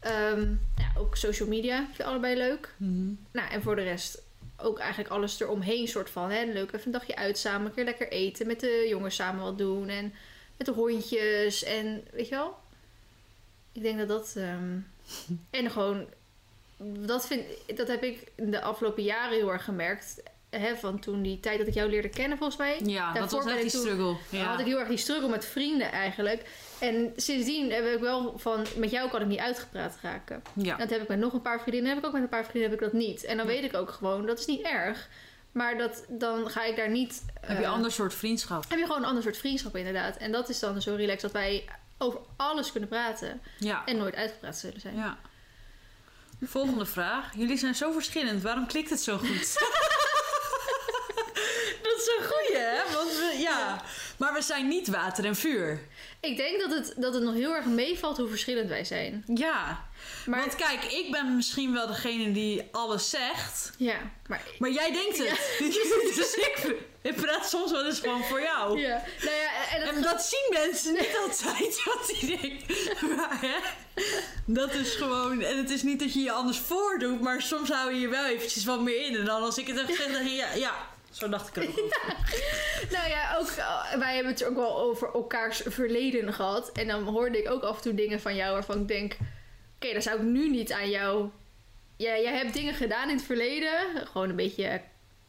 Ehm, 0.00 0.50
ja, 0.76 0.92
ook 0.96 1.16
social 1.16 1.48
media 1.48 1.76
vind 1.84 1.96
je 1.96 2.04
allebei 2.04 2.36
leuk. 2.36 2.74
Mhm. 2.76 3.12
Nou, 3.32 3.50
en 3.50 3.62
voor 3.62 3.76
de 3.76 3.82
rest 3.82 4.22
ook 4.62 4.78
eigenlijk 4.78 5.10
alles 5.10 5.40
eromheen 5.40 5.88
soort 5.88 6.10
van. 6.10 6.30
Hè? 6.30 6.44
Leuk 6.44 6.72
even 6.72 6.86
een 6.86 6.92
dagje 6.92 7.16
uit 7.16 7.38
samen, 7.38 7.66
een 7.66 7.74
keer 7.74 7.84
lekker 7.84 8.08
eten. 8.08 8.46
Met 8.46 8.60
de 8.60 8.86
jongens 8.88 9.14
samen 9.14 9.42
wat 9.42 9.58
doen. 9.58 9.88
En 9.88 10.14
met 10.56 10.66
de 10.66 10.72
hondjes. 10.72 11.64
En 11.64 12.04
weet 12.10 12.28
je 12.28 12.34
wel? 12.34 12.56
Ik 13.72 13.82
denk 13.82 13.98
dat 13.98 14.08
dat... 14.08 14.34
ehm, 14.36 14.78
en 15.50 15.70
gewoon... 15.70 16.06
Dat, 16.84 17.26
vind, 17.26 17.44
dat 17.74 17.88
heb 17.88 18.02
ik 18.02 18.32
de 18.36 18.60
afgelopen 18.60 19.02
jaren 19.02 19.36
heel 19.36 19.52
erg 19.52 19.64
gemerkt. 19.64 20.22
Hè, 20.56 20.76
van 20.76 20.98
toen 20.98 21.22
die 21.22 21.40
tijd 21.40 21.58
dat 21.58 21.66
ik 21.66 21.74
jou 21.74 21.90
leerde 21.90 22.08
kennen 22.08 22.38
volgens 22.38 22.58
mij. 22.58 22.80
Ja, 22.84 23.12
dat 23.12 23.30
was 23.30 23.46
echt 23.46 23.60
die 23.60 23.70
struggle. 23.70 24.16
Ja. 24.28 24.44
had 24.44 24.60
ik 24.60 24.66
heel 24.66 24.78
erg 24.78 24.88
die 24.88 24.96
struggle 24.96 25.28
met 25.28 25.44
vrienden 25.44 25.92
eigenlijk. 25.92 26.42
En 26.78 27.12
sindsdien 27.16 27.72
heb 27.72 27.84
ik 27.86 28.00
wel 28.00 28.34
van... 28.38 28.66
Met 28.76 28.90
jou 28.90 29.10
kan 29.10 29.20
ik 29.20 29.26
niet 29.26 29.38
uitgepraat 29.38 29.96
raken. 30.02 30.42
ja. 30.54 30.76
Dat 30.76 30.90
heb 30.90 31.02
ik 31.02 31.08
met 31.08 31.18
nog 31.18 31.32
een 31.32 31.42
paar 31.42 31.60
vriendinnen. 31.60 31.90
Heb 31.90 31.98
ik 31.98 32.06
ook 32.06 32.12
met 32.12 32.22
een 32.22 32.28
paar 32.28 32.44
vriendinnen 32.44 32.70
heb 32.70 32.80
ik 32.80 32.92
dat 32.92 33.00
niet. 33.00 33.24
En 33.24 33.36
dan 33.36 33.46
Ja. 33.46 33.52
weet 33.52 33.64
ik 33.64 33.76
ook 33.76 33.90
gewoon, 33.90 34.26
dat 34.26 34.38
is 34.38 34.46
niet 34.46 34.60
erg. 34.66 35.08
Maar 35.52 35.78
dat, 35.78 36.04
dan 36.08 36.50
ga 36.50 36.64
ik 36.64 36.76
daar 36.76 36.90
niet... 36.90 37.22
Heb 37.40 37.50
je 37.50 37.56
eh, 37.56 37.62
een 37.68 37.74
ander 37.74 37.92
soort 37.92 38.14
vriendschap? 38.14 38.64
Heb 38.68 38.78
je 38.78 38.84
gewoon 38.86 39.00
een 39.02 39.08
ander 39.08 39.22
soort 39.22 39.36
vriendschap 39.36 39.76
inderdaad. 39.76 40.16
En 40.16 40.32
dat 40.32 40.48
is 40.48 40.58
dan 40.58 40.82
zo 40.82 40.94
relaxed 40.94 41.20
dat 41.20 41.32
wij 41.32 41.64
over 41.98 42.20
alles 42.36 42.70
kunnen 42.70 42.88
praten. 42.88 43.40
Ja. 43.58 43.82
En 43.86 43.96
nooit 43.96 44.14
uitgepraat 44.14 44.58
zullen 44.58 44.80
zijn. 44.80 44.96
ja. 44.96 45.18
Volgende 46.44 46.86
vraag. 46.86 47.30
Jullie 47.36 47.56
zijn 47.58 47.74
zo 47.74 47.92
verschillend. 47.92 48.42
Waarom 48.42 48.66
klikt 48.66 48.90
het 48.90 49.00
zo 49.00 49.18
goed? 49.18 49.28
dat 51.82 51.96
is 51.98 52.10
een 52.18 52.24
goeie, 52.24 52.56
hè? 52.62 52.76
Want 52.94 53.08
we, 53.10 53.36
ja. 53.74 53.82
Maar 54.16 54.32
we 54.32 54.42
zijn 54.42 54.68
niet 54.68 54.88
water 54.88 55.24
en 55.24 55.36
vuur. 55.36 55.80
Ik 56.20 56.36
denk 56.36 56.60
dat 56.60 56.70
het, 56.70 56.94
dat 56.96 57.14
het 57.14 57.22
nog 57.22 57.34
heel 57.34 57.54
erg 57.54 57.64
meevalt 57.64 58.16
hoe 58.16 58.28
verschillend 58.28 58.68
wij 58.68 58.84
zijn. 58.84 59.24
Ja. 59.34 59.84
Maar, 60.26 60.40
Want 60.40 60.56
kijk, 60.56 60.84
ik 60.84 61.10
ben 61.10 61.36
misschien 61.36 61.72
wel 61.72 61.86
degene 61.86 62.32
die 62.32 62.68
alles 62.72 63.10
zegt. 63.10 63.72
ja, 63.78 63.96
maar... 64.26 64.42
Maar 64.58 64.70
jij 64.70 64.92
denkt 64.92 65.18
het. 65.18 65.40
dus 66.16 66.34
ik, 66.34 66.74
ik 67.02 67.14
praat 67.14 67.48
soms 67.48 67.70
wel 67.70 67.86
eens 67.86 68.00
gewoon 68.00 68.24
voor 68.24 68.40
jou. 68.40 68.80
Ja, 68.80 69.02
nou 69.20 69.36
ja, 69.36 69.76
en 69.76 69.84
dat, 69.84 69.94
En 69.94 70.02
dat 70.02 70.22
zien 70.22 70.48
mensen 70.50 70.92
niet 70.92 71.16
altijd. 71.22 71.82
Wat 71.84 72.06
die 72.06 72.38
denken. 72.38 73.16
Maar 73.16 73.40
hè, 73.40 73.56
dat 74.46 74.74
is 74.74 74.94
gewoon. 74.94 75.40
En 75.40 75.56
het 75.56 75.70
is 75.70 75.82
niet 75.82 75.98
dat 75.98 76.14
je 76.14 76.20
je 76.20 76.32
anders 76.32 76.58
voordoet. 76.58 77.20
Maar 77.20 77.42
soms 77.42 77.68
hou 77.68 77.94
je 77.94 78.00
je 78.00 78.08
wel 78.08 78.24
eventjes 78.24 78.64
wat 78.64 78.80
meer 78.80 79.06
in. 79.06 79.16
En 79.16 79.24
dan 79.24 79.42
als 79.42 79.58
ik 79.58 79.66
het 79.66 79.76
heb 79.76 79.86
gezegd, 79.86 80.12
dan 80.12 80.28
ja, 80.28 80.52
ja. 80.54 80.90
Zo 81.12 81.28
dacht 81.28 81.48
ik 81.48 81.56
er 81.56 81.68
ook 81.68 81.78
over. 81.84 82.88
Nou 82.90 83.08
ja, 83.08 83.36
ook, 83.36 83.48
eh, 83.48 83.94
wij 83.98 84.14
hebben 84.14 84.32
het 84.32 84.44
ook 84.44 84.56
wel 84.56 84.78
over 84.78 85.14
elkaars 85.14 85.62
verleden 85.66 86.32
gehad. 86.32 86.72
En 86.72 86.86
dan 86.86 87.02
hoorde 87.02 87.38
ik 87.38 87.50
ook 87.50 87.62
af 87.62 87.76
en 87.76 87.82
toe 87.82 87.94
dingen 87.94 88.20
van 88.20 88.34
jou 88.34 88.52
waarvan 88.52 88.80
ik 88.80 88.88
denk... 88.88 89.16
Oké, 89.76 89.92
daar 89.92 90.02
zou 90.02 90.16
ik 90.16 90.22
nu 90.22 90.50
niet 90.50 90.72
aan 90.72 90.90
jou... 90.90 91.28
Ja, 91.96 92.18
jij 92.18 92.36
hebt 92.36 92.54
dingen 92.54 92.74
gedaan 92.74 93.08
in 93.08 93.16
het 93.16 93.24
verleden. 93.24 94.06
Gewoon 94.06 94.28
een 94.28 94.36
beetje 94.36 94.80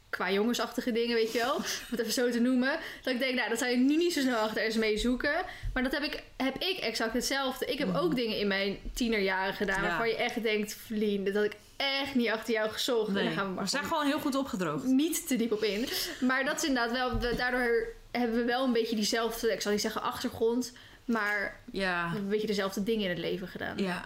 qua 0.09 0.31
jongensachtige 0.31 0.91
dingen, 0.91 1.15
weet 1.15 1.31
je 1.31 1.39
wel. 1.39 1.55
Om 1.55 1.63
het 1.89 1.99
even 1.99 2.13
zo 2.13 2.29
te 2.29 2.39
noemen. 2.39 2.79
Dat 3.03 3.13
ik 3.13 3.19
denk, 3.19 3.35
nou, 3.35 3.49
dat 3.49 3.59
zou 3.59 3.71
je 3.71 3.77
nu 3.77 3.97
niet 3.97 4.13
zo 4.13 4.21
snel 4.21 4.37
achter 4.37 4.63
eens 4.63 4.75
mee 4.75 4.97
zoeken. 4.97 5.35
Maar 5.73 5.83
dat 5.83 5.91
heb 5.91 6.03
ik, 6.03 6.23
heb 6.37 6.55
ik 6.57 6.77
exact 6.77 7.13
hetzelfde. 7.13 7.65
Ik 7.65 7.79
heb 7.79 7.95
ook 7.95 8.15
dingen 8.15 8.39
in 8.39 8.47
mijn 8.47 8.77
tienerjaren 8.93 9.53
gedaan... 9.53 9.81
Ja. 9.81 9.87
waarvan 9.87 10.07
je 10.07 10.15
echt 10.15 10.43
denkt, 10.43 10.73
Vlien, 10.73 11.33
dat 11.33 11.43
ik 11.43 11.55
echt 12.01 12.15
niet 12.15 12.29
achter 12.29 12.53
jou 12.53 12.69
gezocht. 12.71 13.07
En 13.07 13.13
dan 13.23 13.33
gaan 13.33 13.47
we 13.47 13.53
maar 13.53 13.63
we 13.63 13.69
zijn 13.69 13.83
gewoon 13.83 14.05
heel 14.05 14.19
goed 14.19 14.35
opgedroogd. 14.35 14.83
niet 14.83 15.27
te 15.27 15.35
diep 15.35 15.51
op 15.51 15.63
in. 15.63 15.87
Maar 16.21 16.45
dat 16.45 16.55
is 16.55 16.63
inderdaad 16.67 16.91
wel, 16.91 17.19
we- 17.19 17.35
daardoor 17.35 17.87
hebben 18.11 18.35
we 18.37 18.43
wel 18.43 18.63
een 18.63 18.73
beetje 18.73 18.95
diezelfde, 18.95 19.51
ik 19.53 19.61
zal 19.61 19.71
niet 19.71 19.81
zeggen 19.81 20.01
achtergrond, 20.01 20.73
maar 21.05 21.59
Ja. 21.71 22.11
een 22.15 22.27
beetje 22.27 22.47
dezelfde 22.47 22.83
dingen 22.83 23.03
in 23.03 23.09
het 23.09 23.17
leven 23.19 23.47
gedaan. 23.47 23.77
Ja. 23.77 24.05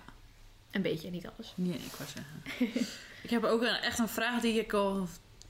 Een 0.72 0.82
beetje, 0.82 1.10
niet 1.10 1.28
alles. 1.36 1.54
Nee, 1.56 1.78
ik 1.78 1.92
wou 1.98 2.10
zeggen. 2.10 2.86
ik 3.24 3.30
heb 3.30 3.44
ook 3.44 3.62
een, 3.62 3.68
echt 3.76 4.00
een 4.00 4.08
vraag 4.08 4.42
die 4.42 4.60
ik 4.60 4.74
al 4.74 5.08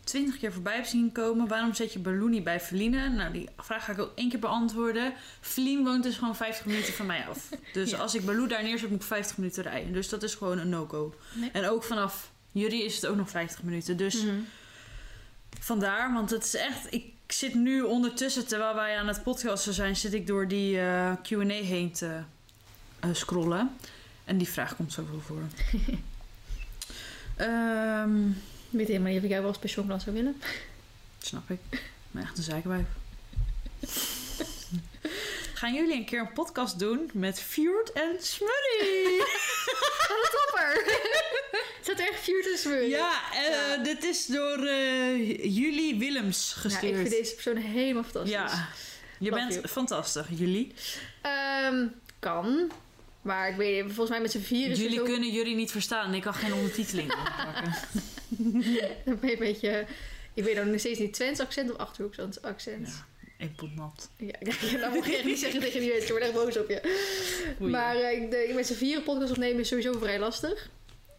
twintig 0.07 0.37
keer 0.37 0.53
voorbij 0.53 0.75
heb 0.75 0.85
zien 0.85 1.11
komen. 1.11 1.47
Waarom 1.47 1.73
zet 1.73 1.93
je 1.93 1.99
Balloenie 1.99 2.41
bij 2.41 2.59
Feline? 2.59 3.09
Nou, 3.09 3.31
die 3.33 3.49
vraag 3.57 3.85
ga 3.85 3.91
ik 3.91 3.99
ook 3.99 4.11
één 4.15 4.29
keer 4.29 4.39
beantwoorden. 4.39 5.13
Feline 5.41 5.83
woont 5.83 6.03
dus 6.03 6.17
gewoon 6.17 6.35
50 6.35 6.65
minuten 6.65 6.93
van 6.93 7.05
mij 7.05 7.25
af. 7.29 7.49
Dus 7.73 7.89
Ja. 7.91 7.97
als 7.97 8.15
ik 8.15 8.25
Baloo 8.25 8.47
daar 8.47 8.63
neerzet, 8.63 8.89
moet 8.89 9.01
ik 9.01 9.05
50 9.07 9.37
minuten 9.37 9.63
rijden. 9.63 9.93
Dus 9.93 10.09
dat 10.09 10.23
is 10.23 10.35
gewoon 10.35 10.57
een 10.57 10.69
no-go. 10.69 11.13
Nee. 11.33 11.51
En 11.51 11.69
ook 11.69 11.83
vanaf 11.83 12.31
jullie 12.51 12.83
is 12.85 12.95
het 12.95 13.05
ook 13.05 13.15
nog 13.15 13.29
50 13.29 13.63
minuten. 13.63 13.97
Dus 13.97 14.23
Mhm. 14.23 14.35
vandaar, 15.59 16.13
want 16.13 16.29
het 16.29 16.43
is 16.43 16.55
echt... 16.55 16.87
Ik 16.93 17.05
zit 17.27 17.53
nu 17.53 17.81
ondertussen, 17.81 18.47
terwijl 18.47 18.75
wij 18.75 18.97
aan 18.97 19.07
het 19.07 19.23
podcasten 19.23 19.73
zijn... 19.73 19.95
zit 19.95 20.13
ik 20.13 20.27
door 20.27 20.47
die 20.47 20.79
eh, 20.79 21.11
Q&A 21.23 21.45
heen 21.47 21.91
te 21.91 22.19
eh, 22.99 23.09
scrollen. 23.13 23.69
En 24.25 24.37
die 24.37 24.47
vraag 24.49 24.75
komt 24.75 24.93
zoveel 24.93 25.19
voor. 25.25 25.41
Ehm, 27.35 28.11
Ik 28.69 28.77
weet 28.77 28.87
helemaal 28.87 29.07
niet 29.09 29.17
of 29.17 29.23
ik 29.23 29.29
jou 29.29 29.41
wel 29.41 29.51
als 29.51 29.59
pensioenklas 29.59 30.03
zou 30.03 30.15
willen. 30.15 30.41
snap 31.21 31.49
ik. 31.49 31.59
Maar 32.11 32.23
echt 32.23 32.37
een 32.37 32.43
zeikwijf. 32.43 32.85
Gaan 35.53 35.73
jullie 35.73 35.93
een 35.95 36.05
keer 36.05 36.19
een 36.19 36.33
podcast 36.33 36.79
doen 36.79 37.09
met 37.13 37.39
Fjord 37.41 37.91
en 37.91 38.15
Smurrie? 38.19 39.23
Topper! 40.33 40.83
Zat 41.81 41.99
er 41.99 42.07
echt 42.11 42.23
tussen 42.25 42.71
me? 42.71 42.77
Ja, 42.81 43.21
eh, 43.33 43.49
Ja. 43.49 43.77
dit 43.83 44.03
is 44.03 44.25
door 44.25 44.57
eh 44.65 45.43
Julie 45.55 45.95
Willems 45.97 46.51
Ja, 46.55 46.61
gestuurd. 46.61 46.83
ik 46.91 46.95
vind 46.95 47.09
deze 47.09 47.33
persoon 47.33 47.55
helemaal 47.57 48.03
fantastisch. 48.03 48.31
Ja, 48.31 48.67
je 49.19 49.29
Love 49.29 49.41
bent 49.41 49.53
you. 49.53 49.67
fantastisch, 49.67 50.25
Jullie. 50.29 50.73
Ehm, 51.21 51.85
kan. 52.19 52.71
Maar 53.21 53.49
ik 53.49 53.55
weet 53.55 53.83
volgens 53.85 54.09
mij 54.09 54.21
met 54.21 54.31
z'n 54.31 54.39
vier 54.41 54.69
is 54.69 54.77
Jullie 54.79 54.97
zo... 54.97 55.03
kunnen 55.03 55.31
jullie 55.31 55.55
niet 55.55 55.71
verstaan. 55.71 56.13
Ik 56.13 56.21
kan 56.21 56.33
geen 56.33 56.53
ondertiteling 56.53 57.11
oppakken. 57.13 57.73
Dan 59.05 59.19
ben 59.19 59.29
je 59.29 59.31
een 59.31 59.39
beetje... 59.39 59.85
Ik 60.33 60.43
weet 60.43 60.65
nog 60.65 60.79
steeds 60.79 60.99
niet 60.99 61.13
Twents 61.13 61.39
accent 61.39 61.71
of 61.71 61.77
Achterhoeks 61.77 62.41
accent. 62.41 62.87
Ja. 62.87 63.05
Ik 63.37 63.55
pot 63.55 63.75
nat. 63.75 64.09
Ja, 64.17 64.35
ja, 64.39 64.77
dat 64.77 64.93
moet 64.93 65.05
je 65.05 65.15
echt 65.15 65.25
niet 65.25 65.39
zeggen 65.39 65.59
tegen 65.59 65.79
die 65.79 65.89
mensen. 65.89 66.05
Ik 66.05 66.11
word 66.11 66.23
echt 66.23 66.33
boos 66.33 66.57
op 66.57 66.69
je. 66.69 66.81
Maar 67.59 67.95
eh, 67.95 68.21
ik 68.21 68.31
denk, 68.31 68.53
met 68.53 68.67
z'n 68.67 68.73
vieren 68.73 69.03
podcast 69.03 69.31
opnemen 69.31 69.59
is 69.59 69.67
sowieso 69.67 69.93
vrij 69.93 70.19
lastig. 70.19 70.69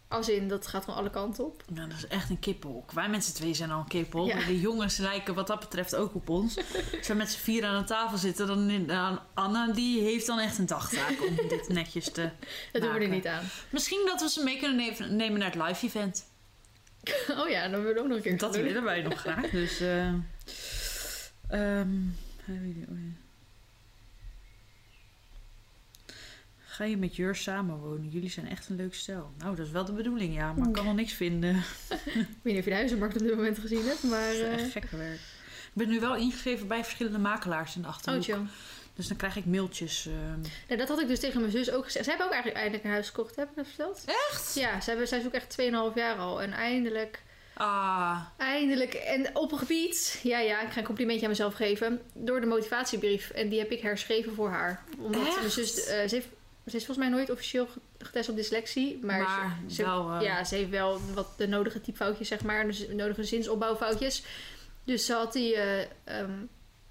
Als 0.07 0.29
in, 0.29 0.47
dat 0.47 0.67
gaat 0.67 0.83
gewoon 0.83 0.99
alle 0.99 1.09
kanten 1.09 1.45
op. 1.45 1.63
Nou, 1.73 1.89
dat 1.89 1.97
is 1.97 2.07
echt 2.07 2.29
een 2.29 2.39
kippenhok. 2.39 2.91
Wij 2.91 3.09
met 3.09 3.23
z'n 3.23 3.33
twee 3.33 3.53
zijn 3.53 3.71
al 3.71 3.79
een 3.79 3.87
kippenhok. 3.87 4.29
Ja. 4.29 4.45
De 4.45 4.59
jongens 4.59 4.97
lijken 4.97 5.33
wat 5.33 5.47
dat 5.47 5.59
betreft 5.59 5.95
ook 5.95 6.15
op 6.15 6.29
ons. 6.29 6.57
Als 6.97 7.07
we 7.07 7.13
met 7.13 7.31
z'n 7.31 7.39
vier 7.39 7.65
aan 7.65 7.81
de 7.81 7.87
tafel 7.87 8.17
zitten, 8.17 8.47
dan 8.47 8.69
in, 8.69 8.91
Anna, 9.33 9.71
die 9.71 10.01
heeft 10.01 10.25
dan 10.25 10.39
echt 10.39 10.57
een 10.57 10.65
dagtaak 10.65 11.21
om 11.27 11.47
dit 11.47 11.67
netjes 11.67 12.11
te 12.11 12.29
Dat 12.71 12.81
doen 12.81 12.93
we 12.93 12.99
er 12.99 13.07
niet 13.07 13.27
aan. 13.27 13.43
Misschien 13.69 14.05
dat 14.05 14.21
we 14.21 14.29
ze 14.29 14.43
mee 14.43 14.59
kunnen 14.59 15.17
nemen 15.17 15.39
naar 15.39 15.51
het 15.51 15.67
live 15.67 15.85
event. 15.85 16.25
Oh 17.29 17.49
ja, 17.49 17.67
dan 17.67 17.79
willen 17.83 17.93
we 17.95 17.99
ook 18.01 18.07
nog 18.07 18.17
een 18.17 18.23
keer 18.23 18.37
Dat 18.37 18.53
doen. 18.53 18.63
willen 18.63 18.83
wij 18.83 19.01
nog 19.01 19.19
graag. 19.19 19.49
Dus, 19.49 19.79
eh 19.79 20.07
ehm, 21.49 21.89
oh. 22.47 22.97
Ga 26.65 26.83
je 26.83 26.97
met 26.97 27.15
Jur 27.15 27.35
samenwonen? 27.35 28.09
Jullie 28.09 28.29
zijn 28.29 28.47
echt 28.49 28.69
een 28.69 28.75
leuk 28.75 28.93
stel. 28.93 29.31
Nou, 29.37 29.55
dat 29.55 29.65
is 29.65 29.71
wel 29.71 29.85
de 29.85 29.91
bedoeling, 29.93 30.35
ja. 30.35 30.53
Maar 30.53 30.67
ik 30.67 30.73
kan 30.73 30.85
nog 30.85 30.95
niks 30.95 31.13
vinden. 31.13 31.55
Ik 32.05 32.27
weet 32.41 32.53
niet 32.53 32.57
of 32.57 32.63
je 32.63 32.69
de 32.69 32.75
huizenmarkt 32.75 33.15
op 33.15 33.21
dit 33.21 33.35
moment 33.35 33.57
gezien 33.59 33.85
hebt, 33.85 34.03
maar... 34.03 34.33
Is 34.33 34.39
eh 34.39 34.53
echt 34.53 34.71
gekke 34.71 34.97
werk. 34.97 35.19
Ik 35.49 35.71
ben 35.73 35.89
nu 35.89 35.99
wel 35.99 36.15
ingeschreven 36.15 36.67
bij 36.67 36.83
verschillende 36.83 37.17
makelaars 37.19 37.75
in 37.75 37.81
de 37.81 37.87
Oh, 37.87 37.93
Achterhoek. 37.93 38.23
chill. 38.23 38.41
Dus 38.99 39.07
dan 39.07 39.17
krijg 39.17 39.35
ik 39.35 39.45
mailtjes. 39.45 40.07
Nou, 40.67 40.79
dat 40.79 40.87
had 40.87 41.01
ik 41.01 41.07
dus 41.07 41.19
tegen 41.19 41.39
mijn 41.39 41.51
zus 41.51 41.71
ook 41.71 41.83
gezegd. 41.85 42.05
Zij 42.05 42.13
hebben 42.17 42.25
ook 42.25 42.33
eigenlijk 42.43 42.61
eindelijk 42.63 42.83
een 42.87 42.91
huis 42.95 43.07
gekocht, 43.07 43.35
heb 43.35 43.49
ik 43.49 43.55
dat 43.55 43.67
verteld? 43.67 44.03
Echt? 44.05 44.53
Ja, 44.55 44.69
zij, 44.81 44.93
hebben, 44.93 45.07
zij 45.07 45.25
ook 45.25 45.33
echt 45.33 45.55
2,5 45.91 45.95
jaar 45.95 46.17
al. 46.17 46.41
En 46.41 46.51
eindelijk, 46.53 47.21
Ah, 47.53 48.19
eindelijk. 48.37 48.93
En 48.93 49.35
op 49.35 49.51
een 49.51 49.57
gebied, 49.57 50.19
ja, 50.23 50.39
ja, 50.39 50.61
ik 50.61 50.71
ga 50.71 50.77
een 50.79 50.85
complimentje 50.85 51.23
aan 51.23 51.29
mezelf 51.31 51.53
geven. 51.53 52.01
Door 52.13 52.39
de 52.41 52.45
motivatiebrief. 52.47 53.29
En 53.29 53.49
die 53.49 53.59
heb 53.59 53.71
ik 53.71 53.81
herschreven 53.81 54.33
voor 54.33 54.49
haar. 54.49 54.83
Omdat 54.97 55.25
Echt? 55.27 55.35
mijn 55.39 55.51
zus, 55.51 55.85
eh, 55.85 56.07
ze, 56.07 56.15
heeft, 56.15 56.27
ze 56.65 56.75
is 56.75 56.85
volgens 56.85 56.97
mij 56.97 57.09
nooit 57.09 57.29
officieel 57.29 57.67
ge- 57.67 57.79
getest 57.97 58.29
op 58.29 58.35
dyslexie. 58.35 58.99
Maar, 59.01 59.21
maar, 59.21 59.57
ze, 59.67 59.75
ze- 59.75 59.83
wel... 59.83 60.11
eh, 60.13 60.21
ja, 60.21 60.43
ze 60.43 60.55
heeft 60.55 60.69
wel 60.69 60.99
wat 61.13 61.27
de 61.37 61.47
nodige 61.47 61.81
typfoutjes, 61.81 62.27
zeg 62.27 62.41
maar. 62.43 62.67
De 62.67 62.93
nodige 62.95 63.23
zinsopbouwfoutjes. 63.23 64.23
Dus 64.83 65.05
ze 65.05 65.13
had 65.13 65.33
die... 65.33 65.55
eh, 65.55 65.79
ehm, 66.03 66.31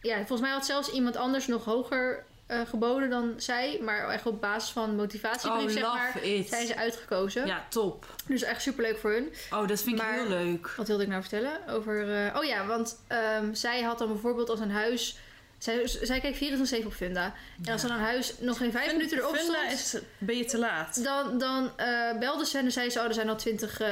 ja, 0.08 0.16
volgens 0.16 0.40
mij 0.40 0.50
had 0.50 0.66
zelfs 0.66 0.90
iemand 0.90 1.16
anders 1.16 1.46
nog 1.46 1.64
hoger 1.64 2.24
eh, 2.46 2.60
geboden 2.68 3.10
dan 3.10 3.34
zij. 3.36 3.78
Maar 3.82 4.08
echt 4.08 4.26
op 4.26 4.40
basis 4.40 4.70
van 4.70 4.96
motivatiebrief, 4.96 5.64
Oh, 5.64 5.70
zeg 5.70 5.82
maar, 5.82 6.22
it. 6.24 6.48
zijn 6.48 6.66
ze 6.66 6.76
uitgekozen. 6.76 7.46
Ja, 7.46 7.66
top. 7.68 8.06
Dus 8.26 8.42
echt 8.42 8.62
superleuk 8.62 8.98
voor 8.98 9.10
hun. 9.10 9.32
Oh, 9.52 9.68
dat 9.68 9.80
vind 9.82 9.96
ik 9.96 10.02
Maar- 10.02 10.14
heel 10.14 10.28
leuk. 10.28 10.68
Wat 10.76 10.86
wilde 10.88 11.02
ik 11.02 11.08
nou 11.08 11.20
vertellen? 11.20 11.68
Over. 11.68 12.24
eh, 12.26 12.36
oh 12.36 12.44
ja, 12.44 12.66
want 12.66 12.98
ehm, 13.06 13.54
zij 13.54 13.82
had 13.82 13.98
dan 13.98 14.08
bijvoorbeeld 14.08 14.50
als 14.50 14.60
een 14.60 14.70
huis. 14.70 15.18
Zij, 15.58 15.86
zij 15.86 16.20
kijkt 16.20 16.36
24-7 16.82 16.86
op 16.86 16.92
Funda. 16.92 17.34
En 17.64 17.72
als 17.72 17.82
dan 17.82 17.90
een 17.90 17.98
huis 17.98 18.34
nog 18.40 18.56
geen 18.58 18.72
vijf 18.72 18.92
minuten 18.92 19.18
erop 19.18 19.36
Funda 19.36 19.58
stond. 19.70 19.72
is, 19.72 19.96
ben 20.18 20.36
je 20.36 20.44
te 20.44 20.58
laat. 20.58 21.04
Dan, 21.04 21.38
dan 21.38 21.70
eh, 21.76 22.18
belde 22.18 22.46
ze 22.46 22.58
en 22.58 22.72
zei 22.72 22.90
ze: 22.90 22.98
Oh, 22.98 23.04
er 23.04 23.14
zijn 23.14 23.28
al 23.28 23.36
20 23.36 23.80
eh, 23.80 23.90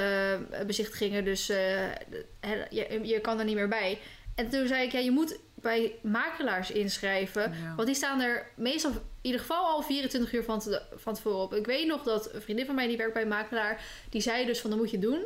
bezichtigingen. 0.67 1.25
Dus 1.25 1.47
je, 1.47 3.01
je 3.03 3.21
kan 3.21 3.39
er 3.39 3.45
niet 3.45 3.55
meer 3.55 3.69
bij. 3.69 3.99
En 4.35 4.49
toen 4.51 4.67
zei 4.67 4.87
ik: 4.87 4.93
Ja, 4.93 4.99
je 4.99 5.11
moet 5.11 5.39
bij 5.67 5.95
makelaars 6.03 6.71
inschrijven. 6.71 7.43
Ja. 7.43 7.75
Want 7.75 7.87
die 7.87 7.97
staan 7.97 8.21
er 8.21 8.47
meestal 8.57 8.91
in 8.91 9.01
ieder 9.23 9.41
geval 9.41 9.65
al 9.67 9.83
24 9.83 10.33
uur 10.33 10.45
van, 10.45 10.61
te, 10.61 10.83
van 10.97 11.15
tevoren 11.15 11.39
op. 11.39 11.55
Ik 11.55 11.67
weet 11.67 11.87
nog 11.87 12.03
dat 12.03 12.35
een 12.35 12.43
vriendin 12.43 12.67
van 12.67 12.75
mij 12.75 12.87
die 12.87 12.97
werkt 12.97 13.13
bij 13.13 13.23
een 13.23 13.29
makelaar, 13.29 13.85
die 14.11 14.21
zei 14.21 14.47
dus 14.47 14.61
van 14.61 14.71
dat 14.71 14.79
moet 14.79 14.91
je 14.91 14.99
doen. 14.99 15.25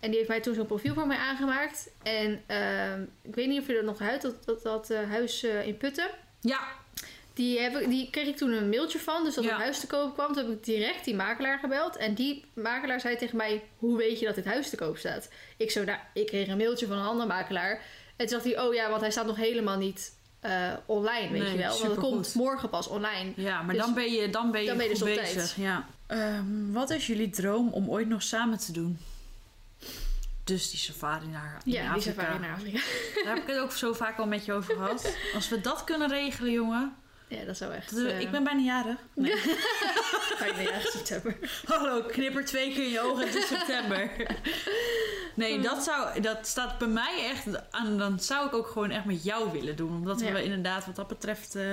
En 0.00 0.08
die 0.08 0.16
heeft 0.16 0.28
mij 0.28 0.40
toen 0.40 0.54
zo'n 0.54 0.66
profiel 0.66 0.94
voor 0.94 1.06
mij 1.06 1.16
aangemaakt. 1.16 1.90
En 2.02 2.42
ehm, 2.46 3.02
ik 3.22 3.34
weet 3.34 3.48
niet 3.48 3.60
of 3.60 3.66
je 3.66 3.74
dat 3.74 3.84
nog 3.84 4.00
uit, 4.00 4.22
dat, 4.22 4.44
dat, 4.44 4.62
dat 4.62 4.90
eh, 4.90 5.10
huis 5.10 5.42
eh, 5.42 5.66
in 5.66 5.76
Putten. 5.76 6.08
Ja, 6.40 6.60
Die, 7.34 7.60
heb 7.60 7.76
ik, 7.76 7.88
die 7.88 8.10
kreeg 8.10 8.26
ik 8.26 8.36
toen 8.36 8.52
een 8.52 8.68
mailtje 8.68 8.98
van. 8.98 9.24
Dus 9.24 9.34
dat 9.34 9.44
Ja. 9.44 9.50
een 9.54 9.60
huis 9.60 9.80
te 9.80 9.86
koop 9.86 10.14
kwam. 10.14 10.32
Toen 10.32 10.44
heb 10.44 10.52
ik 10.52 10.64
direct 10.64 11.04
die 11.04 11.14
makelaar 11.14 11.58
gebeld. 11.58 11.96
En 11.96 12.14
die 12.14 12.44
makelaar 12.54 13.00
zei 13.00 13.16
tegen 13.16 13.36
mij: 13.36 13.62
Hoe 13.78 13.96
weet 13.96 14.18
je 14.18 14.26
dat 14.26 14.34
dit 14.34 14.44
huis 14.44 14.70
te 14.70 14.76
koop 14.76 14.96
staat? 14.96 15.28
Ik 15.56 15.70
zo, 15.70 15.84
nou, 15.84 15.98
ik 16.14 16.26
kreeg 16.26 16.48
een 16.48 16.56
mailtje 16.56 16.86
van 16.86 16.98
een 16.98 17.04
andere 17.06 17.28
makelaar. 17.28 17.82
En 18.16 18.26
toen 18.26 18.38
dacht 18.38 18.44
hij: 18.54 18.60
Oh 18.66 18.74
ja, 18.74 18.88
want 18.88 19.00
hij 19.00 19.10
staat 19.10 19.26
nog 19.26 19.36
helemaal 19.36 19.76
niet 19.78 20.12
eh, 20.40 20.72
online, 20.86 21.30
weet 21.30 21.42
Nee, 21.42 21.52
je 21.52 21.58
wel. 21.58 21.78
Want 21.78 21.90
het 21.90 21.98
komt 21.98 22.34
morgen 22.34 22.68
pas 22.68 22.86
online. 22.86 23.32
ja 23.36 23.62
maar 23.62 23.74
Dus- 23.74 23.84
dan 23.84 23.94
ben 23.94 24.12
je, 24.12 24.30
dan 24.30 24.50
ben 24.50 24.60
je, 24.60 24.66
dan 24.66 24.76
ben 24.76 24.88
je 24.88 24.96
goed 24.96 25.04
dus 25.06 25.16
op 25.16 25.22
bezig. 25.22 25.32
tijd. 25.34 25.54
Ja. 25.56 25.86
Ehm, 26.06 26.72
wat 26.72 26.90
is 26.90 27.06
jullie 27.06 27.30
droom 27.30 27.68
om 27.72 27.90
ooit 27.90 28.08
nog 28.08 28.22
samen 28.22 28.58
te 28.58 28.72
doen? 28.72 28.98
Dus 30.44 30.70
die 30.70 30.78
safari 30.78 31.26
naar 31.26 31.60
in 31.64 31.72
Ja, 31.72 31.80
die 31.80 31.90
Afrika. 31.90 32.20
safari 32.22 32.38
naar 32.38 32.52
Afrika. 32.54 32.78
Daar 33.24 33.34
heb 33.34 33.42
ik 33.42 33.48
het 33.48 33.58
ook 33.58 33.72
zo 33.72 33.92
vaak 33.92 34.18
al 34.18 34.26
met 34.26 34.44
je 34.44 34.52
over 34.52 34.74
gehad. 34.74 35.16
Als 35.34 35.48
we 35.48 35.60
dat 35.60 35.84
kunnen 35.84 36.08
regelen, 36.08 36.52
jongen. 36.52 36.96
Ja, 37.28 37.44
dat 37.44 37.56
zou 37.56 37.72
echt. 37.72 37.94
Dat- 37.94 38.04
eh, 38.06 38.20
Ik 38.20 38.30
ben 38.30 38.44
bijna 38.44 38.60
jarig. 38.60 38.96
Nee. 39.14 39.42
bijna 40.38 40.60
jarig 40.70 40.86
september. 40.90 41.36
Hallo, 41.66 42.02
knipper 42.02 42.44
twee 42.44 42.72
keer 42.74 42.84
in 42.84 42.90
je 42.90 43.00
ogen. 43.00 43.26
Het 43.26 43.34
is 43.34 43.46
september. 43.46 44.10
Nee, 45.34 45.52
Hmm. 45.52 45.62
dat, 45.62 45.82
zou, 45.84 46.20
dat 46.20 46.46
staat 46.46 46.78
bij 46.78 46.88
mij 46.88 47.24
echt 47.30 47.70
aan. 47.72 47.98
Dan 47.98 48.20
zou 48.20 48.46
ik 48.46 48.54
ook 48.54 48.66
gewoon 48.66 48.90
echt 48.90 49.04
met 49.04 49.24
jou 49.24 49.52
willen 49.52 49.76
doen. 49.76 49.90
Omdat 49.92 50.20
Ja. 50.20 50.32
we 50.32 50.42
inderdaad 50.42 50.86
wat 50.86 50.96
dat 50.96 51.08
betreft... 51.08 51.54
eh, 51.54 51.70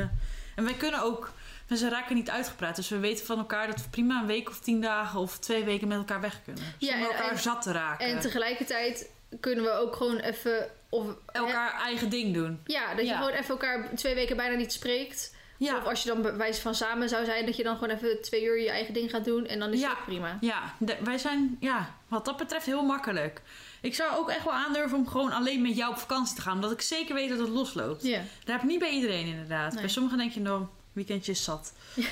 en 0.56 0.64
wij 0.64 0.74
kunnen 0.74 1.02
ook... 1.02 1.32
We 1.68 1.90
raken 1.90 2.16
niet 2.16 2.30
uitgepraat. 2.30 2.76
Dus 2.76 2.90
we 2.90 2.98
weten 3.00 3.26
van 3.26 3.38
elkaar 3.38 3.68
dat 3.68 3.82
we 3.82 3.90
prima 3.90 4.22
een 4.22 4.28
week 4.28 4.50
of 4.50 4.60
tien 4.60 4.82
dagen... 4.82 5.20
of 5.20 5.40
twee 5.40 5.64
weken 5.64 5.88
met 5.88 5.98
elkaar 5.98 6.22
weg 6.22 6.44
kunnen. 6.44 6.64
Ja, 6.78 6.92
Zonder 6.92 7.10
en- 7.10 7.16
elkaar 7.16 7.32
en- 7.32 7.38
zat 7.40 7.62
te 7.62 7.72
raken. 7.72 8.06
En 8.08 8.20
tegelijkertijd 8.20 9.10
kunnen 9.40 9.64
we 9.64 9.72
ook 9.72 9.96
gewoon 9.96 10.18
even. 10.18 10.70
Of, 10.90 11.06
elkaar 11.32 11.82
eigen 11.82 12.10
ding 12.10 12.34
doen. 12.34 12.62
Ja, 12.66 12.90
dat 12.90 13.00
je 13.06 13.12
Ja. 13.12 13.18
gewoon 13.18 13.32
even 13.34 13.50
elkaar 13.50 13.90
twee 13.96 14.16
weken 14.16 14.36
bijna 14.38 14.56
niet 14.56 14.74
spreekt. 14.74 15.33
Ja, 15.64 15.78
Of 15.78 15.86
als 15.86 16.04
je 16.04 16.10
dan 16.10 16.22
bij 16.22 16.36
wijze 16.36 16.62
van 16.62 16.76
samen 16.76 17.10
zou 17.10 17.26
zijn, 17.26 17.46
dat 17.46 17.56
je 17.58 17.64
dan 17.64 17.78
gewoon 17.78 17.96
even 17.96 18.22
twee 18.22 18.44
uur 18.46 18.60
je 18.60 18.70
eigen 18.70 18.94
ding 18.94 19.10
gaat 19.10 19.26
doen. 19.26 19.46
En 19.46 19.60
dan 19.60 19.74
is 19.74 19.80
Ja. 19.80 19.90
het 19.90 19.98
ook 19.98 20.06
prima. 20.06 20.38
ja 20.42 20.74
de- 20.78 20.98
wij 21.04 21.18
zijn 21.18 21.58
ja, 21.60 21.96
wat 22.08 22.26
dat 22.26 22.38
betreft 22.38 22.66
heel 22.66 22.84
makkelijk. 22.84 23.42
Ik 23.82 23.96
zou 23.96 24.16
ook 24.18 24.30
echt 24.30 24.44
wel 24.44 24.54
aandurven 24.54 24.98
om 24.98 25.08
gewoon 25.08 25.32
alleen 25.32 25.62
met 25.62 25.76
jou 25.76 25.92
op 25.92 25.98
vakantie 25.98 26.36
te 26.36 26.42
gaan. 26.42 26.54
Omdat 26.56 26.72
ik 26.72 26.82
zeker 26.82 27.16
weet 27.16 27.30
dat 27.30 27.40
het 27.40 27.50
losloopt. 27.50 28.04
Ja. 28.04 28.18
Daar 28.44 28.56
heb 28.56 28.62
ik 28.64 28.70
niet 28.70 28.80
bij 28.80 28.90
iedereen 28.92 29.26
inderdaad. 29.26 29.72
Nee. 29.74 29.82
Bij 29.82 29.90
sommigen 29.92 30.18
denk 30.18 30.32
je, 30.32 30.40
nou, 30.40 30.66
weekendje 30.94 31.32
is 31.32 31.44
zat. 31.44 31.74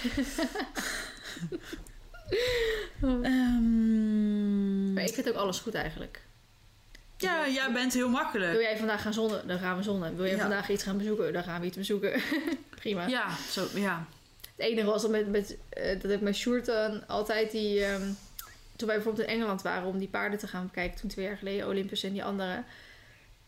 Maar 4.94 5.04
ik 5.04 5.14
vind 5.14 5.30
ook 5.30 5.36
alles 5.36 5.60
goed 5.60 5.74
eigenlijk. 5.74 6.22
Ja, 7.22 7.48
jij 7.50 7.72
bent 7.72 7.94
heel 7.94 8.10
makkelijk. 8.10 8.52
Wil 8.52 8.62
jij 8.62 8.78
vandaag 8.78 9.02
gaan 9.02 9.14
zonnen? 9.14 9.48
Dan 9.48 9.60
gaan 9.60 9.78
we 9.78 9.84
zonnen. 9.84 10.16
Wil 10.16 10.26
jij 10.26 10.36
Ja. 10.36 10.42
vandaag 10.42 10.70
iets 10.70 10.84
gaan 10.84 10.98
bezoeken? 10.98 11.34
Dan 11.34 11.44
gaan 11.44 11.60
we 11.62 11.68
iets 11.68 11.78
bezoeken. 11.78 12.22
prima. 12.80 13.08
Ja, 13.08 13.28
zo, 13.50 13.68
ja. 13.76 14.06
Het 14.56 14.66
enige 14.70 14.86
was 14.86 15.02
dat, 15.02 15.12
met, 15.12 15.28
met, 15.30 15.58
eh, 15.70 16.00
dat 16.02 16.12
ik 16.12 16.22
met 16.22 16.36
Sjoerd 16.36 16.66
dan 16.66 17.08
altijd 17.08 17.52
die... 17.52 17.84
ehm, 17.84 18.02
toen 18.76 18.88
wij 18.88 18.96
bijvoorbeeld 18.96 19.28
in 19.28 19.34
Engeland 19.34 19.62
waren 19.62 19.88
om 19.88 19.98
die 19.98 20.08
paarden 20.08 20.40
te 20.40 20.48
gaan 20.48 20.66
bekijken, 20.66 21.00
toen 21.00 21.10
twee 21.10 21.26
jaar 21.26 21.38
geleden, 21.38 21.68
Olympus 21.68 22.04
en 22.04 22.12
die 22.12 22.24
andere. 22.24 22.64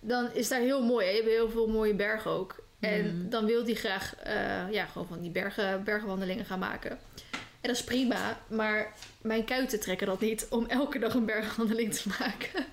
Dan 0.02 0.30
is 0.34 0.48
daar 0.48 0.60
heel 0.60 0.84
mooi. 0.84 1.06
Hè? 1.06 1.12
Je 1.12 1.18
hebt 1.18 1.30
heel 1.30 1.50
veel 1.50 1.68
mooie 1.68 1.94
bergen 1.94 2.32
ook. 2.32 2.56
En 2.80 3.18
Mhm. 3.20 3.30
dan 3.30 3.46
wil 3.46 3.64
hij 3.64 3.74
graag 3.74 4.16
eh, 4.16 4.72
ja, 4.72 4.86
gewoon 4.86 5.08
van 5.08 5.22
die 5.22 5.32
bergen, 5.32 5.84
bergwandelingen 5.84 6.46
gaan 6.46 6.60
maken. 6.60 6.92
En 7.32 7.70
dat 7.70 7.76
is 7.76 7.84
prima, 7.84 8.38
maar 8.48 8.94
mijn 9.22 9.44
kuiten 9.46 9.80
trekken 9.80 10.08
dat 10.08 10.20
niet 10.20 10.48
om 10.50 10.66
elke 10.66 11.00
dag 11.00 11.14
een 11.14 11.26
bergwandeling 11.26 11.94
te 11.94 12.08
maken. 12.20 12.66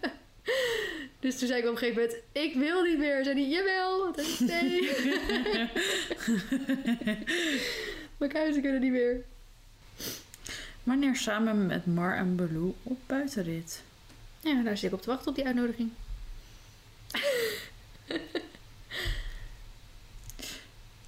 Dus 1.21 1.39
toen 1.39 1.49
zei 1.49 1.61
ik 1.61 1.66
op 1.66 1.73
een 1.73 1.79
gegeven 1.79 2.03
moment, 2.03 2.18
ik 2.33 2.55
wil 2.55 2.83
niet 2.83 2.99
meer. 2.99 3.25
Zei 3.25 3.41
hij, 3.41 3.49
jawel. 3.49 4.14
Zei 4.47 4.77
ik, 4.77 5.03
nee. 7.05 7.18
Mijn 8.16 8.31
kuiten 8.31 8.62
kunnen 8.62 8.81
niet 8.81 8.93
meer. 8.93 9.25
Wanneer 10.83 11.16
samen 11.16 11.66
met 11.66 11.87
Mar 11.87 12.16
en 12.16 12.37
Baloo 12.37 12.75
op 12.83 12.99
buitenrit? 13.07 13.83
Ja, 14.41 14.62
daar 14.62 14.77
zit 14.77 14.89
ik 14.89 14.97
op 14.97 15.03
te 15.03 15.09
wachten 15.09 15.29
op 15.29 15.35
die 15.35 15.47
uitnodiging. 15.47 15.91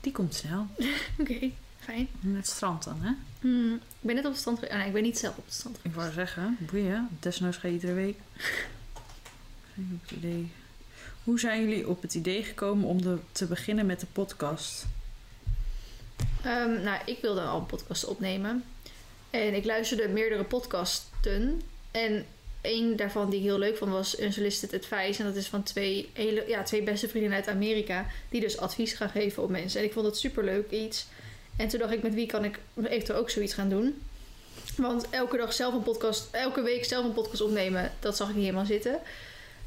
Die 0.00 0.12
komt 0.12 0.34
snel. 0.34 0.66
Oké, 1.20 1.50
fijn. 1.78 2.08
Naar 2.20 2.36
het 2.36 2.46
strand 2.46 2.84
dan, 2.84 3.00
hè? 3.00 3.12
Hmm, 3.40 3.74
ik 3.74 3.80
ben 4.00 4.14
net 4.14 4.24
op 4.24 4.30
het 4.30 4.40
strand 4.40 4.58
geweest. 4.58 4.74
Oh, 4.74 4.78
nee, 4.78 4.88
ik 4.88 4.94
ben 4.94 5.02
niet 5.02 5.18
zelf 5.18 5.36
op 5.36 5.44
het 5.44 5.54
strand 5.54 5.78
Ik 5.82 5.94
wou 5.94 6.12
zeggen, 6.12 6.56
boeien. 6.60 7.08
Desnoods 7.20 7.56
ga 7.56 7.68
je 7.68 7.74
iedere 7.74 7.92
week. 7.92 8.18
Idee. 10.16 10.50
Hoe 11.24 11.40
zijn 11.40 11.60
jullie 11.60 11.88
op 11.88 12.02
het 12.02 12.14
idee 12.14 12.42
gekomen 12.42 12.88
om 12.88 13.20
te 13.32 13.46
beginnen 13.46 13.86
met 13.86 14.00
de 14.00 14.06
podcast? 14.12 14.86
Ehm, 16.44 16.82
nou, 16.82 17.00
ik 17.04 17.18
wilde 17.20 17.40
al 17.40 17.58
een 17.58 17.66
podcast 17.66 18.04
opnemen. 18.04 18.64
En 19.30 19.54
ik 19.54 19.64
luisterde 19.64 20.08
meerdere 20.08 20.44
podcasten. 20.44 21.62
En 21.90 22.26
één 22.60 22.96
daarvan 22.96 23.30
die 23.30 23.38
ik 23.38 23.44
heel 23.44 23.58
leuk 23.58 23.76
vond 23.76 23.90
was 23.90 24.20
Unsolicited 24.20 24.74
Advice. 24.74 25.20
En 25.20 25.26
dat 25.26 25.36
is 25.36 25.46
van 25.46 25.62
twee, 25.62 26.10
hele, 26.12 26.44
ja, 26.48 26.62
twee 26.62 26.82
beste 26.82 27.08
vrienden 27.08 27.32
uit 27.32 27.48
Amerika. 27.48 28.06
Die 28.28 28.40
dus 28.40 28.58
advies 28.58 28.92
gaan 28.92 29.10
geven 29.10 29.42
op 29.42 29.50
mensen. 29.50 29.80
En 29.80 29.86
ik 29.86 29.92
vond 29.92 30.06
het 30.06 30.16
superleuk 30.16 30.70
iets. 30.70 31.06
En 31.56 31.68
toen 31.68 31.78
dacht 31.78 31.92
ik, 31.92 32.02
met 32.02 32.14
wie 32.14 32.26
kan 32.26 32.44
ik 32.44 32.58
eventueel 32.82 33.18
ook 33.18 33.30
zoiets 33.30 33.54
gaan 33.54 33.68
doen? 33.68 34.02
Want 34.76 35.10
elke 35.10 35.36
dag 35.36 35.52
zelf 35.52 35.74
een 35.74 35.82
podcast, 35.82 36.28
elke 36.30 36.62
week 36.62 36.84
zelf 36.84 37.04
een 37.04 37.12
podcast 37.12 37.42
opnemen, 37.42 37.92
dat 38.00 38.16
zag 38.16 38.28
ik 38.28 38.34
niet 38.34 38.44
helemaal 38.44 38.66
zitten. 38.66 39.00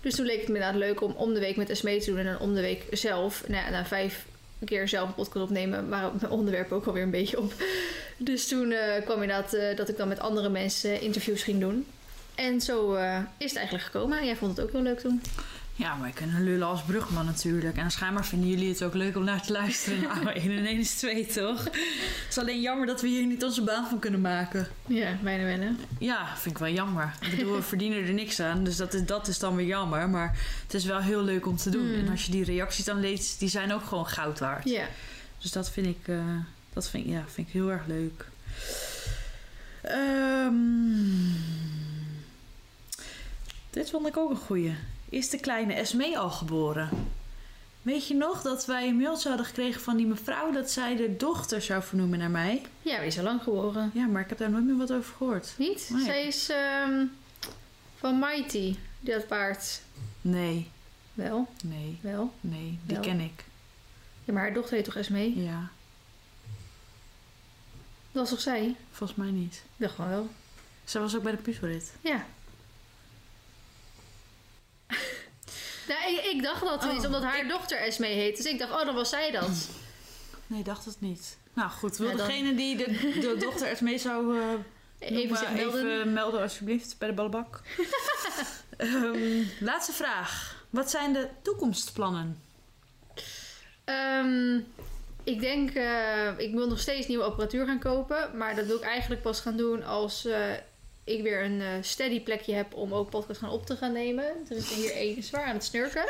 Dus 0.06 0.16
toen 0.16 0.26
leek 0.26 0.40
het 0.40 0.48
me 0.48 0.54
inderdaad 0.54 0.80
leuk 0.80 1.02
om 1.02 1.12
om 1.12 1.34
de 1.34 1.40
week 1.40 1.56
met 1.56 1.70
Esmee 1.70 2.00
te 2.00 2.10
doen 2.10 2.20
en 2.20 2.26
dan 2.26 2.40
om 2.40 2.54
de 2.54 2.62
week 2.62 2.84
zelf. 2.92 3.48
Nou 3.48 3.66
ja, 3.66 3.70
na 3.70 3.86
vijf 3.86 4.26
keer 4.66 4.88
zelf 4.88 5.08
een 5.08 5.16
podcast 5.16 5.46
opnemen, 5.46 5.90
waren 5.90 6.12
mijn 6.22 6.32
onderwerpen 6.32 6.76
ook 6.78 6.86
alweer 6.86 7.04
een 7.04 7.12
beetje 7.12 7.40
op. 7.40 7.54
Dus 8.18 8.48
toen 8.48 8.72
eh, 8.72 9.04
kwam 9.04 9.22
inderdaad 9.22 9.54
eh, 9.54 9.76
dat 9.76 9.90
ik 9.90 9.98
dan 9.98 10.08
met 10.08 10.20
andere 10.20 10.50
mensen 10.50 11.02
interviews 11.02 11.44
ging 11.44 11.60
doen. 11.60 11.86
En 12.36 12.62
zo 12.62 12.94
eh, 12.94 13.20
is 13.38 13.50
het 13.50 13.56
eigenlijk 13.56 13.86
gekomen. 13.86 14.20
En 14.20 14.26
jij 14.26 14.36
vond 14.36 14.58
het 14.58 14.66
ook 14.66 14.72
heel 14.72 14.82
leuk 14.82 15.00
toen. 15.00 15.22
Ja, 15.78 15.96
maar 15.96 16.08
ik 16.08 16.16
kan 16.16 16.44
lullen 16.44 16.68
als 16.68 16.84
brugman 16.84 17.26
natuurlijk. 17.26 17.78
En 17.78 17.92
schijnbaar 17.92 18.26
vinden 18.26 18.50
jullie 18.50 18.70
het 18.70 18.84
ook 18.84 18.94
leuk 18.94 19.16
om 19.16 19.24
naar 19.24 19.42
te 19.42 19.52
luisteren. 19.52 20.02
Nou, 20.24 20.28
1 20.28 20.58
en 20.58 20.66
1 20.66 20.80
is 20.80 20.96
2, 20.96 21.26
toch? 21.26 21.64
Het 21.64 22.26
is 22.30 22.38
alleen 22.38 22.62
jammer 22.62 22.88
dat 22.88 23.02
we 23.02 23.08
hier 23.08 23.26
niet 23.26 23.44
onze 23.44 23.62
baan 23.64 23.88
van 23.88 24.00
kunnen 24.00 24.22
maken. 24.22 24.68
Ja, 24.88 25.18
bijna 25.24 25.44
hè? 25.44 25.72
Ja, 26.00 26.38
vind 26.38 26.56
ik 26.56 26.62
wel 26.62 26.74
jammer. 26.74 27.14
Ik 27.22 27.38
bedoel, 27.38 27.56
we 27.56 27.62
verdienen 27.74 28.06
er 28.06 28.14
niks 28.14 28.40
aan. 28.40 28.64
Dus 28.64 28.76
dat 28.76 28.94
is, 28.94 29.06
dat 29.06 29.28
is 29.28 29.40
dan 29.40 29.56
weer 29.56 29.66
jammer. 29.66 30.10
Maar 30.10 30.38
het 30.64 30.74
is 30.74 30.86
wel 30.86 31.00
heel 31.00 31.24
leuk 31.24 31.46
om 31.46 31.58
te 31.58 31.70
doen. 31.70 31.88
Mm. 31.88 32.06
En 32.06 32.10
als 32.10 32.26
je 32.26 32.32
die 32.32 32.44
reacties 32.44 32.86
dan 32.86 33.00
leest, 33.00 33.40
die 33.40 33.50
zijn 33.50 33.74
ook 33.74 33.84
gewoon 33.84 34.08
goud 34.08 34.40
waard. 34.40 34.70
Ja. 34.70 34.88
Dus 35.38 35.52
dat 35.52 35.72
vind 35.72 35.88
ik, 35.88 36.08
eh, 36.08 36.38
dat 36.74 36.90
vind, 36.90 37.08
ja, 37.08 37.24
vind 37.28 37.48
ik 37.48 37.54
heel 37.54 37.72
erg 37.72 37.86
leuk. 37.86 38.26
Ehm, 39.82 40.54
dit 43.70 43.90
vond 43.90 44.08
ik 44.08 44.18
ook 44.18 44.30
een 44.30 44.36
goeie. 44.36 44.76
Is 45.16 45.30
de 45.30 45.40
kleine 45.40 45.74
Esmee 45.74 46.18
al 46.20 46.30
geboren? 46.30 46.90
Weet 47.82 48.08
je 48.08 48.14
nog 48.14 48.42
dat 48.42 48.66
wij 48.66 48.88
een 48.88 48.98
mailtje 48.98 49.28
hadden 49.28 49.46
gekregen 49.48 49.82
van 49.82 49.98
die 49.98 50.06
mevrouw... 50.06 50.52
dat 50.52 50.72
zij 50.72 50.96
de 50.96 51.16
dochter 51.18 51.62
zou 51.62 51.84
vernoemen 51.84 52.20
naar 52.20 52.30
mij? 52.30 52.62
Ja, 52.82 52.98
die 52.98 53.08
is 53.08 53.18
al 53.18 53.24
lang 53.24 53.42
geboren. 53.44 53.92
Ja, 53.94 54.06
maar 54.06 54.22
ik 54.22 54.30
heb 54.30 54.38
daar 54.38 54.50
nooit 54.50 54.64
meer 54.66 54.78
wat 54.78 54.92
over 54.94 55.14
gehoord. 55.18 55.54
Niet? 55.58 55.90
Nee. 55.94 56.04
Zij 56.04 56.26
is 56.28 56.50
ehm, 56.50 57.06
van 57.98 58.20
Mighty, 58.20 58.76
dat 59.00 59.28
paard. 59.28 59.82
Nee, 60.22 60.70
Wel, 61.14 61.48
nee, 61.64 62.00
wel. 62.02 62.34
nee. 62.42 62.80
Die 62.86 62.96
Wel. 62.96 63.02
ken 63.06 63.20
ik. 63.20 63.44
Ja, 64.24 64.34
maar 64.34 64.42
haar 64.44 64.54
dochter 64.54 64.76
heet 64.76 64.86
toch 64.86 64.96
Esmee? 64.96 65.44
Ja, 65.44 65.70
Dat 68.12 68.22
was 68.22 68.30
toch 68.30 68.42
zij? 68.42 68.76
volgens 68.92 69.20
mij 69.20 69.32
niet. 69.32 69.64
Dacht 69.78 69.96
gewoon 69.96 70.10
wel. 70.12 70.30
Zij 70.84 71.02
was 71.02 71.16
ook 71.16 71.24
bij 71.24 71.32
de 71.32 71.38
puzzelrit. 71.38 71.94
Ja. 72.02 72.26
Nou, 75.88 76.14
ik, 76.16 76.26
ik 76.26 76.44
dacht 76.44 76.62
dat 76.62 76.84
Oh, 76.86 76.94
iets 76.96 77.06
omdat 77.06 77.24
haar 77.24 77.48
dochter 77.48 77.78
Esmee 77.78 78.14
heet. 78.14 78.38
Dus 78.38 78.46
ik 78.46 78.60
dacht, 78.60 78.72
oh, 78.72 78.86
dan 78.86 78.96
was 78.96 79.10
zij 79.10 79.32
dat. 79.32 79.50
Nee, 80.48 80.60
ik 80.60 80.66
dacht 80.66 80.86
het 80.86 81.02
niet. 81.02 81.38
Nou 81.54 81.70
goed, 81.70 81.98
wil 81.98 82.10
Ja, 82.10 82.16
dan- 82.16 82.28
degene 82.28 82.56
die 82.56 82.78
de, 82.78 82.86
de 83.20 83.36
dochter 83.46 83.68
Esmee 83.68 83.98
zou... 83.98 84.40
eh, 84.40 84.46
Even 85.00 85.38
zich 85.38 85.52
melden. 85.54 85.86
Even 86.00 86.14
melden 86.14 86.42
alsjeblieft 86.42 86.96
bij 86.98 87.08
de 87.08 87.14
ballenbak. 87.14 87.62
Ehm, 88.78 89.44
laatste 89.60 89.92
vraag. 89.94 90.64
Wat 90.70 90.90
zijn 90.90 91.14
de 91.14 91.28
toekomstplannen? 91.42 92.40
Ehm, 93.84 94.60
ik 95.24 95.40
denk, 95.40 95.70
eh, 95.70 96.28
ik 96.38 96.54
wil 96.54 96.68
nog 96.68 96.80
steeds 96.80 97.08
nieuwe 97.08 97.24
apparatuur 97.24 97.66
gaan 97.66 97.80
kopen. 97.80 98.38
Maar 98.38 98.56
dat 98.56 98.66
wil 98.66 98.76
ik 98.76 98.82
eigenlijk 98.84 99.22
pas 99.22 99.40
gaan 99.40 99.58
doen 99.58 99.84
als 99.84 100.26
eh, 100.26 100.40
ik 101.06 101.22
weer 101.22 101.44
een 101.44 101.62
eh, 101.62 101.68
steady 101.82 102.22
plekje 102.22 102.54
heb 102.54 102.74
om 102.74 102.94
ook 102.94 103.10
podcast 103.10 103.40
gaan 103.40 103.50
op 103.50 103.66
te 103.66 103.76
gaan 103.76 103.92
nemen. 103.92 104.26
Er 104.50 104.58
is 104.58 104.74
hier 104.74 104.92
één 104.92 105.24
zwaar 105.24 105.46
aan 105.46 105.56
het 105.56 105.64
snurken. 105.64 106.06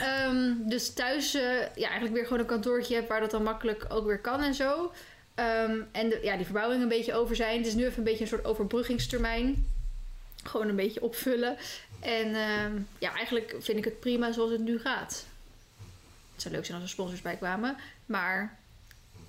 Ehm, 0.00 0.52
dus 0.58 0.92
thuis 0.92 1.34
eh, 1.34 1.42
ja, 1.74 1.86
eigenlijk 1.86 2.14
weer 2.14 2.24
gewoon 2.24 2.38
een 2.38 2.46
kantoortje 2.46 2.94
heb 2.94 3.08
waar 3.08 3.20
dat 3.20 3.30
dan 3.30 3.42
makkelijk 3.42 3.86
ook 3.88 4.06
weer 4.06 4.20
kan 4.20 4.42
en 4.42 4.54
zo. 4.54 4.92
Ehm, 5.34 5.80
en 5.92 6.08
de, 6.08 6.20
ja, 6.22 6.36
die 6.36 6.44
verbouwing 6.44 6.82
een 6.82 6.88
beetje 6.88 7.14
over 7.14 7.36
zijn. 7.36 7.56
Het 7.58 7.66
is 7.66 7.74
nu 7.74 7.84
even 7.84 7.98
een 7.98 8.04
beetje 8.04 8.20
een 8.20 8.28
soort 8.28 8.44
overbruggingstermijn. 8.44 9.66
Gewoon 10.44 10.68
een 10.68 10.76
beetje 10.76 11.02
opvullen. 11.02 11.56
En 12.00 12.34
ehm, 12.34 12.80
ja, 12.98 13.14
eigenlijk 13.14 13.54
vind 13.58 13.78
ik 13.78 13.84
het 13.84 14.00
prima 14.00 14.32
zoals 14.32 14.50
het 14.50 14.60
nu 14.60 14.80
gaat. 14.80 15.26
Het 16.32 16.42
zou 16.42 16.54
leuk 16.54 16.64
zijn 16.64 16.80
als 16.80 16.86
er 16.86 16.92
sponsors 16.92 17.22
bij 17.22 17.36
kwamen. 17.36 17.76
Maar 18.06 18.58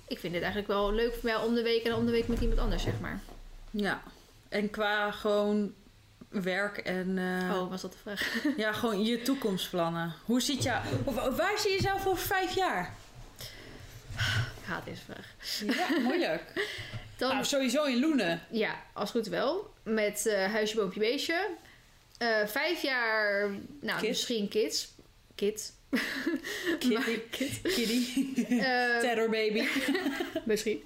ik 0.08 0.18
vind 0.18 0.34
het 0.34 0.42
eigenlijk 0.42 0.72
wel 0.72 0.92
leuk 0.92 1.12
voor 1.12 1.24
mij 1.24 1.36
om 1.36 1.54
de 1.54 1.62
week 1.62 1.84
en 1.84 1.94
om 1.94 2.06
de 2.06 2.12
week 2.12 2.28
met 2.28 2.40
iemand 2.40 2.60
anders, 2.60 2.82
zeg 2.82 3.00
maar. 3.00 3.20
Ja. 3.70 4.02
En 4.50 4.70
qua 4.70 5.10
gewoon 5.10 5.74
werk 6.28 6.78
en... 6.78 7.18
eh, 7.18 7.60
Oh, 7.62 7.70
was 7.70 7.80
dat 7.82 7.92
de 7.92 7.98
vraag? 7.98 8.34
Ja, 8.56 8.72
gewoon 8.72 9.04
je 9.04 9.22
toekomstplannen. 9.22 10.14
Hoe 10.24 10.40
ziet 10.40 10.62
jou... 10.62 10.82
Of, 11.04 11.14
waar 11.36 11.58
zie 11.58 11.70
je 11.70 11.76
jezelf 11.76 12.06
over 12.06 12.22
vijf 12.26 12.54
jaar? 12.54 12.94
Ik 14.60 14.66
haat 14.66 14.84
deze 14.84 15.02
vraag. 15.02 15.34
Ja, 15.76 15.98
moeilijk. 16.00 16.42
Dan, 17.18 17.30
nou, 17.32 17.44
sowieso 17.44 17.84
in 17.84 18.00
Loenen. 18.00 18.40
ja, 18.50 18.74
als 18.92 19.10
goed 19.10 19.26
wel. 19.26 19.72
Met 19.82 20.26
eh, 20.26 20.52
huisje, 20.52 20.76
boompje, 20.76 21.00
beestje. 21.00 21.48
Eh, 22.18 22.46
vijf 22.46 22.82
jaar, 22.82 23.48
nou, 23.80 23.98
Kids. 23.98 24.08
misschien 24.08 24.48
kids. 24.48 24.88
Kids. 25.34 25.72
Kitty. 26.78 27.20
Kitty. 27.62 28.28
Eh, 28.60 28.98
Terror 29.00 29.28
baby. 29.30 29.64
misschien. 30.44 30.82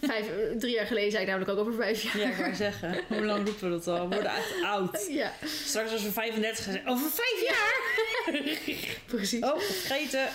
Vijf, 0.00 0.26
drie 0.58 0.74
jaar 0.74 0.86
geleden 0.86 1.10
zei 1.10 1.22
ik 1.22 1.28
namelijk 1.28 1.50
ook 1.50 1.58
over 1.58 1.74
vijf 1.74 2.02
jaar. 2.02 2.18
Ja, 2.18 2.28
ik 2.28 2.36
wou 2.36 2.54
zeggen. 2.54 3.00
Hoe 3.08 3.24
lang 3.24 3.46
roepen 3.46 3.70
we 3.70 3.76
dat 3.76 3.86
al? 3.86 4.08
We 4.08 4.14
worden 4.14 4.30
echt 4.34 4.54
oud. 4.62 5.06
Ja, 5.10 5.32
Straks 5.44 5.92
als 5.92 6.02
we 6.02 6.10
35 6.10 6.64
zijn. 6.64 6.88
Over 6.88 7.10
vijf 7.10 7.42
jaar! 7.48 7.96
precies. 9.06 9.42
Oh, 9.44 9.58
vergeten. 9.58 10.28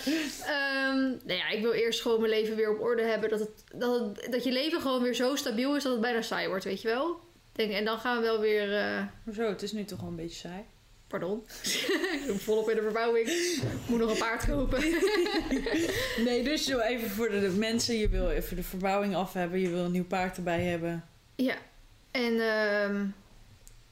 Ehm, 0.45 0.99
nou 1.09 1.33
ja, 1.39 1.49
ik 1.49 1.61
wil 1.61 1.71
eerst 1.71 2.01
gewoon 2.01 2.19
mijn 2.19 2.31
leven 2.31 2.55
weer 2.55 2.69
op 2.73 2.81
orde 2.81 3.03
hebben. 3.03 3.29
Dat, 3.29 3.39
het, 3.39 3.49
dat, 3.75 3.99
het- 3.99 4.31
dat 4.31 4.43
je 4.43 4.51
leven 4.51 4.81
gewoon 4.81 5.01
weer 5.01 5.13
zo 5.15 5.35
stabiel 5.35 5.75
is 5.75 5.83
dat 5.83 5.91
het 5.91 6.01
bijna 6.01 6.21
saai 6.21 6.47
wordt, 6.47 6.63
weet 6.63 6.81
je 6.81 6.87
wel? 6.87 7.19
Denk, 7.51 7.71
en 7.71 7.85
dan 7.85 7.99
gaan 7.99 8.15
we 8.17 8.23
wel 8.23 8.39
weer... 8.39 8.73
eh, 8.77 9.01
Hoezo? 9.23 9.47
Het 9.49 9.61
is 9.61 9.71
nu 9.71 9.83
toch 9.85 9.99
wel 9.99 10.09
een 10.09 10.15
beetje 10.15 10.37
saai. 10.47 10.63
Pardon. 11.19 11.43
ik 12.19 12.23
ben 12.27 12.39
volop 12.39 12.69
in 12.69 12.75
de 12.75 12.81
verbouwing. 12.81 13.29
Moet 13.87 13.99
nog 13.99 14.11
een 14.11 14.17
paard 14.17 14.45
kopen. 14.45 14.83
Nee, 16.25 16.43
dus 16.43 16.65
zo 16.65 16.79
even 16.79 17.09
voor 17.09 17.29
de, 17.29 17.49
mensen. 17.57 17.97
Je 17.97 18.09
wil 18.09 18.29
even 18.29 18.55
de 18.55 18.63
verbouwing 18.63 19.15
af 19.15 19.33
hebben. 19.33 19.59
Je 19.59 19.69
wil 19.69 19.83
een 19.85 19.91
nieuw 19.91 20.05
paard 20.05 20.37
erbij 20.37 20.61
hebben. 20.61 21.07
ja. 21.35 21.55
En 22.11 22.39
ehm, 22.39 23.05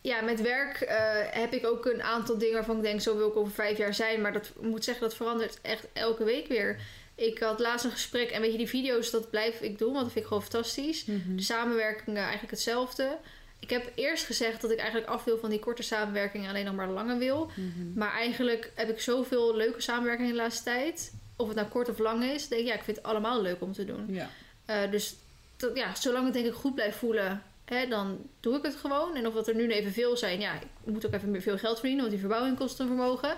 ja, 0.02 0.22
met 0.22 0.42
werk 0.42 0.82
eh, 0.82 0.98
heb 1.30 1.54
ik 1.54 1.66
ook 1.66 1.86
een 1.86 2.04
aantal 2.04 2.38
dingen 2.38 2.54
waarvan 2.54 2.78
ik 2.78 2.84
denk... 2.84 3.02
zo 3.02 3.18
wil 3.18 3.28
ik 3.28 3.36
over 3.36 3.54
vijf 3.54 3.78
jaar 3.78 3.94
zijn. 3.94 4.22
Maar 4.22 4.34
dat 4.34 4.52
moet 4.62 4.84
zeggen, 4.84 5.04
dat 5.04 5.16
verandert 5.16 5.60
echt 5.62 5.88
elke 5.94 6.24
week 6.24 6.48
weer. 6.48 6.82
Ik 7.16 7.40
had 7.40 7.60
laatst 7.60 7.86
een 7.86 7.92
gesprek 7.92 8.30
en 8.30 8.42
weet 8.42 8.52
je, 8.52 8.58
die 8.58 8.68
video's, 8.68 9.12
dat 9.12 9.30
blijf 9.30 9.62
ik 9.62 9.78
doen. 9.78 9.94
Want 9.94 10.04
dat 10.04 10.12
vind 10.12 10.26
ik 10.26 10.28
gewoon 10.32 10.44
fantastisch. 10.44 11.04
De 11.06 11.42
samenwerkingen 11.42 12.22
eigenlijk 12.22 12.52
hetzelfde. 12.52 13.18
Ik 13.62 13.70
heb 13.70 13.92
eerst 13.96 14.26
gezegd 14.26 14.62
dat 14.62 14.72
ik 14.72 14.78
eigenlijk 14.78 15.10
af 15.10 15.24
wil 15.24 15.38
van 15.38 15.50
die 15.50 15.60
korte 15.60 15.84
samenwerkingen 15.84 16.46
en 16.48 16.54
alleen 16.54 16.66
nog 16.66 16.76
maar 16.76 16.90
lange 16.90 17.18
wil. 17.18 17.52
Maar 17.96 18.12
eigenlijk 18.12 18.72
heb 18.76 18.90
ik 18.90 19.02
zoveel 19.02 19.56
leuke 19.56 19.82
samenwerkingen 19.82 20.32
de 20.32 20.38
laatste 20.38 20.64
tijd. 20.64 21.14
Of 21.36 21.48
het 21.48 21.56
nou 21.56 21.68
kort 21.68 21.90
of 21.90 21.98
lang 21.98 22.24
is. 22.24 22.48
Denk 22.48 22.62
ik, 22.62 22.68
ja, 22.68 22.74
ik 22.74 22.84
vind 22.84 22.98
het 22.98 23.06
allemaal 23.06 23.42
leuk 23.42 23.62
om 23.62 23.74
te 23.74 23.86
doen. 23.86 24.06
Ja. 24.08 24.30
Eh, 24.66 24.92
dus 24.92 25.16
dat, 25.58 25.76
ja, 25.78 25.96
zolang 25.96 26.26
het 26.26 26.34
denk 26.34 26.46
ik 26.46 26.54
goed 26.54 26.76
blijft 26.76 26.98
voelen, 26.98 27.44
hè, 27.66 27.88
dan 27.88 28.18
doe 28.40 28.58
ik 28.58 28.64
het 28.64 28.76
gewoon. 28.76 29.16
En 29.16 29.28
of 29.28 29.34
dat 29.34 29.48
er 29.48 29.56
nu 29.56 29.72
even 29.72 29.92
veel 29.92 30.18
zijn, 30.18 30.40
ja, 30.40 30.54
ik 30.54 30.92
moet 30.92 31.06
ook 31.06 31.14
even 31.14 31.32
meer 31.32 31.42
veel 31.42 31.58
geld 31.58 31.80
verdienen, 31.80 32.00
want 32.00 32.12
die 32.12 32.20
verbouwing 32.20 32.58
kost 32.58 32.80
een 32.80 32.88
vermogen. 32.88 33.36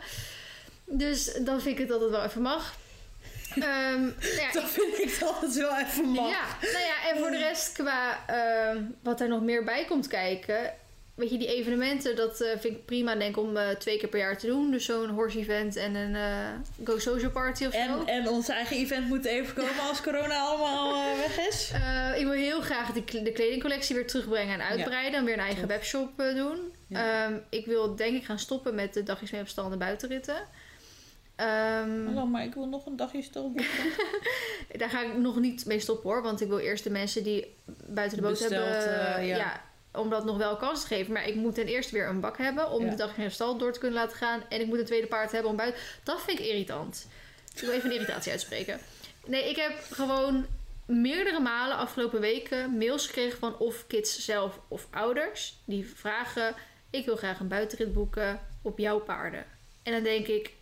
Dus 0.85 1.33
dan 1.33 1.61
vind 1.61 1.73
ik 1.73 1.77
het 1.77 1.87
dat 1.87 2.01
het 2.01 2.09
wel 2.09 2.23
even 2.23 2.41
mag. 2.41 2.75
Ehm, 3.55 4.01
nou 4.01 4.35
ja, 4.39 4.51
Dat 4.51 4.69
vind 4.69 4.99
ik 4.99 5.21
altijd 5.21 5.53
wel 5.55 5.77
even 5.79 6.05
mag. 6.05 6.29
Ja, 6.29 6.45
nou 6.61 6.83
ja, 6.85 7.09
en 7.11 7.17
voor 7.17 7.31
de 7.31 7.37
rest 7.37 7.71
qua 7.71 8.25
ehm, 8.27 8.83
wat 9.03 9.21
er 9.21 9.27
nog 9.27 9.41
meer 9.41 9.63
bij 9.63 9.85
komt 9.85 10.07
kijken. 10.07 10.73
Weet 11.15 11.29
je, 11.29 11.37
die 11.37 11.47
evenementen, 11.55 12.15
dat 12.15 12.41
eh, 12.41 12.49
vind 12.59 12.75
ik 12.75 12.85
prima 12.85 13.15
denk 13.15 13.37
om 13.37 13.57
eh, 13.57 13.69
twee 13.69 13.97
keer 13.99 14.09
per 14.09 14.19
jaar 14.19 14.37
te 14.37 14.47
doen. 14.47 14.71
Dus 14.71 14.85
zo'n 14.85 15.09
horse 15.09 15.39
event 15.39 15.75
en 15.75 15.95
een 15.95 16.15
eh, 16.15 16.85
go 16.85 16.99
social 16.99 17.31
party 17.31 17.65
of 17.65 17.73
zo. 17.73 17.79
En, 17.79 18.07
en 18.07 18.27
ons 18.27 18.49
eigen 18.49 18.77
event 18.77 19.07
moet 19.07 19.25
even 19.25 19.53
komen 19.55 19.79
als 19.89 20.01
corona 20.01 20.37
allemaal 20.39 21.03
weg 21.27 21.47
is. 21.47 21.71
Ik 22.15 22.23
wil 22.23 22.31
heel 22.31 22.61
graag 22.61 22.91
kle- 23.05 23.21
de 23.23 23.31
kledingcollectie 23.31 23.95
weer 23.95 24.07
terugbrengen 24.07 24.53
en 24.53 24.67
uitbreiden. 24.67 25.19
En 25.19 25.25
weer 25.25 25.33
een 25.33 25.39
eigen 25.39 25.61
Tof. 25.61 25.69
webshop 25.69 26.09
doen. 26.17 26.73
Ehm, 26.91 27.33
ik 27.49 27.65
wil 27.65 27.95
denk 27.95 28.15
ik 28.15 28.25
gaan 28.25 28.39
stoppen 28.39 28.75
met 28.75 28.93
de 28.93 29.03
dagjes 29.03 29.31
mee 29.31 29.41
op 29.41 29.47
stal 29.47 29.71
en 29.71 29.77
buitenritten. 29.77 30.35
Ehm, 31.35 32.05
Hallo, 32.05 32.25
maar 32.25 32.43
ik 32.43 32.53
wil 32.53 32.67
nog 32.67 32.85
een 32.85 32.95
dagje 32.95 33.21
stil 33.21 33.51
boeken. 33.51 33.65
Daar 34.79 34.89
ga 34.89 35.01
ik 35.01 35.17
nog 35.17 35.39
niet 35.39 35.65
mee 35.65 35.79
stoppen 35.79 36.09
hoor. 36.09 36.21
Want 36.21 36.41
ik 36.41 36.47
wil 36.47 36.59
eerst 36.59 36.83
de 36.83 36.89
mensen 36.89 37.23
die 37.23 37.55
buiten 37.85 38.17
de 38.17 38.23
boot 38.23 38.31
Besteld, 38.39 38.51
hebben... 38.65 39.15
eh, 39.15 39.27
ja. 39.27 39.35
ja. 39.37 39.63
om 39.91 40.09
dat 40.09 40.25
nog 40.25 40.37
wel 40.37 40.55
kans 40.57 40.81
te 40.81 40.87
geven. 40.87 41.13
Maar 41.13 41.27
ik 41.27 41.35
moet 41.35 41.55
ten 41.55 41.67
eerste 41.67 41.93
weer 41.93 42.07
een 42.07 42.19
bak 42.19 42.37
hebben 42.37 42.71
om 42.71 42.83
Ja. 42.83 42.89
de 42.89 42.95
dag 42.95 43.17
in 43.17 43.23
de 43.23 43.29
stal 43.29 43.57
door 43.57 43.73
te 43.73 43.79
kunnen 43.79 43.99
laten 43.99 44.17
gaan. 44.17 44.43
En 44.49 44.59
ik 44.61 44.67
moet 44.67 44.79
een 44.79 44.85
tweede 44.85 45.07
paard 45.07 45.31
hebben 45.31 45.51
om 45.51 45.57
buiten... 45.57 45.81
Dat 46.03 46.21
vind 46.21 46.39
ik 46.39 46.45
irritant. 46.45 47.07
Ik 47.55 47.61
wil 47.61 47.71
even 47.71 47.89
een 47.89 47.95
irritatie 47.95 48.31
uitspreken. 48.31 48.79
Nee, 49.25 49.49
ik 49.49 49.55
heb 49.55 49.85
gewoon 49.91 50.45
meerdere 50.85 51.39
malen 51.39 51.77
afgelopen 51.77 52.19
weken 52.19 52.77
mails 52.77 53.05
gekregen 53.05 53.39
van 53.39 53.57
of 53.57 53.87
kids 53.87 54.25
zelf 54.25 54.59
of 54.67 54.87
ouders. 54.91 55.57
Die 55.65 55.87
vragen, 55.95 56.55
ik 56.89 57.05
wil 57.05 57.15
graag 57.15 57.39
een 57.39 57.47
buitenrit 57.47 57.93
boeken 57.93 58.39
op 58.61 58.77
jouw 58.79 58.99
paarden. 58.99 59.45
En 59.83 59.91
dan 59.93 60.03
denk 60.03 60.27
ik, 60.27 60.53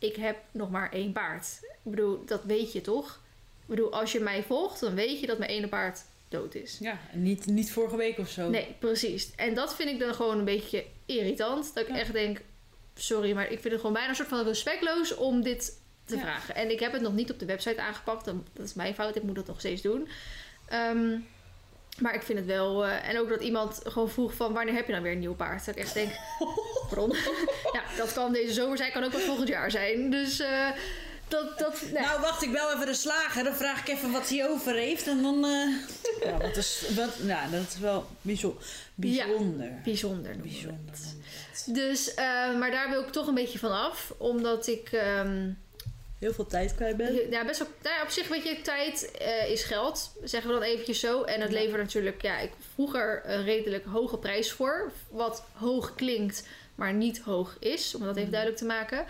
ik 0.00 0.16
heb 0.16 0.36
nog 0.50 0.70
maar 0.70 0.92
één 0.92 1.12
paard. 1.12 1.46
Ik 1.62 1.90
bedoel, 1.90 2.24
dat 2.24 2.44
weet 2.44 2.72
je 2.72 2.80
toch? 2.80 3.20
Ik 3.60 3.66
bedoel, 3.66 3.92
als 3.92 4.12
je 4.12 4.20
mij 4.20 4.42
volgt, 4.42 4.80
dan 4.80 4.94
weet 4.94 5.20
je 5.20 5.26
dat 5.26 5.38
mijn 5.38 5.50
ene 5.50 5.68
paard 5.68 6.00
dood 6.28 6.54
is. 6.54 6.76
Ja, 6.80 6.98
niet, 7.12 7.46
niet 7.46 7.72
vorige 7.72 7.96
week 7.96 8.18
of 8.18 8.28
zo. 8.28 8.48
Nee, 8.48 8.74
precies. 8.78 9.30
En 9.36 9.54
dat 9.54 9.74
vind 9.74 9.88
ik 9.90 9.98
dan 9.98 10.14
gewoon 10.14 10.38
een 10.38 10.44
beetje 10.44 10.84
irritant. 11.06 11.74
Dat 11.74 11.84
ik 11.88 11.94
Ja. 11.94 11.98
echt 11.98 12.12
denk, 12.12 12.40
sorry, 12.94 13.32
maar 13.32 13.44
ik 13.50 13.60
vind 13.60 13.64
het 13.64 13.76
gewoon 13.80 13.92
bijna 13.92 14.08
een 14.08 14.14
soort 14.14 14.28
van 14.28 14.44
respectloos 14.44 15.14
om 15.14 15.42
dit 15.42 15.78
te 16.04 16.14
Ja. 16.16 16.20
vragen. 16.22 16.54
En 16.54 16.70
ik 16.70 16.80
heb 16.80 16.92
het 16.92 17.02
nog 17.02 17.12
niet 17.14 17.30
op 17.30 17.38
de 17.38 17.46
website 17.46 17.80
aangepakt. 17.82 18.24
Dat 18.24 18.34
is 18.66 18.74
mijn 18.74 18.94
fout. 18.94 19.16
Ik 19.16 19.22
moet 19.22 19.34
dat 19.34 19.46
nog 19.46 19.58
steeds 19.58 19.82
doen. 19.82 20.08
Ehm, 20.68 21.18
maar 22.00 22.14
ik 22.14 22.22
vind 22.22 22.38
het 22.38 22.46
wel... 22.48 22.84
eh, 22.86 23.08
en 23.08 23.18
ook 23.18 23.28
dat 23.28 23.40
iemand 23.42 23.80
gewoon 23.84 24.10
vroeg 24.10 24.34
van... 24.34 24.52
wanneer 24.52 24.74
heb 24.74 24.86
je 24.86 24.92
dan 24.92 25.02
weer 25.02 25.12
een 25.12 25.18
nieuw 25.18 25.34
paard? 25.34 25.64
Dat 25.66 25.76
ik 25.76 25.82
echt 25.82 25.94
denk... 25.94 26.10
Pardon? 26.88 27.10
ja, 27.76 27.82
dat 27.96 28.12
kan 28.12 28.32
deze 28.32 28.52
zomer 28.52 28.76
zijn. 28.76 28.92
Kan 28.92 29.04
ook 29.04 29.12
wel 29.12 29.20
volgend 29.20 29.48
jaar 29.48 29.70
zijn. 29.70 30.10
Dus 30.10 30.40
eh, 30.40 30.68
dat... 31.28 31.58
dat 31.58 31.82
nee. 31.82 32.02
Nou, 32.02 32.20
wacht, 32.20 32.42
ik 32.42 32.52
bel 32.52 32.72
even 32.74 32.86
de 32.86 32.94
slager. 32.94 33.44
Dan 33.44 33.54
vraag 33.54 33.80
ik 33.80 33.88
even 33.88 34.10
wat 34.12 34.28
hij 34.28 34.48
over 34.48 34.74
heeft. 34.74 35.06
En 35.06 35.22
dan... 35.22 35.44
eh 35.44 35.68
ja, 36.30 36.36
wat 36.38 36.56
is, 36.56 36.84
wat, 36.96 37.18
nou, 37.22 37.50
dat 37.50 37.60
is 37.68 37.78
wel 37.78 38.06
bijzo- 38.20 38.58
bijzonder. 38.94 39.70
bijzonder. 39.84 40.36
Bijzonder. 40.36 40.76
dat. 40.90 41.14
Dus, 41.66 42.14
maar 42.58 42.70
daar 42.70 42.90
wil 42.90 43.00
ik 43.02 43.10
toch 43.12 43.26
een 43.26 43.34
beetje 43.34 43.58
van 43.58 43.72
af. 43.72 44.12
Omdat 44.16 44.66
ik... 44.66 44.88
ehm, 44.92 45.50
Heel 46.20 46.32
veel 46.32 46.46
tijd 46.46 46.74
kwijt 46.74 46.96
ben. 46.96 47.30
Ja, 47.30 47.44
best 47.44 47.58
wel. 47.58 47.68
Nou 47.82 48.02
op 48.02 48.08
zich, 48.10 48.28
weet 48.28 48.42
je, 48.44 48.60
tijd 48.62 49.10
eh, 49.18 49.50
is 49.50 49.62
geld. 49.62 50.12
Zeggen 50.24 50.50
we 50.50 50.58
dan 50.60 50.66
eventjes 50.68 51.00
zo. 51.00 51.22
En 51.22 51.40
het 51.40 51.50
Ja. 51.50 51.58
levert 51.58 51.82
natuurlijk, 51.82 52.22
ja, 52.22 52.38
ik 52.38 52.50
vroeger 52.74 53.22
een 53.24 53.44
redelijk 53.44 53.84
hoge 53.84 54.18
prijs 54.18 54.52
voor. 54.52 54.92
Wat 55.08 55.44
hoog 55.52 55.94
klinkt, 55.94 56.46
maar 56.74 56.92
niet 56.92 57.18
hoog 57.20 57.56
is. 57.60 57.94
Om 57.94 58.00
dat 58.00 58.10
even 58.10 58.22
Mhm. 58.22 58.30
duidelijk 58.30 58.60
te 58.60 58.66
maken. 58.66 59.04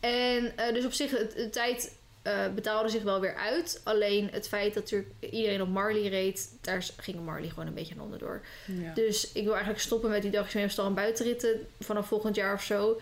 En 0.00 0.56
eh, 0.56 0.72
dus 0.74 0.84
op 0.84 0.92
zich, 0.92 1.10
het- 1.10 1.34
de 1.36 1.50
tijd 1.50 1.96
eh, 2.22 2.48
betaalde 2.54 2.88
zich 2.88 3.02
wel 3.02 3.20
weer 3.20 3.34
uit. 3.34 3.80
Alleen 3.84 4.28
het 4.32 4.48
feit 4.48 4.74
dat 4.74 4.82
natuurlijk 4.82 5.10
iedereen 5.20 5.62
op 5.62 5.68
Marley 5.68 6.08
reed, 6.08 6.48
daar 6.60 6.86
ging 6.96 7.24
Marley 7.24 7.48
gewoon 7.48 7.66
een 7.66 7.74
beetje 7.74 7.94
aan 7.94 8.00
onderdoor. 8.00 8.40
Ja. 8.66 8.94
Dus 8.94 9.32
ik 9.32 9.42
wil 9.42 9.52
eigenlijk 9.52 9.82
stoppen 9.82 10.10
met 10.10 10.22
die 10.22 10.30
dagjes 10.30 10.54
mee 10.54 10.64
op 10.64 10.70
stal 10.70 10.86
en 10.86 10.94
buitenritten 10.94 11.66
vanaf 11.80 12.06
volgend 12.08 12.34
jaar 12.36 12.54
of 12.54 12.62
zo. 12.62 13.00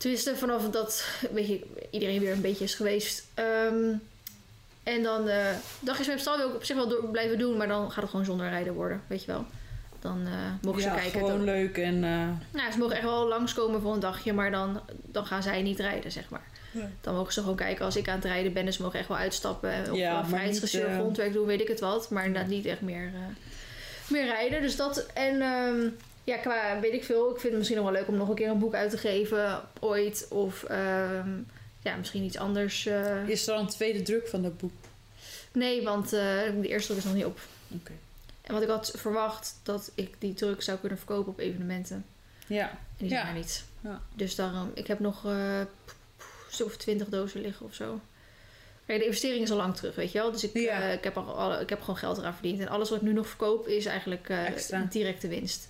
Tenminste, 0.00 0.36
vanaf 0.36 0.70
dat 0.70 1.04
je, 1.34 1.60
iedereen 1.90 2.20
weer 2.20 2.32
een 2.32 2.40
beetje 2.40 2.64
is 2.64 2.74
geweest. 2.74 3.24
Ehm, 3.34 3.92
en 4.82 5.02
dan 5.02 5.28
eh 5.28 5.46
dagjes 5.80 6.08
op 6.08 6.18
stal 6.18 6.36
wil 6.36 6.48
ik 6.48 6.54
op 6.54 6.64
zich 6.64 6.76
wel 6.76 6.88
door 6.88 7.08
blijven 7.10 7.38
doen, 7.38 7.56
maar 7.56 7.68
dan 7.68 7.90
gaat 7.90 8.02
het 8.02 8.10
gewoon 8.10 8.24
zonder 8.24 8.48
rijden 8.48 8.74
worden, 8.74 9.02
weet 9.06 9.24
je 9.24 9.32
wel. 9.32 9.44
Dan 10.00 10.26
eh, 10.26 10.32
mogen 10.62 10.82
ja, 10.82 10.88
ze 10.88 11.00
kijken. 11.00 11.20
gewoon 11.20 11.36
Dan, 11.36 11.44
leuk 11.44 11.78
en... 11.78 12.04
eh, 12.04 12.28
nou, 12.60 12.72
ze 12.72 12.78
mogen 12.78 12.94
echt 12.96 13.04
wel 13.04 13.28
langskomen 13.28 13.80
voor 13.80 13.94
een 13.94 14.00
dagje, 14.00 14.32
maar 14.32 14.50
dan, 14.50 14.80
dan 15.02 15.26
gaan 15.26 15.42
zij 15.42 15.62
niet 15.62 15.78
rijden, 15.78 16.12
zeg 16.12 16.28
maar. 16.28 16.46
Ja. 16.70 16.90
Dan 17.00 17.14
mogen 17.14 17.32
ze 17.32 17.40
gewoon 17.40 17.56
kijken 17.56 17.84
als 17.84 17.96
ik 17.96 18.08
aan 18.08 18.14
het 18.14 18.24
rijden 18.24 18.52
ben. 18.52 18.66
En 18.66 18.72
ze 18.72 18.82
mogen 18.82 18.98
echt 18.98 19.08
wel 19.08 19.16
uitstappen. 19.16 19.90
Of 19.90 19.96
Ja, 19.96 20.24
ja, 20.30 20.42
eh, 20.88 20.94
grondwerk 20.94 21.32
doen, 21.32 21.46
weet 21.46 21.60
ik 21.60 21.68
het 21.68 21.80
wat. 21.80 22.10
Maar 22.10 22.24
inderdaad 22.24 22.50
niet 22.50 22.66
echt 22.66 22.80
meer, 22.80 23.10
meer 24.08 24.24
rijden. 24.24 24.62
Dus 24.62 24.76
dat. 24.76 25.06
En 25.14 25.40
ehm, 25.40 25.88
ja, 26.30 26.36
qua 26.36 26.80
weet 26.80 26.92
ik 26.92 27.04
veel. 27.04 27.24
Ik 27.30 27.40
vind 27.40 27.42
het 27.48 27.56
misschien 27.56 27.76
nog 27.82 27.90
wel 27.90 27.98
leuk 28.00 28.08
om 28.08 28.16
nog 28.16 28.28
een 28.28 28.34
keer 28.34 28.48
een 28.48 28.58
boek 28.58 28.74
uit 28.74 28.90
te 28.90 28.98
geven. 28.98 29.62
Ooit. 29.80 30.26
Of 30.30 30.62
ehm, 30.64 31.30
ja, 31.82 31.96
misschien 31.96 32.22
iets 32.22 32.36
anders. 32.38 32.86
eh. 32.86 33.28
Is 33.28 33.46
er 33.46 33.54
al 33.54 33.60
een 33.60 33.66
tweede 33.66 34.02
druk 34.02 34.28
van 34.28 34.42
dat 34.42 34.58
boek? 34.58 34.72
Nee, 35.52 35.82
want 35.82 36.04
eh, 36.04 36.20
de 36.60 36.68
eerste 36.68 36.86
druk 36.86 36.98
is 36.98 37.04
nog 37.04 37.14
niet 37.14 37.24
op. 37.24 37.38
Oké. 37.68 37.92
En 38.42 38.52
wat 38.54 38.62
ik 38.62 38.68
had 38.68 38.92
verwacht 38.96 39.60
dat 39.62 39.90
ik 39.94 40.14
die 40.18 40.34
druk 40.34 40.62
zou 40.62 40.78
kunnen 40.78 40.98
verkopen 40.98 41.32
op 41.32 41.38
evenementen. 41.38 42.04
Ja. 42.46 42.68
En 42.70 42.76
die 42.96 43.08
Ja. 43.08 43.14
zijn 43.22 43.26
er 43.26 43.34
niet. 43.40 43.64
Ja. 43.80 44.00
Dus 44.14 44.34
daarom, 44.34 44.70
ik 44.74 44.86
heb 44.86 44.98
nog 45.00 45.24
eh, 45.26 45.58
een 45.58 45.66
stuk 46.50 46.66
of 46.66 46.76
twintig 46.76 47.08
dozen 47.08 47.40
liggen 47.40 47.66
of 47.66 47.74
zo. 47.74 48.00
Kijk, 48.86 48.98
de 48.98 49.04
investering 49.06 49.42
is 49.42 49.50
al 49.50 49.56
lang 49.56 49.76
terug, 49.76 49.94
weet 49.94 50.12
je 50.12 50.18
wel. 50.18 50.32
Dus 50.32 50.44
ik, 50.44 50.54
Ja. 50.54 50.80
eh, 50.82 50.92
ik, 50.92 51.04
heb, 51.04 51.16
al, 51.16 51.60
ik 51.60 51.68
heb 51.68 51.80
gewoon 51.80 51.96
geld 51.96 52.18
eraan 52.18 52.32
verdiend. 52.34 52.60
En 52.60 52.68
alles 52.68 52.88
wat 52.90 52.98
ik 52.98 53.04
nu 53.04 53.12
nog 53.12 53.26
verkoop 53.28 53.66
is 53.68 53.86
eigenlijk 53.86 54.28
eh, 54.28 54.46
Extra. 54.46 54.86
directe 54.90 55.28
winst. 55.28 55.68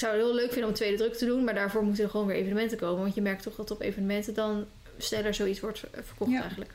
Ik 0.00 0.06
zou 0.06 0.18
het 0.18 0.24
heel 0.26 0.34
leuk 0.34 0.46
vinden 0.52 0.62
om 0.64 0.68
een 0.70 0.74
tweede 0.74 0.96
druk 0.96 1.14
te 1.14 1.24
doen. 1.26 1.44
Maar 1.44 1.54
daarvoor 1.54 1.82
moeten 1.84 2.04
er 2.04 2.10
gewoon 2.10 2.26
weer 2.26 2.36
evenementen 2.36 2.78
komen. 2.78 3.02
Want 3.02 3.14
je 3.14 3.20
merkt 3.22 3.42
toch 3.42 3.54
dat 3.54 3.70
op 3.70 3.80
evenementen 3.80 4.34
dan 4.34 4.66
sneller 4.98 5.34
zoiets 5.34 5.60
wordt 5.60 5.78
ver- 5.78 5.88
verkocht 6.04 6.30
Ja. 6.30 6.40
eigenlijk. 6.40 6.70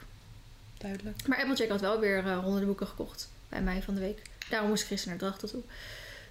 Duidelijk. 0.78 1.28
Maar 1.28 1.38
Applejack 1.38 1.70
had 1.70 1.82
wel 1.82 2.00
weer 2.00 2.18
eh, 2.18 2.38
honderden 2.38 2.68
boeken 2.68 2.88
gekocht 2.88 3.30
bij 3.50 3.62
mij 3.62 3.82
van 3.82 3.94
de 3.94 4.00
week. 4.00 4.22
Daarom 4.50 4.70
moest 4.70 4.82
ik 4.84 4.88
gisteren 4.90 5.18
naar 5.18 5.28
Drachten 5.30 5.50
toe. 5.50 5.62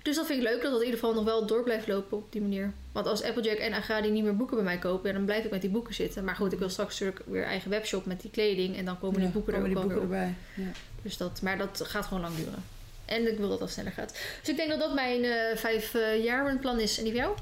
Dus 0.02 0.16
dat 0.16 0.26
vind 0.26 0.42
ik 0.42 0.48
leuk 0.48 0.62
dat 0.62 0.70
dat 0.70 0.80
in 0.80 0.86
ieder 0.86 1.00
geval 1.00 1.14
nog 1.14 1.24
wel 1.24 1.46
door 1.46 1.62
blijft 1.62 1.86
lopen 1.86 2.16
op 2.18 2.32
die 2.32 2.40
manier. 2.40 2.72
Want 2.92 3.06
als 3.06 3.22
Applejack 3.22 3.58
en 3.58 3.72
Agradi 3.72 4.10
niet 4.10 4.24
meer 4.24 4.36
boeken 4.36 4.56
bij 4.56 4.64
mij 4.64 4.78
kopen, 4.78 5.08
ja, 5.10 5.16
dan 5.16 5.24
blijf 5.24 5.44
ik 5.44 5.50
met 5.50 5.60
die 5.60 5.70
boeken 5.70 5.94
zitten. 5.94 6.24
Maar 6.24 6.36
goed, 6.36 6.52
ik 6.52 6.58
wil 6.58 6.68
straks 6.68 6.98
natuurlijk 7.00 7.24
weer 7.28 7.44
eigen 7.44 7.70
webshop 7.70 8.06
met 8.06 8.20
die 8.20 8.30
kleding. 8.30 8.76
En 8.76 8.84
dan 8.84 8.98
komen 8.98 9.20
die 9.20 9.28
boeken 9.28 9.54
er 9.54 9.60
ook 9.66 9.72
wel 9.72 9.86
weer 9.88 9.96
op. 9.96 10.02
erbij. 10.02 10.34
Ja. 10.54 10.70
Dus 11.02 11.16
dat, 11.16 11.42
maar 11.42 11.58
dat 11.58 11.80
gaat 11.84 12.04
gewoon 12.06 12.22
lang 12.22 12.36
duren. 12.36 12.64
En 13.04 13.32
ik 13.32 13.38
wil 13.38 13.48
dat 13.48 13.58
dat 13.58 13.70
sneller 13.70 13.92
gaat. 13.92 14.12
Dus 14.40 14.48
ik 14.48 14.56
denk 14.56 14.70
dat 14.70 14.78
dat 14.78 14.94
mijn 14.94 15.24
eh 15.24 15.56
vijf 15.56 15.92
jaar 16.22 16.58
plan 16.58 16.80
is. 16.80 16.98
En 16.98 17.04
die 17.04 17.12
van 17.12 17.22
jou? 17.22 17.36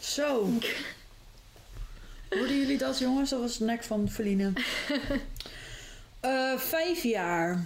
Zo. 0.00 0.50
Hoorden 2.30 2.58
jullie 2.58 2.78
dat, 2.78 2.98
jongens? 2.98 3.30
Dat 3.30 3.40
was 3.40 3.58
de 3.58 3.64
nek 3.64 3.82
van 3.82 4.10
Feline. 4.10 4.52
Eh, 6.20 6.58
vijf 6.58 7.02
jaar. 7.02 7.64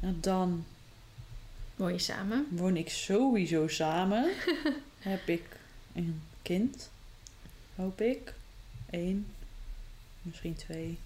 Nou, 0.00 0.14
dan 0.20 0.64
Woon 1.80 1.92
je 1.92 1.98
samen? 1.98 2.46
woon 2.50 2.76
ik 2.76 2.90
sowieso 2.90 3.68
samen. 3.68 4.30
Heb 4.98 5.28
ik 5.28 5.42
een 5.92 6.22
kind. 6.42 6.90
Hoop 7.74 8.00
ik. 8.00 8.34
Eén. 8.90 9.26
Misschien 10.22 10.54
twee. 10.54 10.98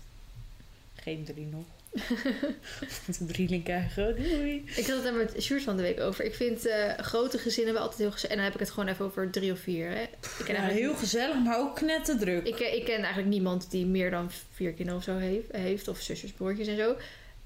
Geen 0.94 1.24
drie 1.24 1.46
nog. 1.46 1.64
Drieling 3.26 3.64
krijgen. 3.64 4.16
Doei. 4.16 4.62
Ik 4.76 4.86
had 4.86 4.94
het 4.94 5.02
daar 5.04 5.12
met 5.14 5.34
Sjoerd 5.42 5.62
van 5.62 5.76
de 5.76 5.82
week 5.82 6.00
over. 6.00 6.24
Ik 6.24 6.34
vind 6.34 6.66
eh, 6.66 6.98
grote 6.98 7.38
gezinnen 7.38 7.72
wel 7.74 7.82
altijd 7.82 8.00
heel 8.00 8.10
gezellig. 8.10 8.30
En 8.30 8.36
dan 8.36 8.44
heb 8.44 8.54
ik 8.54 8.60
het 8.66 8.70
gewoon 8.70 8.88
even 8.88 9.04
over 9.04 9.30
drie 9.30 9.52
of 9.52 9.58
vier. 9.58 9.88
Hè. 9.88 10.02
Ik, 10.02 10.44
ken 10.44 10.54
Ja, 10.54 10.60
heel 10.62 10.94
gezellig, 10.94 11.34
maar 11.44 11.58
ook 11.58 11.74
knetterdruk. 11.76 12.46
ik, 12.46 12.58
ik 12.60 12.84
ken 12.84 12.98
eigenlijk 12.98 13.28
niemand 13.28 13.70
die 13.70 13.86
meer 13.86 14.10
dan 14.10 14.30
vier 14.52 14.72
kinderen 14.72 14.98
of 14.98 15.04
zo 15.04 15.16
heeft. 15.16 15.52
heeft 15.52 15.88
of 15.88 16.00
zusjes, 16.00 16.32
broertjes 16.32 16.66
en 16.68 16.76
zo. 16.76 16.96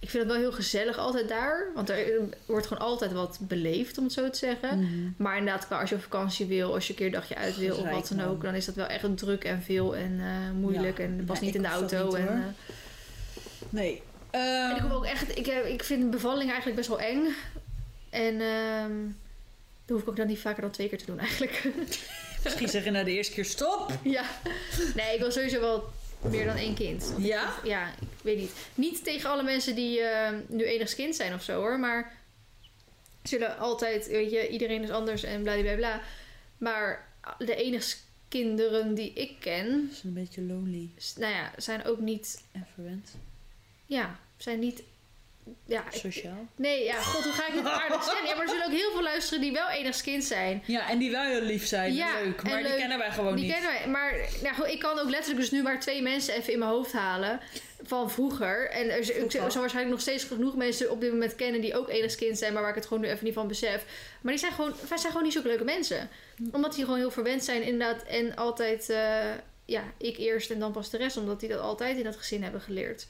Ik 0.01 0.11
vind 0.11 0.23
het 0.23 0.33
wel 0.33 0.41
heel 0.41 0.53
gezellig 0.53 0.99
altijd 0.99 1.29
daar. 1.29 1.67
Want 1.75 1.91
er 1.91 2.07
wordt 2.47 2.67
gewoon 2.67 2.83
altijd 2.87 3.13
wat 3.13 3.39
beleefd, 3.43 3.99
om 3.99 4.05
het 4.05 4.13
zo 4.13 4.31
te 4.31 4.39
zeggen. 4.39 4.79
Mhm. 4.79 5.11
Maar 5.17 5.39
inderdaad, 5.39 5.67
qua 5.67 5.81
als 5.81 5.89
je 5.91 5.95
op 5.95 6.03
vakantie 6.03 6.47
wil, 6.47 6.75
als 6.75 6.85
je 6.87 6.91
een 6.93 6.99
keer 6.99 7.07
een 7.07 7.13
dagje 7.13 7.37
uit 7.37 7.57
wil 7.57 7.77
of 7.77 7.91
wat 7.91 8.09
dan 8.09 8.21
ook, 8.27 8.43
dan 8.43 8.55
is 8.55 8.65
dat 8.65 8.75
wel 8.75 8.87
echt 8.87 9.17
druk 9.17 9.45
en 9.45 9.63
veel 9.63 9.97
en 9.97 10.21
eh, 10.21 10.51
moeilijk 10.61 10.99
Ja. 10.99 11.05
en 11.05 11.25
past 11.27 11.41
Ja, 11.41 11.47
niet 11.47 11.55
in 11.55 11.63
de 11.63 11.69
auto. 11.69 12.05
niet, 12.07 12.15
en, 12.15 12.27
eh, 12.29 12.45
En 14.31 14.71
ik, 14.77 14.83
heb 14.83 14.93
ook 14.93 15.05
echt, 15.05 15.39
ik, 15.39 15.47
heb, 15.47 15.65
ik 15.65 15.85
vind 15.85 16.11
bevalling 16.11 16.49
eigenlijk 16.49 16.77
best 16.77 16.89
wel 16.89 17.01
eng. 17.01 17.35
En 18.11 18.41
ehm 18.41 18.93
dat 19.89 19.97
hoef 19.97 20.03
ik 20.03 20.09
ook 20.09 20.17
dan 20.17 20.27
niet 20.27 20.39
vaker 20.39 20.63
dan 20.63 20.71
twee 20.71 20.89
keer 20.89 20.99
te 20.99 21.07
doen 21.07 21.19
eigenlijk. 21.19 21.65
Misschien 22.45 22.69
zeg 22.69 22.85
je 22.85 22.91
nou 22.91 23.05
de 23.05 23.11
eerste 23.11 23.33
keer 23.33 23.45
stop. 23.45 23.93
ja. 24.03 24.25
Nee, 24.95 25.15
ik 25.15 25.21
wil 25.21 25.33
sowieso 25.33 25.61
wel 25.61 25.85
meer 26.21 26.45
dan 26.45 26.57
één 26.57 26.75
kind. 26.75 27.13
Ja? 27.19 27.55
Ja, 27.65 27.89
ik 27.89 28.23
weet 28.23 28.39
niet. 28.39 28.53
Niet 28.75 29.05
tegen 29.05 29.31
alle 29.31 29.43
mensen 29.43 29.75
die 29.75 30.01
eh, 30.01 30.37
nu 30.49 30.65
enigskind 30.65 31.17
zijn 31.17 31.35
of 31.35 31.43
zo 31.43 31.55
hoor. 31.55 31.79
Maar 31.79 32.13
zullen 33.23 33.59
altijd, 33.59 34.07
weet 34.07 34.31
je, 34.31 34.49
iedereen 34.49 34.83
is 34.83 34.91
anders 34.91 35.23
en 35.23 35.43
bla 35.43 35.61
bla 35.61 35.75
bla. 35.75 36.01
Maar 36.59 37.09
de 37.39 37.81
kinderen 38.29 38.95
die 38.95 39.13
ik 39.13 39.37
ken, 39.41 39.89
is 39.93 40.03
een 40.03 40.13
beetje 40.13 40.43
lonely 40.43 40.91
nou 41.17 41.33
ja, 41.33 41.53
zijn 41.57 41.85
ook 41.85 41.99
niet, 41.99 42.43
en 42.53 42.67
verwend. 42.75 43.11
Ja, 43.89 44.19
zijn 44.37 44.59
niet, 44.59 44.83
ja, 45.67 45.85
ik- 45.91 46.01
Sociaal. 46.01 46.47
nee, 46.57 46.85
ja, 46.85 47.01
god, 47.03 47.25
hoe 47.25 47.33
ga 47.33 47.47
ik 47.49 47.55
dit 47.55 47.65
aardig 47.67 48.05
zeggen? 48.05 48.27
Ja, 48.27 48.35
maar 48.35 48.43
er 48.43 48.49
zullen 48.49 48.65
ook 48.67 48.73
heel 48.73 48.91
veel 48.91 49.03
luisteren 49.03 49.41
die 49.41 49.53
wel 49.53 49.69
enigszins 49.69 50.27
zijn. 50.27 50.63
Ja, 50.67 50.89
en 50.91 50.99
die 50.99 51.11
wel 51.11 51.23
heel 51.25 51.41
lief 51.41 51.67
zijn. 51.67 51.95
Ja, 51.95 52.21
leuk. 52.21 52.43
Maar 52.43 52.63
die 52.63 52.75
kennen 52.77 52.99
wij 52.99 53.11
gewoon 53.11 53.35
Die 53.37 53.45
niet. 53.45 53.53
kennen 53.53 53.71
wij, 53.73 53.89
maar 53.89 54.13
nou, 54.43 54.71
ik 54.71 54.79
kan 54.79 54.99
ook 54.99 55.09
letterlijk 55.11 55.41
dus 55.41 55.51
nu 55.51 55.63
maar 55.63 55.81
twee 55.81 56.03
mensen 56.03 56.35
even 56.35 56.53
in 56.53 56.59
mijn 56.59 56.71
hoofd 56.71 56.93
halen 56.93 57.41
van 57.83 58.11
vroeger. 58.11 58.71
En 58.71 58.91
er, 58.91 58.99
ik 59.23 59.31
zal 59.31 59.41
waarschijnlijk 59.41 59.89
nog 59.89 60.01
steeds 60.01 60.25
genoeg 60.25 60.57
mensen 60.57 60.91
op 60.91 61.01
dit 61.01 61.11
moment 61.13 61.35
kennen 61.37 61.61
die 61.61 61.77
ook 61.77 61.89
enigszins 61.89 62.39
zijn, 62.39 62.53
maar 62.53 62.61
waar 62.63 62.71
ik 62.71 62.77
het 62.77 62.87
gewoon 62.87 63.03
nu 63.03 63.09
even 63.09 63.25
niet 63.25 63.35
van 63.35 63.49
besef. 63.49 63.85
Maar 64.21 64.33
die 64.33 64.41
zijn 64.41 64.53
gewoon, 64.53 64.75
wij 64.89 64.99
zijn 64.99 65.09
gewoon 65.13 65.23
niet 65.23 65.33
zulke 65.33 65.49
leuke 65.49 65.65
mensen. 65.65 66.09
Omdat 66.53 66.75
die 66.75 66.85
gewoon 66.85 66.99
heel 66.99 67.11
verwend 67.11 67.45
zijn 67.45 67.63
inderdaad 67.63 68.03
en 68.03 68.37
altijd, 68.37 68.91
eh, 68.91 69.31
ja, 69.65 69.83
ik 69.97 70.17
eerst 70.19 70.51
en 70.51 70.59
dan 70.59 70.73
pas 70.73 70.91
de 70.91 70.97
rest, 70.97 71.17
omdat 71.17 71.41
die 71.41 71.49
dat 71.49 71.61
altijd 71.61 71.97
in 71.99 72.05
dat 72.05 72.17
gezin 72.17 72.43
hebben 72.43 72.61
geleerd. 72.61 73.07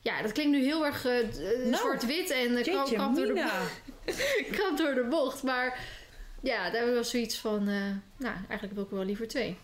Ja, 0.00 0.22
dat 0.22 0.32
klinkt 0.32 0.52
nu 0.52 0.64
heel 0.64 0.86
erg 0.86 1.04
eh, 1.04 1.18
eh, 1.18 1.64
Nou, 1.64 1.76
zwart-wit 1.76 2.30
en 2.30 2.50
uh, 2.50 2.64
Jeetje, 2.64 2.96
door 2.96 3.14
de 3.26 4.74
door 4.82 4.94
de 4.94 5.06
bocht. 5.10 5.42
Maar 5.42 5.86
ja, 6.40 6.70
daar 6.70 6.86
wel 6.92 7.04
zoiets 7.04 7.38
van, 7.38 7.64
nou, 8.16 8.34
eigenlijk 8.48 8.74
wil 8.74 8.84
ik 8.84 8.90
wel 8.90 9.04
liever 9.04 9.28
twee. 9.28 9.56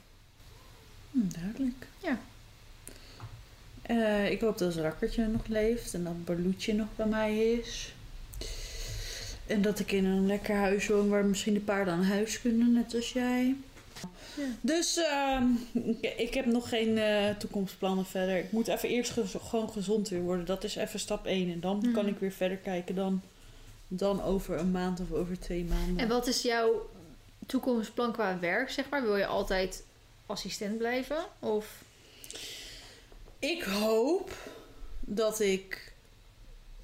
Hm, 1.11 1.29
duidelijk. 1.41 1.87
Ja. 1.99 2.19
Ik 4.29 4.41
hoop 4.41 4.59
dat 4.59 4.75
Rakkertje 4.75 5.27
nog 5.27 5.47
leeft 5.47 5.95
en 5.95 6.05
dat 6.05 6.25
Barloetje 6.25 6.75
nog 6.75 6.89
bij 6.97 7.07
mij 7.07 7.39
is. 7.39 7.95
En 9.47 9.63
dat 9.63 9.79
ik 9.79 9.93
in 9.93 10.05
een 10.05 10.27
lekker 10.27 10.57
huis 10.57 10.87
woon 10.87 11.09
waar 11.09 11.25
misschien 11.25 11.55
de 11.55 11.61
paarden 11.61 11.95
aan 11.95 12.05
huis 12.05 12.41
kunnen, 12.41 12.73
net 12.73 12.95
als 12.95 13.13
jij. 13.13 13.57
Ja. 14.37 14.43
Dus 14.61 14.97
ehm, 14.97 15.45
ik, 16.17 16.35
heb 16.35 16.47
nog 16.47 16.69
geen 16.69 16.99
eh, 16.99 17.31
toekomstplannen 17.39 18.07
verder. 18.07 18.37
Ik 18.39 18.53
moet 18.53 18.69
even 18.69 18.89
eerst 18.89 19.11
gez- 19.11 19.35
gewoon 19.49 19.71
gezond 19.71 20.09
weer 20.09 20.21
worden. 20.23 20.45
Dat 20.47 20.65
is 20.65 20.77
even 20.77 21.01
stap 21.01 21.27
1. 21.27 21.53
En 21.53 21.61
dan 21.61 21.77
Mhm. 21.79 21.93
kan 21.93 22.07
ik 22.07 22.19
weer 22.19 22.33
verder 22.33 22.57
kijken 22.57 22.95
dan, 22.95 23.23
dan 23.89 24.23
over 24.23 24.59
een 24.59 24.71
maand 24.71 25.01
of 25.01 25.13
over 25.13 25.39
twee 25.41 25.65
maanden. 25.65 25.99
En 25.99 26.09
wat 26.09 26.27
is 26.27 26.43
jouw 26.43 26.91
toekomstplan 27.47 28.13
qua 28.13 28.39
werk, 28.39 28.71
zeg 28.71 28.89
maar? 28.89 29.03
Wil 29.03 29.17
je 29.17 29.27
altijd 29.27 29.83
assistent 30.27 30.79
blijven? 30.79 31.25
Of... 31.39 31.83
Ik 33.39 33.63
hoop 33.63 34.33
dat 35.01 35.41
ik 35.41 35.93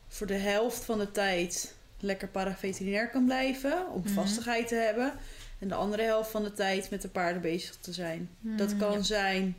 voor 0.08 0.26
de 0.26 0.34
helft 0.34 0.84
van 0.84 0.98
de 0.98 1.10
tijd 1.10 1.74
lekker 2.00 2.28
paraveterinair 2.28 3.08
kan 3.10 3.24
blijven. 3.24 3.90
Om 3.92 4.00
Mhm. 4.04 4.12
vastigheid 4.12 4.68
te 4.68 4.74
hebben. 4.74 5.12
En 5.60 5.68
de 5.68 5.74
andere 5.74 6.02
helft 6.02 6.30
van 6.30 6.42
de 6.42 6.52
tijd 6.52 6.90
met 6.90 7.02
de 7.02 7.08
paarden 7.08 7.42
bezig 7.42 7.76
te 7.76 7.92
zijn. 7.92 8.30
Dat 8.40 8.70
Hmm, 8.70 8.78
kan 8.78 8.92
ja. 8.92 9.02
zijn 9.02 9.56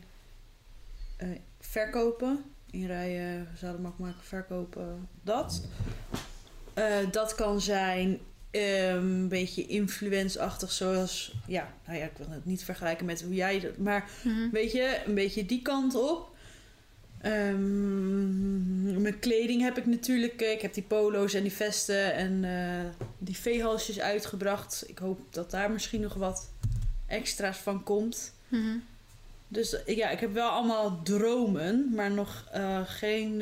eh, 1.17 1.27
verkopen. 1.59 2.43
Inrijden, 2.71 3.47
zadelmak 3.57 3.97
maken, 3.97 4.23
verkopen. 4.23 5.07
Dat. 5.23 5.65
Eh, 6.73 6.97
dat 7.11 7.35
kan 7.35 7.61
zijn 7.61 8.19
ehm, 8.51 8.95
een 8.97 9.27
beetje 9.27 9.65
influence-achtig. 9.65 10.71
Zoals, 10.71 11.35
ja, 11.47 11.73
nou 11.85 11.97
ja, 11.97 12.05
ik 12.05 12.17
wil 12.17 12.29
het 12.29 12.45
niet 12.45 12.63
vergelijken 12.63 13.05
met 13.05 13.21
hoe 13.21 13.33
jij 13.33 13.59
dat... 13.59 13.77
Maar 13.77 14.09
Mhm. 14.23 14.49
Weet 14.51 14.71
je, 14.71 15.01
een 15.05 15.13
beetje 15.15 15.45
die 15.45 15.61
kant 15.61 15.95
op. 15.95 16.29
Ehm, 17.21 19.01
mijn 19.01 19.19
kleding 19.19 19.61
heb 19.61 19.77
ik 19.77 19.85
natuurlijk. 19.85 20.41
eh, 20.41 20.51
Ik 20.51 20.61
heb 20.61 20.73
die 20.73 20.83
polo's 20.83 21.33
en 21.33 21.41
die 21.41 21.51
vesten 21.51 22.13
en 22.13 22.43
eh, 22.43 23.05
die 23.17 23.37
veehalsjes 23.37 23.99
uitgebracht. 23.99 24.83
Ik 24.87 24.97
hoop 24.97 25.19
dat 25.33 25.51
daar 25.51 25.71
misschien 25.71 26.01
nog 26.01 26.13
wat 26.13 26.49
extra's 27.07 27.57
van 27.57 27.83
komt. 27.83 28.33
Mhm. 28.47 28.77
Dus 29.47 29.83
eh, 29.83 29.95
ja, 29.97 30.09
ik 30.09 30.19
heb 30.19 30.33
wel 30.33 30.49
allemaal 30.49 31.01
dromen, 31.03 31.91
maar 31.95 32.11
nog 32.11 32.47
geen 32.85 33.41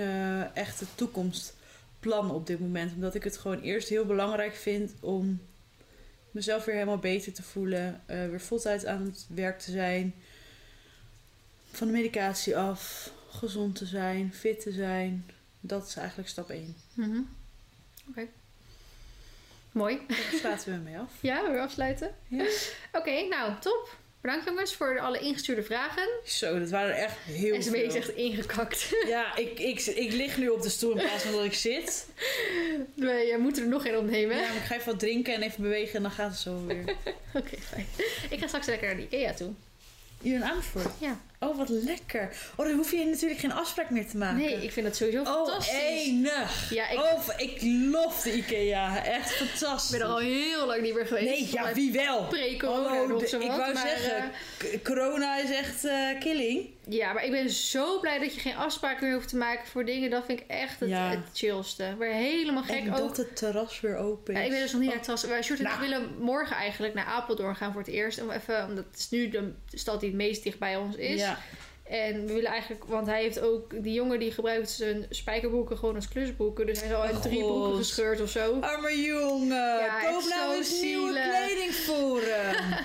echte 0.54 0.86
toekomstplan 0.96 2.32
op 2.32 2.48
dit 2.48 2.60
moment. 2.60 2.94
Omdat 2.94 3.16
ik 3.16 3.24
het 3.24 3.38
gewoon 3.38 3.62
eerst 3.62 3.90
heel 3.90 4.06
belangrijk 4.06 4.56
vind 4.56 4.92
om 5.00 5.42
mezelf 6.32 6.66
weer 6.66 6.76
helemaal 6.76 6.98
beter 6.98 7.34
te 7.34 7.44
voelen. 7.44 8.02
weer 8.06 8.42
voltijd 8.42 8.86
aan 8.86 9.06
het 9.06 9.26
werk 9.30 9.60
te 9.60 9.72
zijn. 9.72 10.14
Van 11.72 11.88
de 11.88 11.94
medicatie 11.94 12.58
af. 12.58 13.12
Gezond 13.30 13.76
te 13.76 13.86
zijn, 13.86 14.34
fit 14.34 14.60
te 14.62 14.72
zijn. 14.72 15.26
Dat 15.60 15.88
is 15.88 15.96
eigenlijk 15.96 16.30
stap 16.30 16.50
1. 16.50 16.76
Mhm. 16.94 17.20
Oké. 18.10 18.28
Mooi. 19.72 20.00
Daar 20.08 20.18
sluiten 20.40 20.72
we 20.74 20.78
mee 20.80 20.98
af. 20.98 21.12
Ja, 21.22 21.52
weer 21.52 21.60
afsluiten? 21.60 22.16
Ja. 22.28 22.46
Oké, 22.92 23.28
nou, 23.28 23.54
top. 23.60 23.98
Bedankt 24.22 24.46
jongens 24.46 24.74
voor 24.74 25.00
alle 25.00 25.20
ingestuurde 25.20 25.64
vragen. 25.64 26.10
Zo, 26.26 26.60
dat 26.60 26.70
waren 26.70 26.96
er 26.96 27.04
echt 27.04 27.18
heel 27.18 27.56
en 27.56 27.64
ze 27.64 27.70
veel. 27.70 27.84
is 27.84 27.96
echt 27.96 28.10
ingekakt. 28.10 28.90
Ja, 29.08 29.36
ik, 29.36 29.60
ik, 29.60 29.80
ik 29.86 30.12
lig 30.12 30.38
nu 30.38 30.50
op 30.50 30.62
de 30.62 30.70
stoel 30.70 30.92
in 30.92 30.98
plaats 30.98 31.24
van 31.24 31.32
dat 31.32 31.44
ik 31.44 31.54
zit. 31.54 32.08
We 32.94 33.26
ja, 33.28 33.38
moeten 33.38 33.64
er 33.64 33.70
nog 33.70 33.86
één 33.86 33.98
opnemen. 33.98 34.36
Ja, 34.36 34.48
maar 34.48 34.56
ik 34.56 34.62
ga 34.64 34.76
even 34.76 34.86
wat 34.92 35.00
drinken 35.00 35.34
en 35.34 35.42
even 35.42 35.62
bewegen 35.62 35.96
en 35.96 36.02
dan 36.02 36.12
gaat 36.12 36.30
het 36.30 36.40
zo 36.40 36.66
weer. 36.66 36.84
Oké, 37.34 37.58
fijn. 37.62 37.86
Ik 38.30 38.40
ga 38.40 38.48
straks 38.48 38.66
lekker 38.68 38.88
naar 38.88 38.98
de 38.98 39.04
Ikea 39.04 39.34
toe. 39.34 39.54
Hier 40.22 40.36
in 40.36 40.44
Amersfoort? 40.44 40.90
Ja. 41.00 41.20
Oh, 41.42 41.58
wat 41.58 41.70
lekker. 41.70 42.30
Oh, 42.56 42.66
dan 42.66 42.76
hoef 42.76 42.92
je 42.92 43.06
natuurlijk 43.06 43.40
geen 43.40 43.52
afspraak 43.54 43.90
meer 43.90 44.08
te 44.08 44.18
maken. 44.18 44.38
Nee, 44.38 44.64
ik 44.64 44.72
vind 44.72 44.86
dat 44.86 44.96
sowieso 44.96 45.20
Oh, 45.22 45.26
fantastisch. 45.48 45.78
enig. 45.80 46.70
Ja, 46.74 46.90
ik 46.90 46.98
Oh, 47.00 47.28
ik 47.38 47.58
lof 47.92 48.22
de 48.22 48.34
Ikea. 48.38 49.06
Echt 49.06 49.32
fantastisch. 49.34 49.92
ben 49.92 50.00
er 50.00 50.06
al 50.14 50.18
heel 50.18 50.66
lang 50.68 50.82
niet 50.82 50.94
meer 50.94 51.06
geweest. 51.06 51.26
Nee, 51.30 51.50
ja, 51.52 51.74
wie 51.74 51.92
wel? 51.92 52.24
Pre-corona 52.28 52.88
Hallo, 52.90 53.16
of 53.16 53.28
zo 53.28 53.40
ik 53.40 53.48
wou 53.48 53.74
maar, 53.74 53.88
zeggen, 53.88 54.32
k- 54.58 54.84
corona 54.84 55.38
is 55.42 55.50
echt 55.52 55.86
eh, 55.86 56.20
killing. 56.20 56.70
Ja, 56.88 57.14
maar 57.14 57.26
ik 57.26 57.32
ben 57.32 57.50
zo 57.50 58.00
blij 58.00 58.20
dat 58.20 58.34
je 58.34 58.40
geen 58.40 58.56
afspraken 58.56 59.06
meer 59.06 59.14
hoeft 59.16 59.30
te 59.30 59.36
maken 59.38 59.68
voor 59.68 59.86
dingen. 59.86 60.10
Dat 60.10 60.26
vind 60.26 60.40
ik 60.40 60.46
echt 60.48 60.80
het, 60.80 60.90
Ja. 60.90 61.10
het 61.10 61.20
chillste. 61.34 61.84
Ik 61.84 61.98
ben 61.98 62.14
helemaal 62.16 62.64
gek 62.64 62.76
en 62.80 62.92
ook. 62.94 62.98
dat 62.98 63.18
het 63.18 63.36
terras 63.36 63.80
weer 63.82 63.96
open 63.98 64.34
is. 64.34 64.40
Ja, 64.40 64.46
ik 64.46 64.52
ben 64.52 64.62
dus 64.62 64.72
nog 64.72 64.80
niet 64.82 64.90
naar 64.90 64.98
het 65.00 65.06
terras. 65.08 65.24
Wij 65.26 65.42
Sjoerd 65.44 65.60
en 65.60 65.66
ik 65.66 65.72
Nou. 65.72 65.90
willen 65.90 66.16
morgen 66.20 66.56
eigenlijk 66.56 66.94
naar 66.94 67.06
Apeldoorn 67.06 67.56
gaan 67.56 67.72
voor 67.72 67.82
het 67.82 67.90
eerst. 67.90 68.22
Om 68.22 68.32
even, 68.32 68.66
omdat 68.68 68.86
het 68.92 69.00
is 69.00 69.10
nu 69.10 69.30
de 69.30 69.54
stad 69.74 70.00
die 70.00 70.10
het 70.10 70.18
meest 70.18 70.44
dicht 70.44 70.60
bij 70.60 70.76
ons 70.78 70.96
is. 70.96 71.20
Ja. 71.20 71.29
En 71.90 72.26
we 72.26 72.34
willen 72.34 72.52
eigenlijk, 72.52 72.84
want 72.84 73.08
hij 73.08 73.22
heeft 73.22 73.40
ook, 73.40 73.84
die 73.84 73.94
jongen 73.94 74.20
die 74.20 74.32
gebruikt 74.32 74.70
zijn 74.70 75.06
spijkerbroeken 75.10 75.78
gewoon 75.78 75.96
als 75.96 76.08
klusbroeken. 76.08 76.66
Dus 76.66 76.80
hij 76.80 76.90
is 76.90 76.96
al 76.96 77.02
uit 77.02 77.22
drie 77.22 77.40
broeken 77.40 77.70
God. 77.70 77.78
gescheurd 77.78 78.22
of 78.22 78.30
zo. 78.30 78.60
Arme 78.60 79.02
jongen, 79.02 79.58
Ja, 79.58 80.00
koop 80.00 80.24
nou 80.30 80.56
eens 80.56 80.82
nieuwe 80.82 81.12
kleding 81.12 81.74
voor 81.76 82.22
hem. 82.22 82.56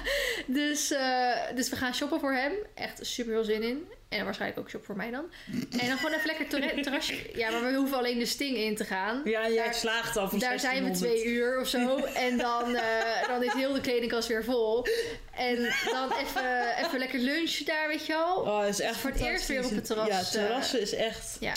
Dus, 0.47 0.91
eh, 0.91 1.37
dus 1.55 1.69
we 1.69 1.77
gaan 1.77 1.95
shoppen 1.95 2.21
voor 2.21 2.33
hem. 2.33 2.53
Echt 2.75 3.07
super 3.07 3.33
veel 3.33 3.45
zin 3.45 3.63
in. 3.63 3.87
En 4.15 4.25
waarschijnlijk 4.25 4.61
ook 4.61 4.71
shop 4.71 4.85
voor 4.85 4.97
mij 4.97 5.11
dan. 5.11 5.25
En 5.71 5.89
dan 5.89 5.97
gewoon 5.97 6.12
even 6.12 6.27
lekker 6.27 6.49
terra- 6.49 6.83
terrasje. 6.83 7.31
Ja, 7.35 7.51
maar 7.51 7.71
we 7.71 7.77
hoeven 7.77 7.97
alleen 7.99 8.19
de 8.19 8.27
sting 8.27 8.57
in 8.57 8.77
te 8.77 8.85
gaan. 8.85 9.21
ja, 9.25 9.49
jij 9.49 9.65
Daar- 9.65 9.75
slaagt 9.75 10.17
al 10.17 10.29
voor 10.29 10.39
Daar 10.39 10.61
zijn 10.61 10.75
we 10.85 10.91
1600. 10.91 11.23
twee 11.23 11.35
uur 11.35 11.61
of 11.61 11.69
zo. 11.69 11.97
En 12.29 12.37
dan, 12.39 12.77
eh, 12.77 13.29
dan 13.29 13.43
is 13.43 13.53
heel 13.53 13.73
de 13.73 13.81
kledingkast 13.81 14.29
weer 14.29 14.45
vol. 14.45 14.87
En 15.35 15.57
dan 15.93 16.12
even, 16.12 16.77
even 16.85 16.99
lekker 16.99 17.19
lunchen 17.19 17.67
daar, 17.67 17.89
weet 17.89 18.07
je 18.07 18.12
wel. 18.12 18.35
Oh, 18.37 18.67
is 18.69 18.81
echt 18.81 18.97
Voor 18.97 19.11
het 19.11 19.21
eerst 19.21 19.47
weer 19.49 19.65
op 19.65 19.71
het 19.71 19.85
terras, 19.85 20.09
Ja, 20.09 20.23
terrassen 20.41 20.79
eh, 20.79 20.85
is 20.85 20.95
echt 20.95 21.37
Ja. 21.41 21.55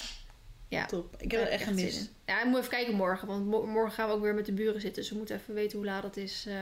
Ja. 0.70 0.86
top. 0.86 1.16
Ik 1.20 1.32
heb 1.32 1.41
het 1.41 1.49
echt 1.49 1.64
zin 1.64 1.78
gemist. 1.78 1.97
in. 1.99 2.10
Ja, 2.26 2.39
ik 2.39 2.45
moet 2.45 2.58
even 2.58 2.70
kijken 2.70 2.93
morgen. 2.93 3.28
Want 3.28 3.45
mo- 3.45 3.66
morgen 3.66 3.91
gaan 3.91 4.08
we 4.08 4.14
ook 4.14 4.22
weer 4.22 4.34
met 4.34 4.45
de 4.45 4.51
buren 4.51 4.82
zitten. 4.82 5.01
Dus 5.01 5.12
we 5.12 5.18
moeten 5.18 5.36
even 5.36 5.53
weten 5.53 5.78
hoe 5.78 5.86
laat 5.88 6.03
het 6.03 6.18
is. 6.18 6.45
eh, 6.47 6.53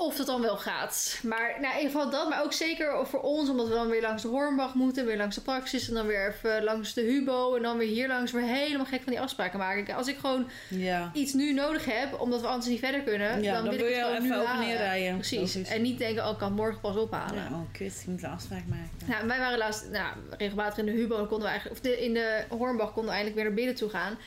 of 0.00 0.16
dat 0.16 0.26
dan 0.26 0.40
wel 0.40 0.56
gaat. 0.56 1.20
Maar 1.22 1.56
nou, 1.60 1.72
in 1.74 1.80
ieder 1.82 1.90
geval 2.00 2.10
dat. 2.10 2.28
Maar 2.28 2.42
ook 2.42 2.52
zeker 2.52 3.06
voor 3.06 3.20
ons. 3.20 3.48
Omdat 3.48 3.68
we 3.68 3.74
dan 3.74 3.88
weer 3.88 4.02
langs 4.02 4.22
de 4.22 4.28
Hornbach 4.28 4.74
moeten. 4.74 5.06
Weer 5.06 5.16
langs 5.16 5.34
de 5.34 5.40
praxis. 5.40 5.88
En 5.88 5.94
dan 5.94 6.06
weer 6.06 6.28
even 6.28 6.64
langs 6.64 6.94
de 6.94 7.00
Hubo. 7.00 7.54
En 7.56 7.62
dan 7.62 7.78
weer 7.78 7.88
hier 7.88 8.08
langs. 8.08 8.32
Weer 8.32 8.42
helemaal 8.42 8.86
gek 8.86 9.02
van 9.02 9.12
die 9.12 9.20
afspraken 9.20 9.58
maken. 9.58 9.94
Als 9.94 10.06
ik 10.08 10.18
gewoon 10.18 10.50
Ja. 10.68 11.10
iets 11.14 11.32
nu 11.32 11.52
nodig 11.52 11.84
heb. 11.84 12.20
Omdat 12.20 12.40
we 12.40 12.46
anders 12.46 12.66
niet 12.66 12.78
verder 12.78 13.00
kunnen. 13.00 13.42
Ja, 13.42 13.54
dan, 13.54 13.64
dan 13.64 13.74
wil 13.76 13.86
ik 13.86 13.94
het 13.94 14.04
gewoon 14.04 14.16
even 14.24 14.38
nu 14.38 14.44
halen. 14.44 14.66
neerrijden. 14.66 15.14
Precies. 15.14 15.54
Logisch. 15.54 15.68
En 15.72 15.82
niet 15.82 15.98
denken, 15.98 16.24
oh, 16.24 16.30
ik 16.30 16.38
kan 16.38 16.52
morgen 16.52 16.80
pas 16.80 16.96
ophalen. 16.96 17.34
Ja, 17.34 17.48
oh 17.52 17.72
kut, 17.72 17.98
ik 18.00 18.06
moet 18.06 18.22
een 18.22 18.30
afspraak 18.30 18.66
maken. 18.66 18.90
Nou, 19.06 19.26
wij 19.26 19.38
waren 19.38 19.58
laatst 19.58 19.90
nou, 19.90 20.14
regelmatig 20.38 20.78
in 20.78 20.86
de 20.86 20.92
Hubo. 20.92 21.16
Konden 21.16 21.40
we 21.40 21.46
eigenlijk, 21.48 21.76
of 21.76 21.82
de, 21.82 22.04
in 22.04 22.14
de 22.14 22.44
Hornbach 22.48 22.92
konden 22.92 23.04
we 23.04 23.10
eindelijk 23.10 23.34
weer 23.34 23.44
naar 23.44 23.54
binnen 23.54 23.74
toe 23.74 23.88
gaan. 23.90 24.18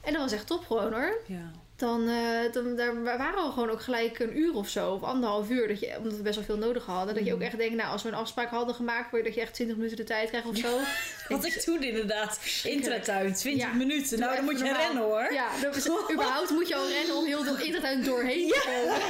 En 0.00 0.12
dat 0.12 0.22
was 0.22 0.32
echt 0.32 0.46
top 0.46 0.66
gewoon 0.66 0.92
hoor. 0.92 1.18
Ja. 1.26 1.50
Dan, 1.82 2.08
eh, 2.08 2.52
dan 2.52 2.76
daar 2.76 3.02
waren 3.02 3.44
we 3.44 3.50
gewoon 3.52 3.70
ook 3.70 3.80
gelijk 3.82 4.18
een 4.18 4.38
uur 4.38 4.54
of 4.54 4.68
zo. 4.68 4.92
Of 4.92 5.02
anderhalf 5.02 5.50
uur. 5.50 5.68
Dat 5.68 5.80
je, 5.80 5.94
omdat 5.98 6.12
we 6.16 6.22
best 6.22 6.34
wel 6.34 6.44
veel 6.44 6.56
nodig 6.56 6.84
hadden. 6.86 7.14
Dat 7.14 7.24
je 7.24 7.32
ook 7.32 7.38
Mhm. 7.38 7.46
echt 7.46 7.56
denkt, 7.58 7.74
nou 7.74 7.88
als 7.90 8.02
we 8.02 8.08
een 8.08 8.14
afspraak 8.14 8.50
hadden 8.50 8.74
gemaakt. 8.74 9.12
Dat 9.24 9.34
je 9.34 9.40
echt 9.40 9.54
20 9.54 9.76
minuten 9.76 9.96
de 9.96 10.04
tijd 10.04 10.28
krijgt 10.28 10.46
of 10.48 10.56
zo. 10.56 10.78
Wat 11.36 11.44
ik 11.46 11.52
toen 11.52 11.82
inderdaad. 11.82 12.38
Intratuin, 12.64 13.34
20 13.34 13.66
Ja. 13.66 13.72
minuten. 13.72 14.18
Nou, 14.18 14.36
dan 14.36 14.44
moet 14.44 14.58
je 14.58 14.64
normaal. 14.64 14.82
rennen 14.82 15.02
hoor. 15.02 15.32
Ja, 15.32 15.48
is, 15.74 15.88
überhaupt 16.12 16.50
moet 16.50 16.68
je 16.68 16.74
al 16.76 16.88
rennen 16.88 17.16
om 17.16 17.24
heel 17.26 17.42
de 17.44 17.64
intertuin 17.64 18.04
doorheen 18.04 18.48
te 18.48 18.62
komen. 18.66 19.00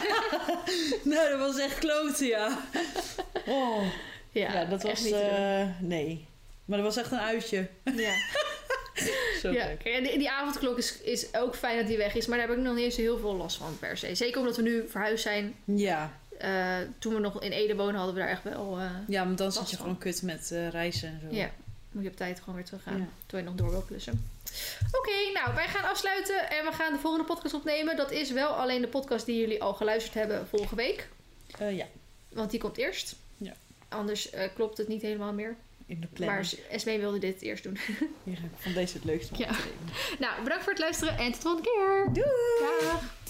Nou, 1.14 1.30
dat 1.30 1.38
was 1.38 1.58
echt 1.58 1.78
kloten, 1.78 2.26
ja. 2.26 2.58
Oh. 3.46 3.82
Ja, 4.30 4.52
Ja, 4.52 4.64
dat 4.64 4.82
was... 4.82 5.00
niet 5.02 5.12
eh, 5.12 5.66
nee. 5.80 6.26
Maar 6.64 6.78
dat 6.78 6.86
was 6.94 6.96
echt 6.96 7.12
een 7.12 7.18
uitje. 7.20 7.66
Ja. 7.96 8.12
Zo 9.40 9.51
Ja, 9.51 9.68
en 9.84 10.03
die, 10.03 10.18
die 10.18 10.30
avondklok 10.30 10.78
is, 10.78 10.99
is 11.01 11.34
ook 11.34 11.55
fijn 11.57 11.76
dat 11.78 11.86
die 11.86 11.97
weg 11.97 12.14
is. 12.14 12.26
Maar 12.26 12.38
daar 12.38 12.49
heb 12.49 12.57
ik 12.57 12.62
nog 12.62 12.74
niet 12.74 12.84
eens 12.84 12.97
heel 12.97 13.18
veel 13.18 13.34
last 13.36 13.57
van 13.57 13.78
per 13.78 13.97
se. 13.97 14.14
Zeker 14.14 14.40
omdat 14.40 14.57
we 14.57 14.62
nu 14.62 14.88
verhuisd 14.88 15.22
zijn. 15.22 15.55
Ja. 15.64 16.20
Eh, 16.38 16.76
toen 16.99 17.14
we 17.14 17.20
nog 17.20 17.43
in 17.43 17.51
Ede 17.53 17.76
wonen, 17.76 17.95
hadden 17.95 18.14
we 18.14 18.20
daar 18.20 18.28
echt 18.30 18.43
wel... 18.43 18.78
eh, 18.78 18.90
Ja, 19.09 19.24
maar 19.24 19.36
dan 19.36 19.53
zit 19.53 19.70
je 19.70 19.76
van. 19.76 19.84
gewoon 19.84 19.99
kut 20.01 20.22
met 20.22 20.51
eh, 20.53 20.68
reizen 20.68 21.09
en 21.09 21.20
zo. 21.30 21.36
ja, 21.36 21.51
moet 21.90 22.03
je 22.03 22.09
op 22.11 22.16
tijd 22.16 22.38
gewoon 22.38 22.55
weer 22.55 22.64
teruggaan. 22.64 22.99
Ja. 22.99 23.07
Terwijl 23.26 23.45
je 23.45 23.51
nog 23.55 23.59
door 23.61 23.70
wil 23.70 23.82
klussen. 23.86 24.30
Oké, 24.93 25.32
nou, 25.34 25.55
wij 25.55 25.68
gaan 25.68 25.90
afsluiten 25.90 26.51
en 26.51 26.64
we 26.64 26.72
gaan 26.72 26.93
de 26.93 26.99
volgende 26.99 27.26
podcast 27.26 27.55
opnemen. 27.55 27.97
Dat 27.97 28.11
is 28.11 28.30
wel 28.30 28.49
alleen 28.49 28.80
de 28.80 28.88
podcast 28.88 29.26
die 29.26 29.40
jullie 29.40 29.62
al 29.62 29.74
geluisterd 29.74 30.14
hebben 30.14 30.47
vorige 30.49 30.74
week. 30.74 31.09
Ja, 31.59 31.86
Want 32.28 32.51
die 32.51 32.61
komt 32.61 32.76
eerst. 32.76 33.14
Ja. 33.36 33.53
Anders 33.88 34.30
klopt 34.55 34.78
het 34.78 34.88
niet 34.88 35.03
helemaal 35.03 35.32
meer 35.32 35.57
de. 36.01 36.24
Maar 36.24 36.45
SB 36.76 36.84
wilde 36.84 37.18
dit 37.18 37.43
eerst 37.43 37.62
doen. 37.62 37.78
ja, 38.24 38.32
ik 38.32 38.38
vond 38.59 38.74
deze 38.74 38.95
het 38.95 39.05
leukste 39.05 39.34
ja. 39.36 39.51
Nou, 40.18 40.43
bedankt 40.43 40.64
voor 40.64 40.72
het 40.72 40.82
luisteren 40.82 41.18
en 41.18 41.32
tot 41.32 41.34
de 41.34 41.40
volgende 41.40 41.68
keer. 41.68 42.12
Doei! 42.12 42.80
Dag! 42.80 43.20